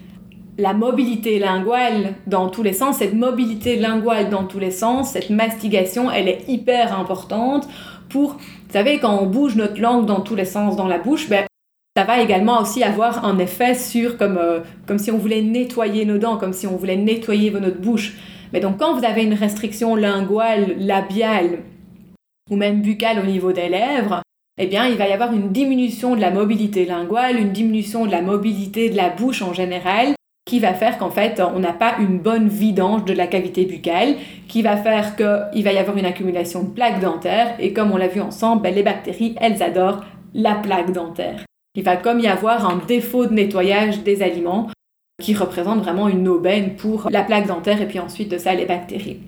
la 0.60 0.74
mobilité 0.74 1.40
linguale 1.40 2.16
dans 2.28 2.50
tous 2.50 2.64
les 2.64 2.74
sens, 2.74 2.98
cette 2.98 3.14
mobilité 3.14 3.78
linguale 3.78 4.30
dans 4.30 4.44
tous 4.44 4.60
les 4.60 4.72
sens, 4.72 5.12
cette 5.12 5.30
mastigation, 5.30 6.12
elle 6.12 6.28
est 6.28 6.44
hyper 6.48 7.00
importante 7.00 7.68
pour, 8.10 8.34
vous 8.34 8.74
savez, 8.74 9.00
quand 9.00 9.18
on 9.22 9.26
bouge 9.26 9.56
notre 9.56 9.80
langue 9.80 10.06
dans 10.06 10.20
tous 10.20 10.36
les 10.36 10.46
sens 10.46 10.76
dans 10.76 10.88
la 10.88 10.98
bouche, 10.98 11.30
ben, 11.30 11.46
ça 11.96 12.04
va 12.04 12.22
également 12.22 12.62
aussi 12.62 12.84
avoir 12.84 13.26
un 13.26 13.40
effet 13.40 13.74
sur, 13.74 14.18
comme, 14.18 14.38
euh, 14.38 14.60
comme 14.86 15.00
si 15.00 15.12
on 15.12 15.18
voulait 15.18 15.42
nettoyer 15.42 16.06
nos 16.06 16.18
dents, 16.18 16.38
comme 16.38 16.54
si 16.54 16.68
on 16.68 16.76
voulait 16.76 16.98
nettoyer 16.98 17.52
notre 17.52 17.80
bouche. 17.80 18.18
Mais 18.52 18.60
donc 18.60 18.78
quand 18.78 18.98
vous 18.98 19.06
avez 19.06 19.24
une 19.24 19.34
restriction 19.34 19.96
linguale, 19.96 20.76
labiale 20.78 21.60
ou 22.52 22.58
même 22.58 22.82
buccale 22.82 23.20
au 23.20 23.26
niveau 23.26 23.54
des 23.54 23.70
lèvres, 23.70 24.22
eh 24.62 24.68
bien, 24.68 24.88
il 24.88 24.98
va 24.98 25.08
y 25.08 25.14
avoir 25.14 25.32
une 25.32 25.52
diminution 25.54 26.16
de 26.18 26.22
la 26.22 26.32
mobilité 26.32 26.86
linguale, 26.86 27.38
une 27.38 27.54
diminution 27.54 28.06
de 28.06 28.12
la 28.12 28.22
mobilité 28.22 28.90
de 28.90 28.98
la 28.98 29.10
bouche 29.10 29.42
en 29.42 29.54
général, 29.54 30.16
qui 30.50 30.60
va 30.60 30.74
faire 30.74 30.98
qu'en 30.98 31.12
fait, 31.12 31.40
on 31.56 31.60
n'a 31.60 31.74
pas 31.74 31.98
une 32.00 32.18
bonne 32.18 32.48
vidange 32.48 33.06
de 33.06 33.14
la 33.14 33.28
cavité 33.28 33.66
buccale, 33.66 34.16
qui 34.48 34.64
va 34.64 34.78
faire 34.78 35.16
qu'il 35.16 35.64
va 35.64 35.72
y 35.72 35.78
avoir 35.78 35.96
une 35.96 36.08
accumulation 36.08 36.64
de 36.64 36.70
plaques 36.70 37.00
dentaires, 37.00 37.54
et 37.60 37.72
comme 37.72 37.92
on 37.92 37.98
l'a 37.98 38.08
vu 38.08 38.20
ensemble, 38.20 38.64
ben, 38.64 38.74
les 38.74 38.82
bactéries, 38.82 39.36
elles 39.40 39.62
adorent 39.62 40.04
la 40.34 40.56
plaque 40.56 40.92
dentaire. 40.92 41.46
Il 41.76 41.84
va 41.84 41.98
comme 41.98 42.20
y 42.20 42.26
avoir 42.26 42.68
un 42.68 42.82
défaut 42.88 43.28
de 43.28 43.34
nettoyage 43.34 44.02
des 44.02 44.24
aliments 44.24 44.72
qui 45.22 45.36
représente 45.36 45.84
vraiment 45.84 46.08
une 46.08 46.28
aubaine 46.28 46.76
pour 46.76 47.10
la 47.12 47.22
plaque 47.22 47.46
dentaire 47.46 47.80
et 47.80 47.88
puis 47.88 48.00
ensuite 48.00 48.32
de 48.32 48.40
ça 48.40 48.56
les 48.56 48.66
bactéries. 48.66 49.20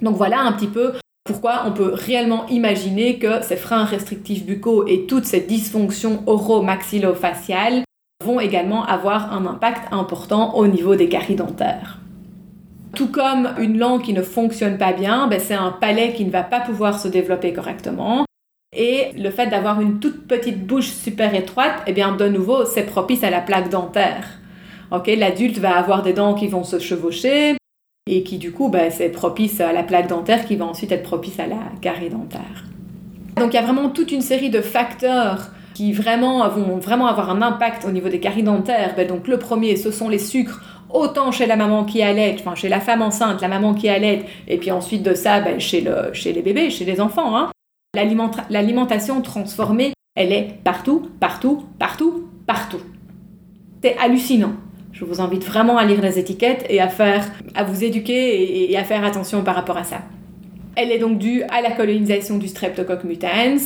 Donc 0.00 0.16
voilà 0.16 0.40
un 0.40 0.52
petit 0.52 0.68
peu 0.68 0.94
pourquoi 1.24 1.64
on 1.66 1.72
peut 1.72 1.92
réellement 1.92 2.46
imaginer 2.46 3.18
que 3.18 3.42
ces 3.42 3.56
freins 3.56 3.84
restrictifs 3.84 4.46
buccaux 4.46 4.86
et 4.86 5.04
toute 5.04 5.26
cette 5.26 5.48
dysfonction 5.48 6.22
oro-maxillofaciale 6.26 7.82
vont 8.26 8.40
également 8.40 8.84
avoir 8.84 9.32
un 9.32 9.46
impact 9.46 9.92
important 9.92 10.54
au 10.56 10.66
niveau 10.66 10.96
des 10.96 11.08
caries 11.08 11.36
dentaires. 11.36 11.98
Tout 12.94 13.08
comme 13.08 13.50
une 13.58 13.78
langue 13.78 14.02
qui 14.02 14.14
ne 14.14 14.22
fonctionne 14.22 14.78
pas 14.78 14.92
bien, 14.92 15.28
ben 15.28 15.38
c'est 15.38 15.54
un 15.54 15.70
palais 15.70 16.12
qui 16.12 16.24
ne 16.24 16.30
va 16.30 16.42
pas 16.42 16.60
pouvoir 16.60 16.98
se 16.98 17.08
développer 17.08 17.52
correctement. 17.52 18.24
Et 18.76 19.12
le 19.16 19.30
fait 19.30 19.46
d'avoir 19.46 19.80
une 19.80 20.00
toute 20.00 20.26
petite 20.26 20.66
bouche 20.66 20.90
super 20.90 21.34
étroite, 21.34 21.82
eh 21.86 21.92
bien 21.92 22.16
de 22.16 22.28
nouveau, 22.28 22.64
c'est 22.64 22.82
propice 22.82 23.22
à 23.22 23.30
la 23.30 23.40
plaque 23.40 23.70
dentaire. 23.70 24.26
Ok, 24.90 25.08
l'adulte 25.08 25.58
va 25.58 25.76
avoir 25.76 26.02
des 26.02 26.12
dents 26.12 26.34
qui 26.34 26.48
vont 26.48 26.64
se 26.64 26.78
chevaucher 26.78 27.56
et 28.08 28.22
qui 28.22 28.38
du 28.38 28.52
coup, 28.52 28.68
ben, 28.68 28.90
c'est 28.90 29.08
propice 29.08 29.60
à 29.60 29.72
la 29.72 29.82
plaque 29.82 30.08
dentaire 30.08 30.46
qui 30.46 30.56
va 30.56 30.64
ensuite 30.64 30.92
être 30.92 31.02
propice 31.02 31.38
à 31.38 31.46
la 31.46 31.58
carie 31.80 32.10
dentaire. 32.10 32.64
Donc 33.36 33.52
il 33.52 33.56
y 33.56 33.58
a 33.58 33.62
vraiment 33.62 33.90
toute 33.90 34.10
une 34.10 34.22
série 34.22 34.50
de 34.50 34.60
facteurs 34.62 35.50
qui 35.76 35.92
vraiment 35.92 36.48
vont 36.48 36.78
vraiment 36.78 37.06
avoir 37.06 37.28
un 37.28 37.42
impact 37.42 37.84
au 37.84 37.90
niveau 37.90 38.08
des 38.08 38.18
caries 38.18 38.42
dentaires. 38.42 38.94
Ben, 38.96 39.06
donc 39.06 39.28
le 39.28 39.38
premier, 39.38 39.76
ce 39.76 39.90
sont 39.90 40.08
les 40.08 40.18
sucres, 40.18 40.62
autant 40.88 41.32
chez 41.32 41.44
la 41.44 41.54
maman 41.54 41.84
qui 41.84 42.00
allait, 42.00 42.34
enfin 42.38 42.54
chez 42.54 42.70
la 42.70 42.80
femme 42.80 43.02
enceinte, 43.02 43.42
la 43.42 43.48
maman 43.48 43.74
qui 43.74 43.90
allait, 43.90 44.24
et 44.48 44.56
puis 44.56 44.70
ensuite 44.70 45.02
de 45.02 45.12
ça, 45.12 45.42
ben, 45.42 45.60
chez, 45.60 45.82
le, 45.82 46.14
chez 46.14 46.32
les 46.32 46.40
bébés, 46.40 46.70
chez 46.70 46.86
les 46.86 46.98
enfants. 46.98 47.36
Hein. 47.36 47.50
L'alimentation 48.48 49.20
transformée, 49.20 49.92
elle 50.14 50.32
est 50.32 50.54
partout, 50.64 51.10
partout, 51.20 51.66
partout, 51.78 52.26
partout. 52.46 52.80
C'est 53.84 53.98
hallucinant. 53.98 54.54
Je 54.92 55.04
vous 55.04 55.20
invite 55.20 55.44
vraiment 55.44 55.76
à 55.76 55.84
lire 55.84 56.00
les 56.00 56.18
étiquettes 56.18 56.64
et 56.70 56.80
à 56.80 56.88
faire, 56.88 57.30
à 57.54 57.64
vous 57.64 57.84
éduquer 57.84 58.70
et, 58.72 58.78
à 58.78 58.84
faire 58.84 59.04
attention 59.04 59.42
par 59.42 59.54
rapport 59.54 59.76
à 59.76 59.84
ça. 59.84 59.98
Elle 60.74 60.90
est 60.90 60.98
donc 60.98 61.18
due 61.18 61.42
à 61.50 61.60
la 61.60 61.72
colonisation 61.72 62.38
du 62.38 62.48
Streptococcus 62.48 63.06
mutans, 63.06 63.58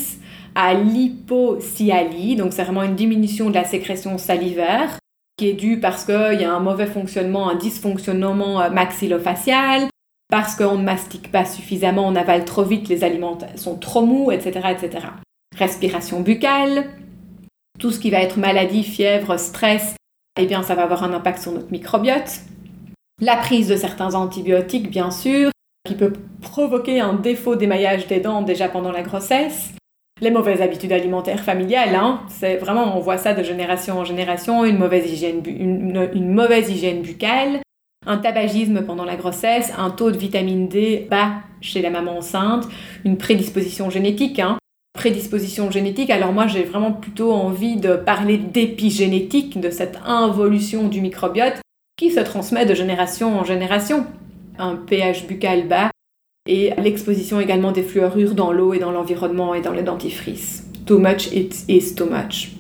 à 0.55 0.75
l'hypocyalie, 0.75 2.37
donc 2.37 2.53
c'est 2.53 2.65
vraiment 2.65 2.83
une 2.83 2.97
diminution 2.97 3.51
de 3.51 3.55
la 3.55 3.65
sécrétion 3.65 4.19
salivaire, 4.19 4.99
qui 5.37 5.49
est 5.49 5.55
due 5.55 5.81
parce 5.81 6.05
qu'il 6.05 6.41
y 6.41 6.45
a 6.45 6.53
un 6.53 6.61
mauvais 6.61 6.87
fonctionnement, 6.87 7.49
un 7.49 7.55
dysfonctionnement 7.55 8.61
euh, 8.61 8.71
maxillofacial, 8.71 9.89
parce 10.31 10.55
qu'on 10.55 10.77
ne 10.77 10.85
mastique 10.85 11.33
pas 11.33 11.45
suffisamment, 11.45 12.07
on 12.07 12.15
avale 12.15 12.45
trop 12.45 12.63
vite, 12.63 12.89
les 12.89 13.05
aliments 13.05 13.39
sont 13.57 13.77
trop 13.77 14.05
mous, 14.05 14.31
etc., 14.31 14.69
etc. 14.71 15.07
Respiration 15.57 16.21
buccale, 16.21 16.91
tout 17.79 17.91
ce 17.91 17.99
qui 17.99 18.11
va 18.11 18.21
être 18.21 18.39
maladie, 18.39 18.85
fièvre, 18.85 19.39
stress, 19.39 19.97
eh 20.39 20.47
bien 20.47 20.63
ça 20.63 20.75
va 20.75 20.83
avoir 20.83 21.05
un 21.05 21.13
impact 21.13 21.43
sur 21.43 21.53
notre 21.53 21.73
microbiote. 21.73 22.41
La 23.21 23.37
prise 23.37 23.69
de 23.69 23.77
certains 23.77 24.15
antibiotiques, 24.15 24.91
bien 24.91 25.11
sûr, 25.11 25.51
qui 25.85 25.95
peut 25.95 26.13
provoquer 26.41 27.01
un 27.01 27.15
défaut 27.15 27.57
d'émaillage 27.57 28.07
des 28.07 28.21
dents 28.21 28.43
déjà 28.43 28.69
pendant 28.69 28.93
la 28.93 29.03
grossesse 29.03 29.73
les 30.21 30.31
mauvaises 30.31 30.61
habitudes 30.61 30.93
alimentaires 30.93 31.41
familiales. 31.41 31.95
Hein. 31.95 32.21
C'est 32.29 32.57
vraiment, 32.57 32.97
on 32.97 33.01
voit 33.01 33.18
ça 33.18 33.35
de 33.35 33.43
génération 33.43 33.99
en 33.99 34.05
génération, 34.05 34.64
une 34.64 34.79
mauvaise 34.79 35.11
hygiène, 35.11 35.43
une, 35.47 36.33
mauvaise 36.33 36.71
hygiène 36.71 37.03
buccale, 37.03 37.61
un 38.07 38.18
tabagisme 38.18 38.83
pendant 38.83 39.05
la 39.05 39.16
grossesse, 39.16 39.73
un 39.77 39.91
taux 39.91 40.11
de 40.11 40.18
vitamine 40.18 40.68
D 40.68 41.07
bas 41.11 41.33
chez 41.61 41.83
la 41.83 41.91
maman 41.91 42.18
enceinte, 42.18 42.66
une 43.05 43.16
prédisposition 43.16 43.91
génétique. 43.91 44.39
Hein. 44.39 44.59
Prédisposition 44.93 45.71
génétique, 45.71 46.11
alors 46.11 46.33
moi 46.33 46.47
j'ai 46.47 46.64
vraiment 46.64 46.93
plutôt 46.93 47.33
envie 47.33 47.77
de 47.77 47.95
parler 47.95 48.37
d'épigénétique, 48.39 49.61
de 49.61 49.71
cette 49.71 49.99
involution 50.05 50.89
du 50.89 51.01
microbiote 51.01 51.61
qui 51.97 52.11
se 52.11 52.21
transmet 52.21 52.66
de 52.66 52.75
génération 52.75 53.39
en 53.39 53.45
génération. 53.45 54.07
Un 54.59 54.77
pH 54.77 55.27
buccal 55.27 55.68
bas 55.68 55.91
et 56.47 56.72
l'exposition 56.78 57.41
également 57.41 57.72
des 57.72 57.82
fluorures 57.82 58.34
dans 58.34 58.53
l'eau 58.53 58.74
et 58.74 58.78
dans 58.78 58.91
l'environnement 58.91 59.55
et 59.55 59.61
dans 59.61 59.72
le 59.72 59.82
dentifrice. 59.82 60.64
Too 60.86 60.99
much, 60.99 61.32
it 61.32 61.64
is 61.68 61.95
too 61.95 62.07
much. 62.07 62.53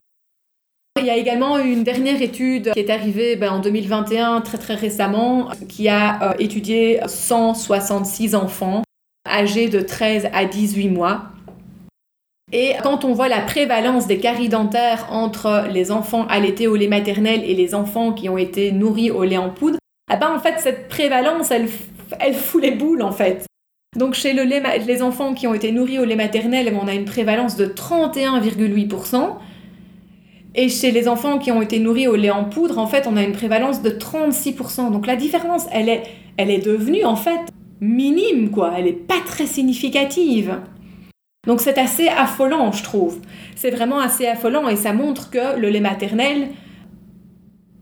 Il 0.98 1.06
y 1.06 1.10
a 1.10 1.16
également 1.16 1.58
une 1.58 1.82
dernière 1.82 2.20
étude 2.20 2.72
qui 2.72 2.80
est 2.80 2.90
arrivée 2.90 3.36
ben, 3.36 3.52
en 3.52 3.58
2021, 3.60 4.42
très 4.42 4.58
très 4.58 4.74
récemment, 4.74 5.48
qui 5.68 5.88
a 5.88 6.30
euh, 6.30 6.34
étudié 6.38 7.00
166 7.06 8.34
enfants 8.34 8.82
âgés 9.26 9.68
de 9.68 9.80
13 9.80 10.28
à 10.32 10.44
18 10.44 10.88
mois. 10.88 11.22
Et 12.52 12.74
quand 12.82 13.04
on 13.04 13.14
voit 13.14 13.28
la 13.28 13.40
prévalence 13.40 14.08
des 14.08 14.18
caries 14.18 14.48
dentaires 14.48 15.06
entre 15.10 15.68
les 15.70 15.92
enfants 15.92 16.26
allaités 16.28 16.66
au 16.66 16.74
lait 16.76 16.88
maternel 16.88 17.42
et 17.44 17.54
les 17.54 17.74
enfants 17.74 18.12
qui 18.12 18.28
ont 18.28 18.38
été 18.38 18.72
nourris 18.72 19.10
au 19.10 19.22
lait 19.22 19.38
en 19.38 19.50
poudre, 19.50 19.78
eh 20.12 20.16
ben 20.16 20.34
en 20.34 20.40
fait 20.40 20.58
cette 20.58 20.88
prévalence, 20.88 21.50
elle, 21.50 21.68
elle 22.18 22.34
fout 22.34 22.60
les 22.60 22.72
boules 22.72 23.02
en 23.02 23.12
fait. 23.12 23.46
Donc 23.96 24.14
chez 24.14 24.34
le 24.34 24.44
les 24.44 25.02
enfants 25.02 25.34
qui 25.34 25.48
ont 25.48 25.54
été 25.54 25.72
nourris 25.72 25.98
au 25.98 26.04
lait 26.04 26.14
maternel, 26.14 26.72
on 26.80 26.86
a 26.86 26.94
une 26.94 27.04
prévalence 27.04 27.56
de 27.56 27.66
31,8%. 27.66 29.34
Et 30.54 30.68
chez 30.68 30.92
les 30.92 31.08
enfants 31.08 31.38
qui 31.38 31.50
ont 31.50 31.60
été 31.60 31.80
nourris 31.80 32.06
au 32.06 32.14
lait 32.14 32.30
en 32.30 32.44
poudre, 32.44 32.78
en 32.78 32.86
fait, 32.86 33.08
on 33.08 33.16
a 33.16 33.22
une 33.22 33.32
prévalence 33.32 33.82
de 33.82 33.90
36%. 33.90 34.92
Donc 34.92 35.08
la 35.08 35.16
différence, 35.16 35.66
elle 35.72 35.88
est, 35.88 36.04
elle 36.36 36.52
est 36.52 36.64
devenue 36.64 37.04
en 37.04 37.16
fait 37.16 37.40
minime, 37.80 38.52
quoi. 38.52 38.74
Elle 38.76 38.84
n'est 38.84 38.92
pas 38.92 39.20
très 39.26 39.46
significative. 39.46 40.60
Donc 41.48 41.60
c'est 41.60 41.78
assez 41.78 42.06
affolant, 42.06 42.70
je 42.70 42.84
trouve. 42.84 43.18
C'est 43.56 43.70
vraiment 43.70 43.98
assez 43.98 44.26
affolant 44.26 44.68
et 44.68 44.76
ça 44.76 44.92
montre 44.92 45.30
que 45.30 45.58
le 45.58 45.68
lait 45.68 45.80
maternel, 45.80 46.50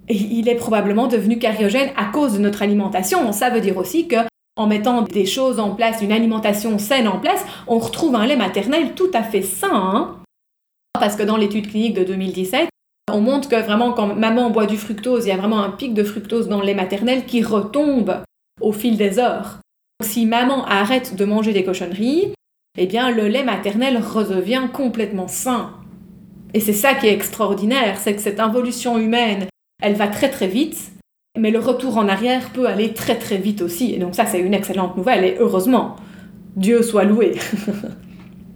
il 0.09 0.49
est 0.49 0.55
probablement 0.55 1.07
devenu 1.07 1.39
cariogène 1.39 1.91
à 1.99 2.07
cause 2.07 2.33
de 2.33 2.39
notre 2.39 2.63
alimentation. 2.63 3.31
Ça 3.33 3.51
veut 3.51 3.61
dire 3.61 3.77
aussi 3.77 4.09
que 4.09 4.17
en 4.59 4.67
mettant 4.67 5.03
des 5.03 5.25
choses 5.25 5.61
en 5.61 5.71
place, 5.71 6.03
une 6.03 6.13
alimentation 6.13 6.79
saine 6.79 7.07
en 7.07 7.21
place, 7.21 7.45
on 7.69 7.79
retrouve 7.79 8.17
un 8.17 8.27
lait 8.27 8.37
maternel 8.37 8.95
tout 8.95 9.11
à 9.15 9.23
fait 9.23 9.43
sain. 9.43 9.71
Hein. 9.73 10.17
Parce 10.99 11.15
que 11.15 11.23
dans 11.23 11.37
l'étude 11.37 11.71
clinique 11.71 11.95
de 11.95 12.03
2017, 12.03 12.69
on 13.13 13.21
montre 13.21 13.49
que 13.49 13.55
vraiment 13.55 13.93
quand 13.93 14.17
maman 14.17 14.51
boit 14.51 14.67
du 14.67 14.77
fructose, 14.77 15.25
il 15.25 15.29
y 15.29 15.33
a 15.33 15.37
vraiment 15.37 15.61
un 15.61 15.71
pic 15.71 15.95
de 15.95 16.03
fructose 16.03 16.49
dans 16.49 16.59
le 16.59 16.67
lait 16.67 16.75
maternel 16.75 17.25
qui 17.25 17.43
retombe 17.43 18.21
au 18.61 18.73
fil 18.73 18.97
des 18.97 19.21
heures. 19.21 19.61
Si 20.03 20.27
maman 20.27 20.65
arrête 20.67 21.15
de 21.15 21.25
manger 21.25 21.53
des 21.53 21.65
cochonneries, 21.65 22.35
eh 22.77 22.87
bien 22.87 23.13
le 23.13 23.29
lait 23.29 23.45
maternel 23.45 23.99
redevient 23.99 24.69
complètement 24.73 25.29
sain. 25.29 25.71
Et 26.53 26.59
c'est 26.59 26.73
ça 26.73 26.95
qui 26.95 27.07
est 27.07 27.13
extraordinaire, 27.13 27.97
c'est 27.99 28.17
que 28.17 28.23
cette 28.23 28.41
involution 28.41 28.99
humaine, 28.99 29.47
elle 29.81 29.95
va 29.95 30.09
très 30.09 30.31
très 30.31 30.49
vite 30.49 30.98
Mais 31.39 31.51
le 31.51 31.59
retour 31.61 31.97
en 31.97 32.09
arrière 32.09 32.51
peut 32.51 32.67
aller 32.67 32.93
très 32.93 33.17
très 33.17 33.39
vite 33.39 33.63
aussi. 33.63 33.95
Et 33.95 33.99
donc 33.99 34.15
ça, 34.15 34.27
c'est 34.27 34.41
une 34.41 34.55
excellente 34.55 34.97
nouvelle. 34.97 35.25
Et 35.25 35.37
heureusement, 35.39 35.97
Dieu 36.57 36.83
soit 36.83 37.05
loué. 37.05 37.35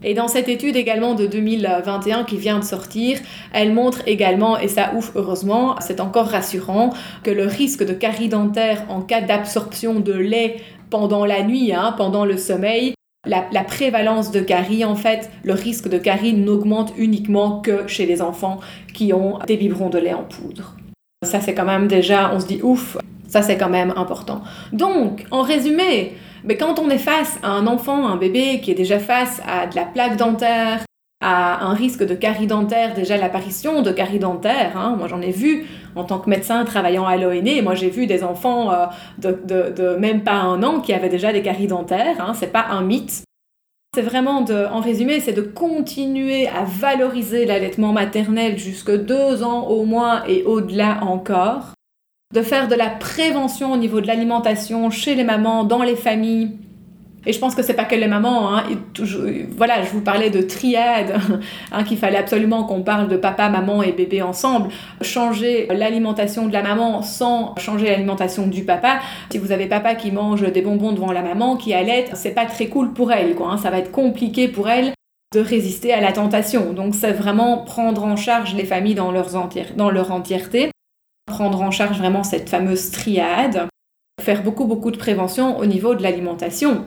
Et 0.05 0.15
dans 0.15 0.29
cette 0.29 0.49
étude 0.49 0.77
également 0.77 1.15
de 1.15 1.27
2021 1.27 2.25
qui 2.25 2.37
vient 2.37 2.59
de 2.59 2.65
sortir, 2.65 3.19
elle 3.53 3.73
montre 3.73 4.03
également, 4.07 4.59
et 4.59 4.67
ça 4.67 4.93
ouf 4.97 5.13
heureusement, 5.15 5.77
c'est 5.81 6.01
encore 6.01 6.27
rassurant, 6.27 6.91
que 7.23 7.31
le 7.31 7.47
risque 7.47 7.85
de 7.85 7.93
carie 7.93 8.29
dentaire 8.29 8.85
en 8.89 9.01
cas 9.01 9.21
d'absorption 9.21 10.01
de 10.01 10.13
lait 10.13 10.57
pendant 10.91 11.25
la 11.25 11.45
nuit, 11.45 11.73
hein, 11.73 11.95
pendant 11.97 12.25
le 12.25 12.37
sommeil, 12.37 12.95
la, 13.25 13.45
la, 13.53 13.63
prévalence 13.63 14.33
de 14.33 14.41
carie, 14.41 14.85
en 14.85 14.97
fait, 14.97 15.31
le 15.45 15.53
risque 15.53 15.89
de 15.89 15.99
carie 15.99 16.33
n'augmente 16.33 16.93
uniquement 16.97 17.61
que 17.61 17.87
chez 17.87 18.05
les 18.05 18.21
enfants 18.21 18.59
qui 18.93 19.13
ont 19.13 19.39
des 19.47 19.57
biberons 19.57 19.91
de 19.91 19.99
lait 19.99 20.15
en 20.15 20.25
poudre. 20.25 20.75
Ça, 21.23 21.41
c'est 21.41 21.55
quand 21.55 21.65
même 21.65 21.87
déjà, 21.87 22.33
on 22.35 22.41
se 22.41 22.47
dit 22.47 22.61
ouf, 22.63 22.97
ça, 23.29 23.43
c'est 23.43 23.57
quand 23.57 23.71
même 23.71 23.93
important. 23.97 24.43
Donc, 24.73 25.25
en 25.31 25.43
résumé, 25.43 26.15
mais 26.45 26.57
quand 26.57 26.79
on 26.79 26.91
est 26.91 26.99
face 26.99 27.39
à 27.43 27.51
un 27.51 27.67
enfant, 27.67 28.07
un 28.07 28.17
bébé 28.17 28.61
qui 28.61 28.71
est 28.73 28.75
déjà 28.75 28.99
face 28.99 29.41
à 29.47 29.67
de 29.67 29.77
la 29.77 29.85
plaque 29.85 30.17
dentaire, 30.17 30.81
à 31.23 31.65
un 31.65 31.73
risque 31.73 32.05
de 32.05 32.15
carie 32.15 32.49
dentaire, 32.49 32.95
déjà 32.95 33.17
l'apparition 33.17 33.81
de 33.83 33.93
carie 33.93 34.19
dentaire, 34.19 34.77
hein, 34.77 34.97
moi 34.99 35.07
j'en 35.07 35.21
ai 35.21 35.31
vu 35.31 35.67
en 35.95 36.03
tant 36.03 36.19
que 36.19 36.29
médecin 36.29 36.65
travaillant 36.65 37.07
à 37.07 37.17
l'ONE, 37.17 37.63
moi 37.63 37.77
j'ai 37.77 37.91
vu 37.91 38.07
des 38.07 38.25
enfants 38.25 38.73
euh, 38.73 38.87
de, 39.19 39.97
même 39.97 40.25
pas 40.25 40.35
un 40.35 40.63
an 40.65 40.81
qui 40.81 40.93
avaient 40.93 41.09
déjà 41.09 41.33
des 41.33 41.43
caries 41.43 41.69
dentaires, 41.69 42.17
hein, 42.21 42.35
c'est 42.35 42.53
pas 42.53 42.67
un 42.71 42.83
mythe. 42.83 43.23
C'est 43.95 44.03
vraiment, 44.03 44.41
de, 44.41 44.55
en 44.55 44.81
résumé, 44.81 45.21
c'est 45.21 45.35
de 45.35 45.43
continuer 45.43 46.49
à 46.49 46.65
valoriser 46.65 47.45
l'allaitement 47.45 47.93
maternel 47.93 48.57
jusque 48.57 48.91
deux 48.91 49.43
ans 49.43 49.67
au 49.69 49.85
moins 49.85 50.25
et 50.25 50.45
au-delà 50.45 51.05
encore 51.05 51.75
de 52.33 52.41
faire 52.41 52.69
de 52.69 52.75
la 52.75 52.89
prévention 52.89 53.71
au 53.71 53.77
niveau 53.77 54.01
de 54.01 54.07
l'alimentation 54.07 54.89
chez 54.89 55.15
les 55.15 55.25
mamans, 55.25 55.65
dans 55.65 55.83
les 55.83 55.97
familles. 55.97 56.57
Et 57.25 57.33
je 57.33 57.39
pense 57.39 57.55
que 57.55 57.63
c'est 57.63 57.75
pas 57.75 57.85
que 57.85 57.95
les 57.95 58.07
mamans. 58.07 58.57
Hein. 58.57 58.65
voilà, 59.57 59.83
je 59.83 59.91
vous 59.91 60.01
parlais 60.01 60.31
de 60.31 60.43
triade, 60.43 61.15
hein, 61.73 61.85
qu'il 61.85 61.99
fallait 61.99 62.19
absolument 62.19 62.65
qu'on 62.65 62.83
parle 62.83 63.09
de 63.09 63.17
papa, 63.17 63.49
maman 63.49 63.83
et 63.83 63.93
bébé 63.93 64.23
ensemble. 64.23 64.71
Changer 65.01 65.67
l'alimentation 65.71 66.47
de 66.47 66.53
la 66.53 66.63
maman 66.63 67.03
sans 67.03 67.55
changer 67.57 67.87
l'alimentation 67.87 68.47
du 68.47 68.65
papa. 68.65 69.01
Si 69.31 69.39
vous 69.39 69.53
avez 69.53 69.67
papa 69.67 69.95
qui 69.95 70.11
mange 70.11 70.51
des 70.51 70.63
bonbons 70.63 70.93
devant 70.93 71.13
la 71.13 71.23
maman, 71.23 71.57
qui 71.57 71.75
allait, 71.75 72.07
c'est 72.15 72.35
pas 72.35 72.47
très 72.47 72.67
cool 72.67 72.93
pour 72.93 73.13
elle. 73.13 73.35
Quoi, 73.35 73.53
hein. 73.53 73.57
Ça 73.57 73.71
va 73.71 73.79
être 73.79 73.93
compliqué 73.93 74.49
pour 74.49 74.69
elle 74.69 74.93
de 75.33 75.41
résister 75.41 75.93
à 75.93 76.01
la 76.01 76.13
tentation. 76.13 76.73
Donc 76.73 76.95
c'est 76.95 77.13
vraiment 77.13 77.59
prendre 77.59 78.05
en 78.05 78.17
charge 78.17 78.55
les 78.55 78.65
familles 78.65 78.95
dans, 78.95 79.13
leurs 79.13 79.31
dans 79.77 79.91
leur 79.91 80.13
entièreté 80.13 80.71
prendre 81.27 81.63
en 81.63 81.71
charge 81.71 81.99
vraiment 81.99 82.25
cette 82.25 82.49
fameuse 82.49 82.91
triade, 82.91 83.67
faire 84.21 84.43
beaucoup 84.43 84.67
beaucoup 84.67 84.91
de 84.91 84.97
prévention 84.97 85.59
au 85.59 85.67
niveau 85.67 85.95
de 85.95 86.03
l'alimentation, 86.03 86.85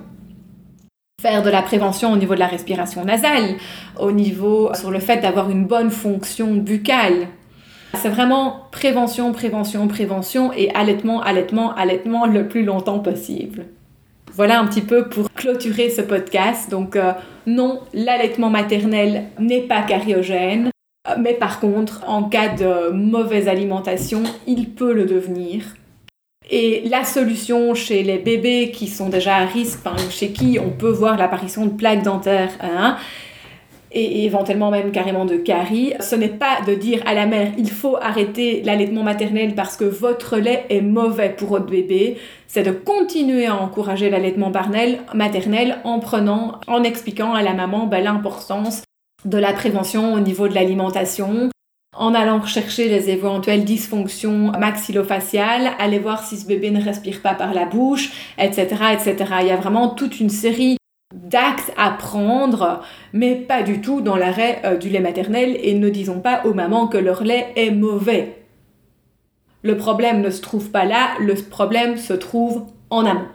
faire 1.25 1.41
de 1.41 1.49
la 1.49 1.63
prévention 1.63 2.13
au 2.13 2.17
niveau 2.17 2.35
de 2.35 2.39
la 2.39 2.45
respiration 2.45 3.03
nasale, 3.03 3.55
au 3.99 4.11
niveau 4.11 4.71
sur 4.75 4.91
le 4.91 4.99
fait 4.99 5.21
d'avoir 5.21 5.49
une 5.49 5.65
bonne 5.65 5.89
fonction 5.89 6.53
buccale. 6.53 7.29
C'est 7.95 8.09
vraiment 8.09 8.67
prévention, 8.71 9.31
prévention, 9.31 9.87
prévention 9.87 10.53
et 10.53 10.69
allaitement, 10.75 11.23
allaitement, 11.23 11.73
allaitement 11.73 12.27
le 12.27 12.47
plus 12.47 12.63
longtemps 12.63 12.99
possible. 12.99 13.65
Voilà 14.33 14.59
un 14.59 14.67
petit 14.67 14.81
peu 14.81 15.09
pour 15.09 15.31
clôturer 15.31 15.89
ce 15.89 16.01
podcast. 16.01 16.69
Donc 16.69 16.95
euh, 16.95 17.13
non, 17.47 17.79
l'allaitement 17.95 18.51
maternel 18.51 19.23
n'est 19.39 19.61
pas 19.61 19.81
cariogène. 19.81 20.69
Mais 21.19 21.33
par 21.33 21.59
contre, 21.59 22.03
en 22.07 22.23
cas 22.23 22.49
de 22.49 22.91
mauvaise 22.91 23.47
alimentation, 23.47 24.21
il 24.45 24.69
peut 24.69 24.93
le 24.93 25.05
devenir. 25.05 25.63
Et 26.49 26.83
la 26.89 27.03
solution 27.03 27.73
chez 27.73 28.03
les 28.03 28.19
bébés 28.19 28.71
qui 28.71 28.87
sont 28.87 29.09
déjà 29.09 29.37
à 29.37 29.45
risque, 29.45 29.79
chez 30.09 30.31
qui 30.31 30.59
on 30.59 30.69
peut 30.69 30.91
voir 30.91 31.17
l'apparition 31.17 31.65
de 31.65 31.71
plaques 31.71 32.03
dentaires, 32.03 32.51
hein, 32.61 32.97
et 33.95 34.25
éventuellement 34.25 34.69
même 34.71 34.91
carrément 34.91 35.23
de 35.25 35.37
caries, 35.37 35.93
ce 36.01 36.15
n'est 36.15 36.27
pas 36.27 36.59
de 36.67 36.75
dire 36.75 37.01
à 37.05 37.13
la 37.13 37.25
mère 37.25 37.53
il 37.57 37.69
faut 37.69 37.95
arrêter 37.95 38.61
l'allaitement 38.63 39.03
maternel 39.03 39.55
parce 39.55 39.77
que 39.77 39.85
votre 39.85 40.37
lait 40.37 40.65
est 40.69 40.81
mauvais 40.81 41.29
pour 41.29 41.47
votre 41.47 41.65
bébé, 41.65 42.17
c'est 42.47 42.63
de 42.63 42.71
continuer 42.71 43.45
à 43.45 43.55
encourager 43.55 44.09
l'allaitement 44.09 44.51
maternel 45.13 45.77
en 45.85 45.99
prenant, 45.99 46.59
en 46.67 46.83
expliquant 46.83 47.33
à 47.33 47.41
la 47.41 47.53
maman 47.53 47.87
ben, 47.87 48.03
l'importance 48.03 48.83
de 49.23 49.37
la 49.37 49.53
prévention 49.53 50.13
au 50.13 50.19
niveau 50.19 50.49
de 50.49 50.53
l'alimentation, 50.53 51.49
en 51.97 52.13
allant 52.13 52.45
chercher 52.45 52.89
les 52.89 53.09
éventuelles 53.09 53.63
dysfonctions 53.63 54.51
maxillofaciales, 54.51 55.71
aller 55.79 55.99
voir 55.99 56.23
si 56.23 56.37
ce 56.37 56.45
bébé 56.45 56.71
ne 56.71 56.83
respire 56.83 57.21
pas 57.21 57.33
par 57.33 57.53
la 57.53 57.65
bouche, 57.65 58.11
etc., 58.37 58.67
etc. 58.93 59.15
Il 59.41 59.47
y 59.47 59.51
a 59.51 59.57
vraiment 59.57 59.89
toute 59.89 60.19
une 60.19 60.29
série 60.29 60.77
d'actes 61.13 61.71
à 61.77 61.91
prendre, 61.91 62.81
mais 63.13 63.35
pas 63.35 63.63
du 63.63 63.81
tout 63.81 64.01
dans 64.01 64.17
l'arrêt 64.17 64.61
euh, 64.65 64.77
du 64.77 64.89
lait 64.89 64.99
maternel 64.99 65.57
et 65.61 65.73
ne 65.73 65.89
disons 65.89 66.19
pas 66.19 66.41
aux 66.45 66.53
mamans 66.53 66.87
que 66.87 66.97
leur 66.97 67.23
lait 67.23 67.53
est 67.55 67.71
mauvais. 67.71 68.45
Le 69.63 69.77
problème 69.77 70.21
ne 70.21 70.29
se 70.29 70.41
trouve 70.41 70.69
pas 70.69 70.85
là, 70.85 71.09
le 71.19 71.33
problème 71.35 71.97
se 71.97 72.13
trouve 72.13 72.65
en 72.89 73.05
amont. 73.05 73.27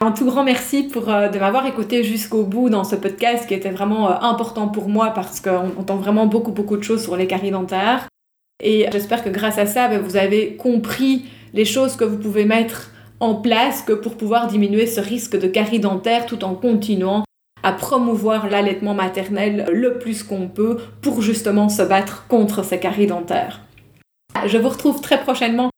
Un 0.00 0.10
tout 0.10 0.26
grand 0.26 0.44
merci 0.44 0.82
pour, 0.84 1.08
euh, 1.08 1.28
de 1.28 1.38
m'avoir 1.38 1.66
écouté 1.66 2.02
jusqu'au 2.02 2.42
bout 2.42 2.68
dans 2.68 2.84
ce 2.84 2.96
podcast 2.96 3.46
qui 3.46 3.54
était 3.54 3.70
vraiment 3.70 4.10
euh, 4.10 4.14
important 4.20 4.68
pour 4.68 4.88
moi 4.88 5.10
parce 5.10 5.40
qu'on 5.40 5.70
entend 5.78 5.96
vraiment 5.96 6.26
beaucoup 6.26 6.50
beaucoup 6.50 6.76
de 6.76 6.82
choses 6.82 7.02
sur 7.02 7.16
les 7.16 7.26
caries 7.26 7.52
dentaires. 7.52 8.08
Et 8.62 8.86
j'espère 8.92 9.22
que 9.22 9.30
grâce 9.30 9.58
à 9.58 9.66
ça, 9.66 9.88
ben, 9.88 10.00
vous 10.00 10.16
avez 10.16 10.56
compris 10.56 11.26
les 11.52 11.64
choses 11.64 11.96
que 11.96 12.04
vous 12.04 12.18
pouvez 12.18 12.44
mettre 12.44 12.90
en 13.20 13.36
place 13.36 13.82
que 13.82 13.92
pour 13.92 14.16
pouvoir 14.16 14.48
diminuer 14.48 14.86
ce 14.86 15.00
risque 15.00 15.38
de 15.38 15.46
caries 15.46 15.80
dentaires 15.80 16.26
tout 16.26 16.44
en 16.44 16.54
continuant 16.54 17.24
à 17.62 17.72
promouvoir 17.72 18.50
l'allaitement 18.50 18.94
maternel 18.94 19.66
le 19.72 19.98
plus 19.98 20.22
qu'on 20.22 20.48
peut 20.48 20.78
pour 21.00 21.22
justement 21.22 21.68
se 21.68 21.82
battre 21.82 22.26
contre 22.28 22.64
ces 22.64 22.78
caries 22.78 23.06
dentaires. 23.06 23.60
Je 24.46 24.58
vous 24.58 24.68
retrouve 24.68 25.00
très 25.00 25.20
prochainement 25.20 25.70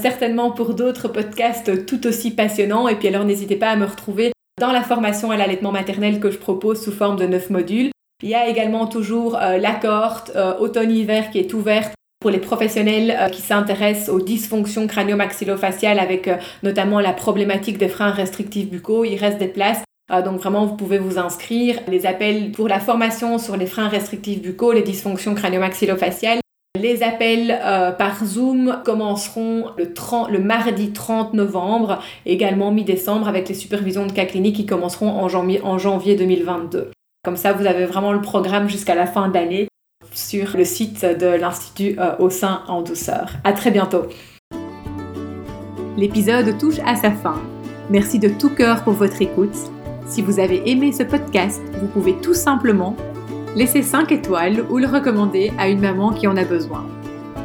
certainement 0.00 0.50
pour 0.50 0.74
d'autres 0.74 1.08
podcasts 1.08 1.86
tout 1.86 2.06
aussi 2.06 2.30
passionnants. 2.30 2.88
Et 2.88 2.96
puis 2.96 3.08
alors 3.08 3.24
n'hésitez 3.24 3.56
pas 3.56 3.70
à 3.70 3.76
me 3.76 3.86
retrouver 3.86 4.32
dans 4.60 4.72
la 4.72 4.82
formation 4.82 5.30
à 5.30 5.36
l'allaitement 5.36 5.72
maternel 5.72 6.20
que 6.20 6.30
je 6.30 6.38
propose 6.38 6.82
sous 6.82 6.92
forme 6.92 7.16
de 7.16 7.26
9 7.26 7.50
modules. 7.50 7.90
Il 8.22 8.28
y 8.28 8.34
a 8.34 8.48
également 8.48 8.86
toujours 8.86 9.36
euh, 9.36 9.56
la 9.56 9.72
cohorte 9.72 10.32
euh, 10.36 10.58
automne-hiver 10.58 11.30
qui 11.30 11.38
est 11.38 11.54
ouverte 11.54 11.94
pour 12.20 12.30
les 12.30 12.38
professionnels 12.38 13.30
qui 13.32 13.40
s'intéressent 13.40 14.10
aux 14.10 14.20
dysfonctions 14.20 14.86
crânio-maxillofaciales 14.86 15.98
avec 15.98 16.28
notamment 16.62 17.00
la 17.00 17.14
problématique 17.14 17.78
des 17.78 17.88
freins 17.88 18.10
restrictifs 18.10 18.68
buccaux. 18.68 19.06
Il 19.06 19.16
reste 19.16 19.38
des 19.38 19.48
places. 19.48 19.82
donc 20.22 20.38
vraiment, 20.38 20.66
vous 20.66 20.76
pouvez 20.76 20.98
vous 20.98 21.18
inscrire. 21.18 21.80
Les 21.88 22.04
appels 22.04 22.52
pour 22.52 22.68
la 22.68 22.78
formation 22.78 23.38
sur 23.38 23.56
les 23.56 23.64
freins 23.64 23.88
restrictifs 23.88 24.42
buccaux, 24.42 24.72
les 24.72 24.82
dysfonctions 24.82 25.34
crânio-maxillofaciales 25.34 26.40
les 26.78 27.02
appels 27.02 27.58
euh, 27.62 27.90
par 27.90 28.24
Zoom 28.24 28.80
commenceront 28.84 29.70
le, 29.76 30.38
mardi 30.38 30.92
30 30.92 31.34
novembre, 31.34 32.00
également 32.26 32.70
mi-décembre, 32.70 33.28
avec 33.28 33.48
les 33.48 33.54
supervisions 33.54 34.06
de 34.06 34.12
cas 34.12 34.24
cliniques 34.24 34.56
qui 34.56 34.66
commenceront 34.66 35.08
en 35.08 35.28
janvier, 35.28 35.60
en 35.62 35.78
janvier 35.78 36.14
2022. 36.14 36.90
Comme 37.24 37.36
ça, 37.36 37.52
vous 37.52 37.66
avez 37.66 37.86
vraiment 37.86 38.12
le 38.12 38.20
programme 38.20 38.68
jusqu'à 38.68 38.94
la 38.94 39.06
fin 39.06 39.28
d'année 39.28 39.68
sur 40.12 40.56
le 40.56 40.64
site 40.64 41.04
de 41.04 41.26
l'Institut 41.26 41.96
euh, 41.98 42.16
au 42.18 42.30
sein 42.30 42.62
en 42.68 42.82
douceur. 42.82 43.32
À 43.42 43.52
très 43.52 43.70
bientôt. 43.70 44.06
L'épisode 45.96 46.56
touche 46.56 46.78
à 46.86 46.94
sa 46.94 47.10
fin. 47.10 47.40
Merci 47.90 48.20
de 48.20 48.28
tout 48.28 48.50
cœur 48.50 48.84
pour 48.84 48.92
votre 48.92 49.20
écoute. 49.20 49.56
Si 50.06 50.22
vous 50.22 50.38
avez 50.38 50.70
aimé 50.70 50.92
ce 50.92 51.02
podcast, 51.02 51.60
vous 51.80 51.88
pouvez 51.88 52.14
tout 52.20 52.34
simplement 52.34 52.96
laissez 53.56 53.82
5 53.82 54.12
étoiles 54.12 54.64
ou 54.70 54.78
le 54.78 54.86
recommander 54.86 55.52
à 55.58 55.68
une 55.68 55.80
maman 55.80 56.12
qui 56.12 56.26
en 56.26 56.36
a 56.36 56.44
besoin. 56.44 56.86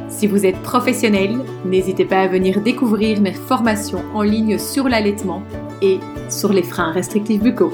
Si 0.09 0.27
vous 0.27 0.45
êtes 0.45 0.61
professionnel, 0.61 1.39
n'hésitez 1.65 2.05
pas 2.05 2.21
à 2.21 2.27
venir 2.27 2.61
découvrir 2.61 3.21
mes 3.21 3.33
formations 3.33 4.03
en 4.13 4.21
ligne 4.21 4.57
sur 4.57 4.87
l'allaitement 4.87 5.43
et 5.81 5.99
sur 6.29 6.53
les 6.53 6.63
freins 6.63 6.91
restrictifs 6.91 7.41
buccaux. 7.41 7.73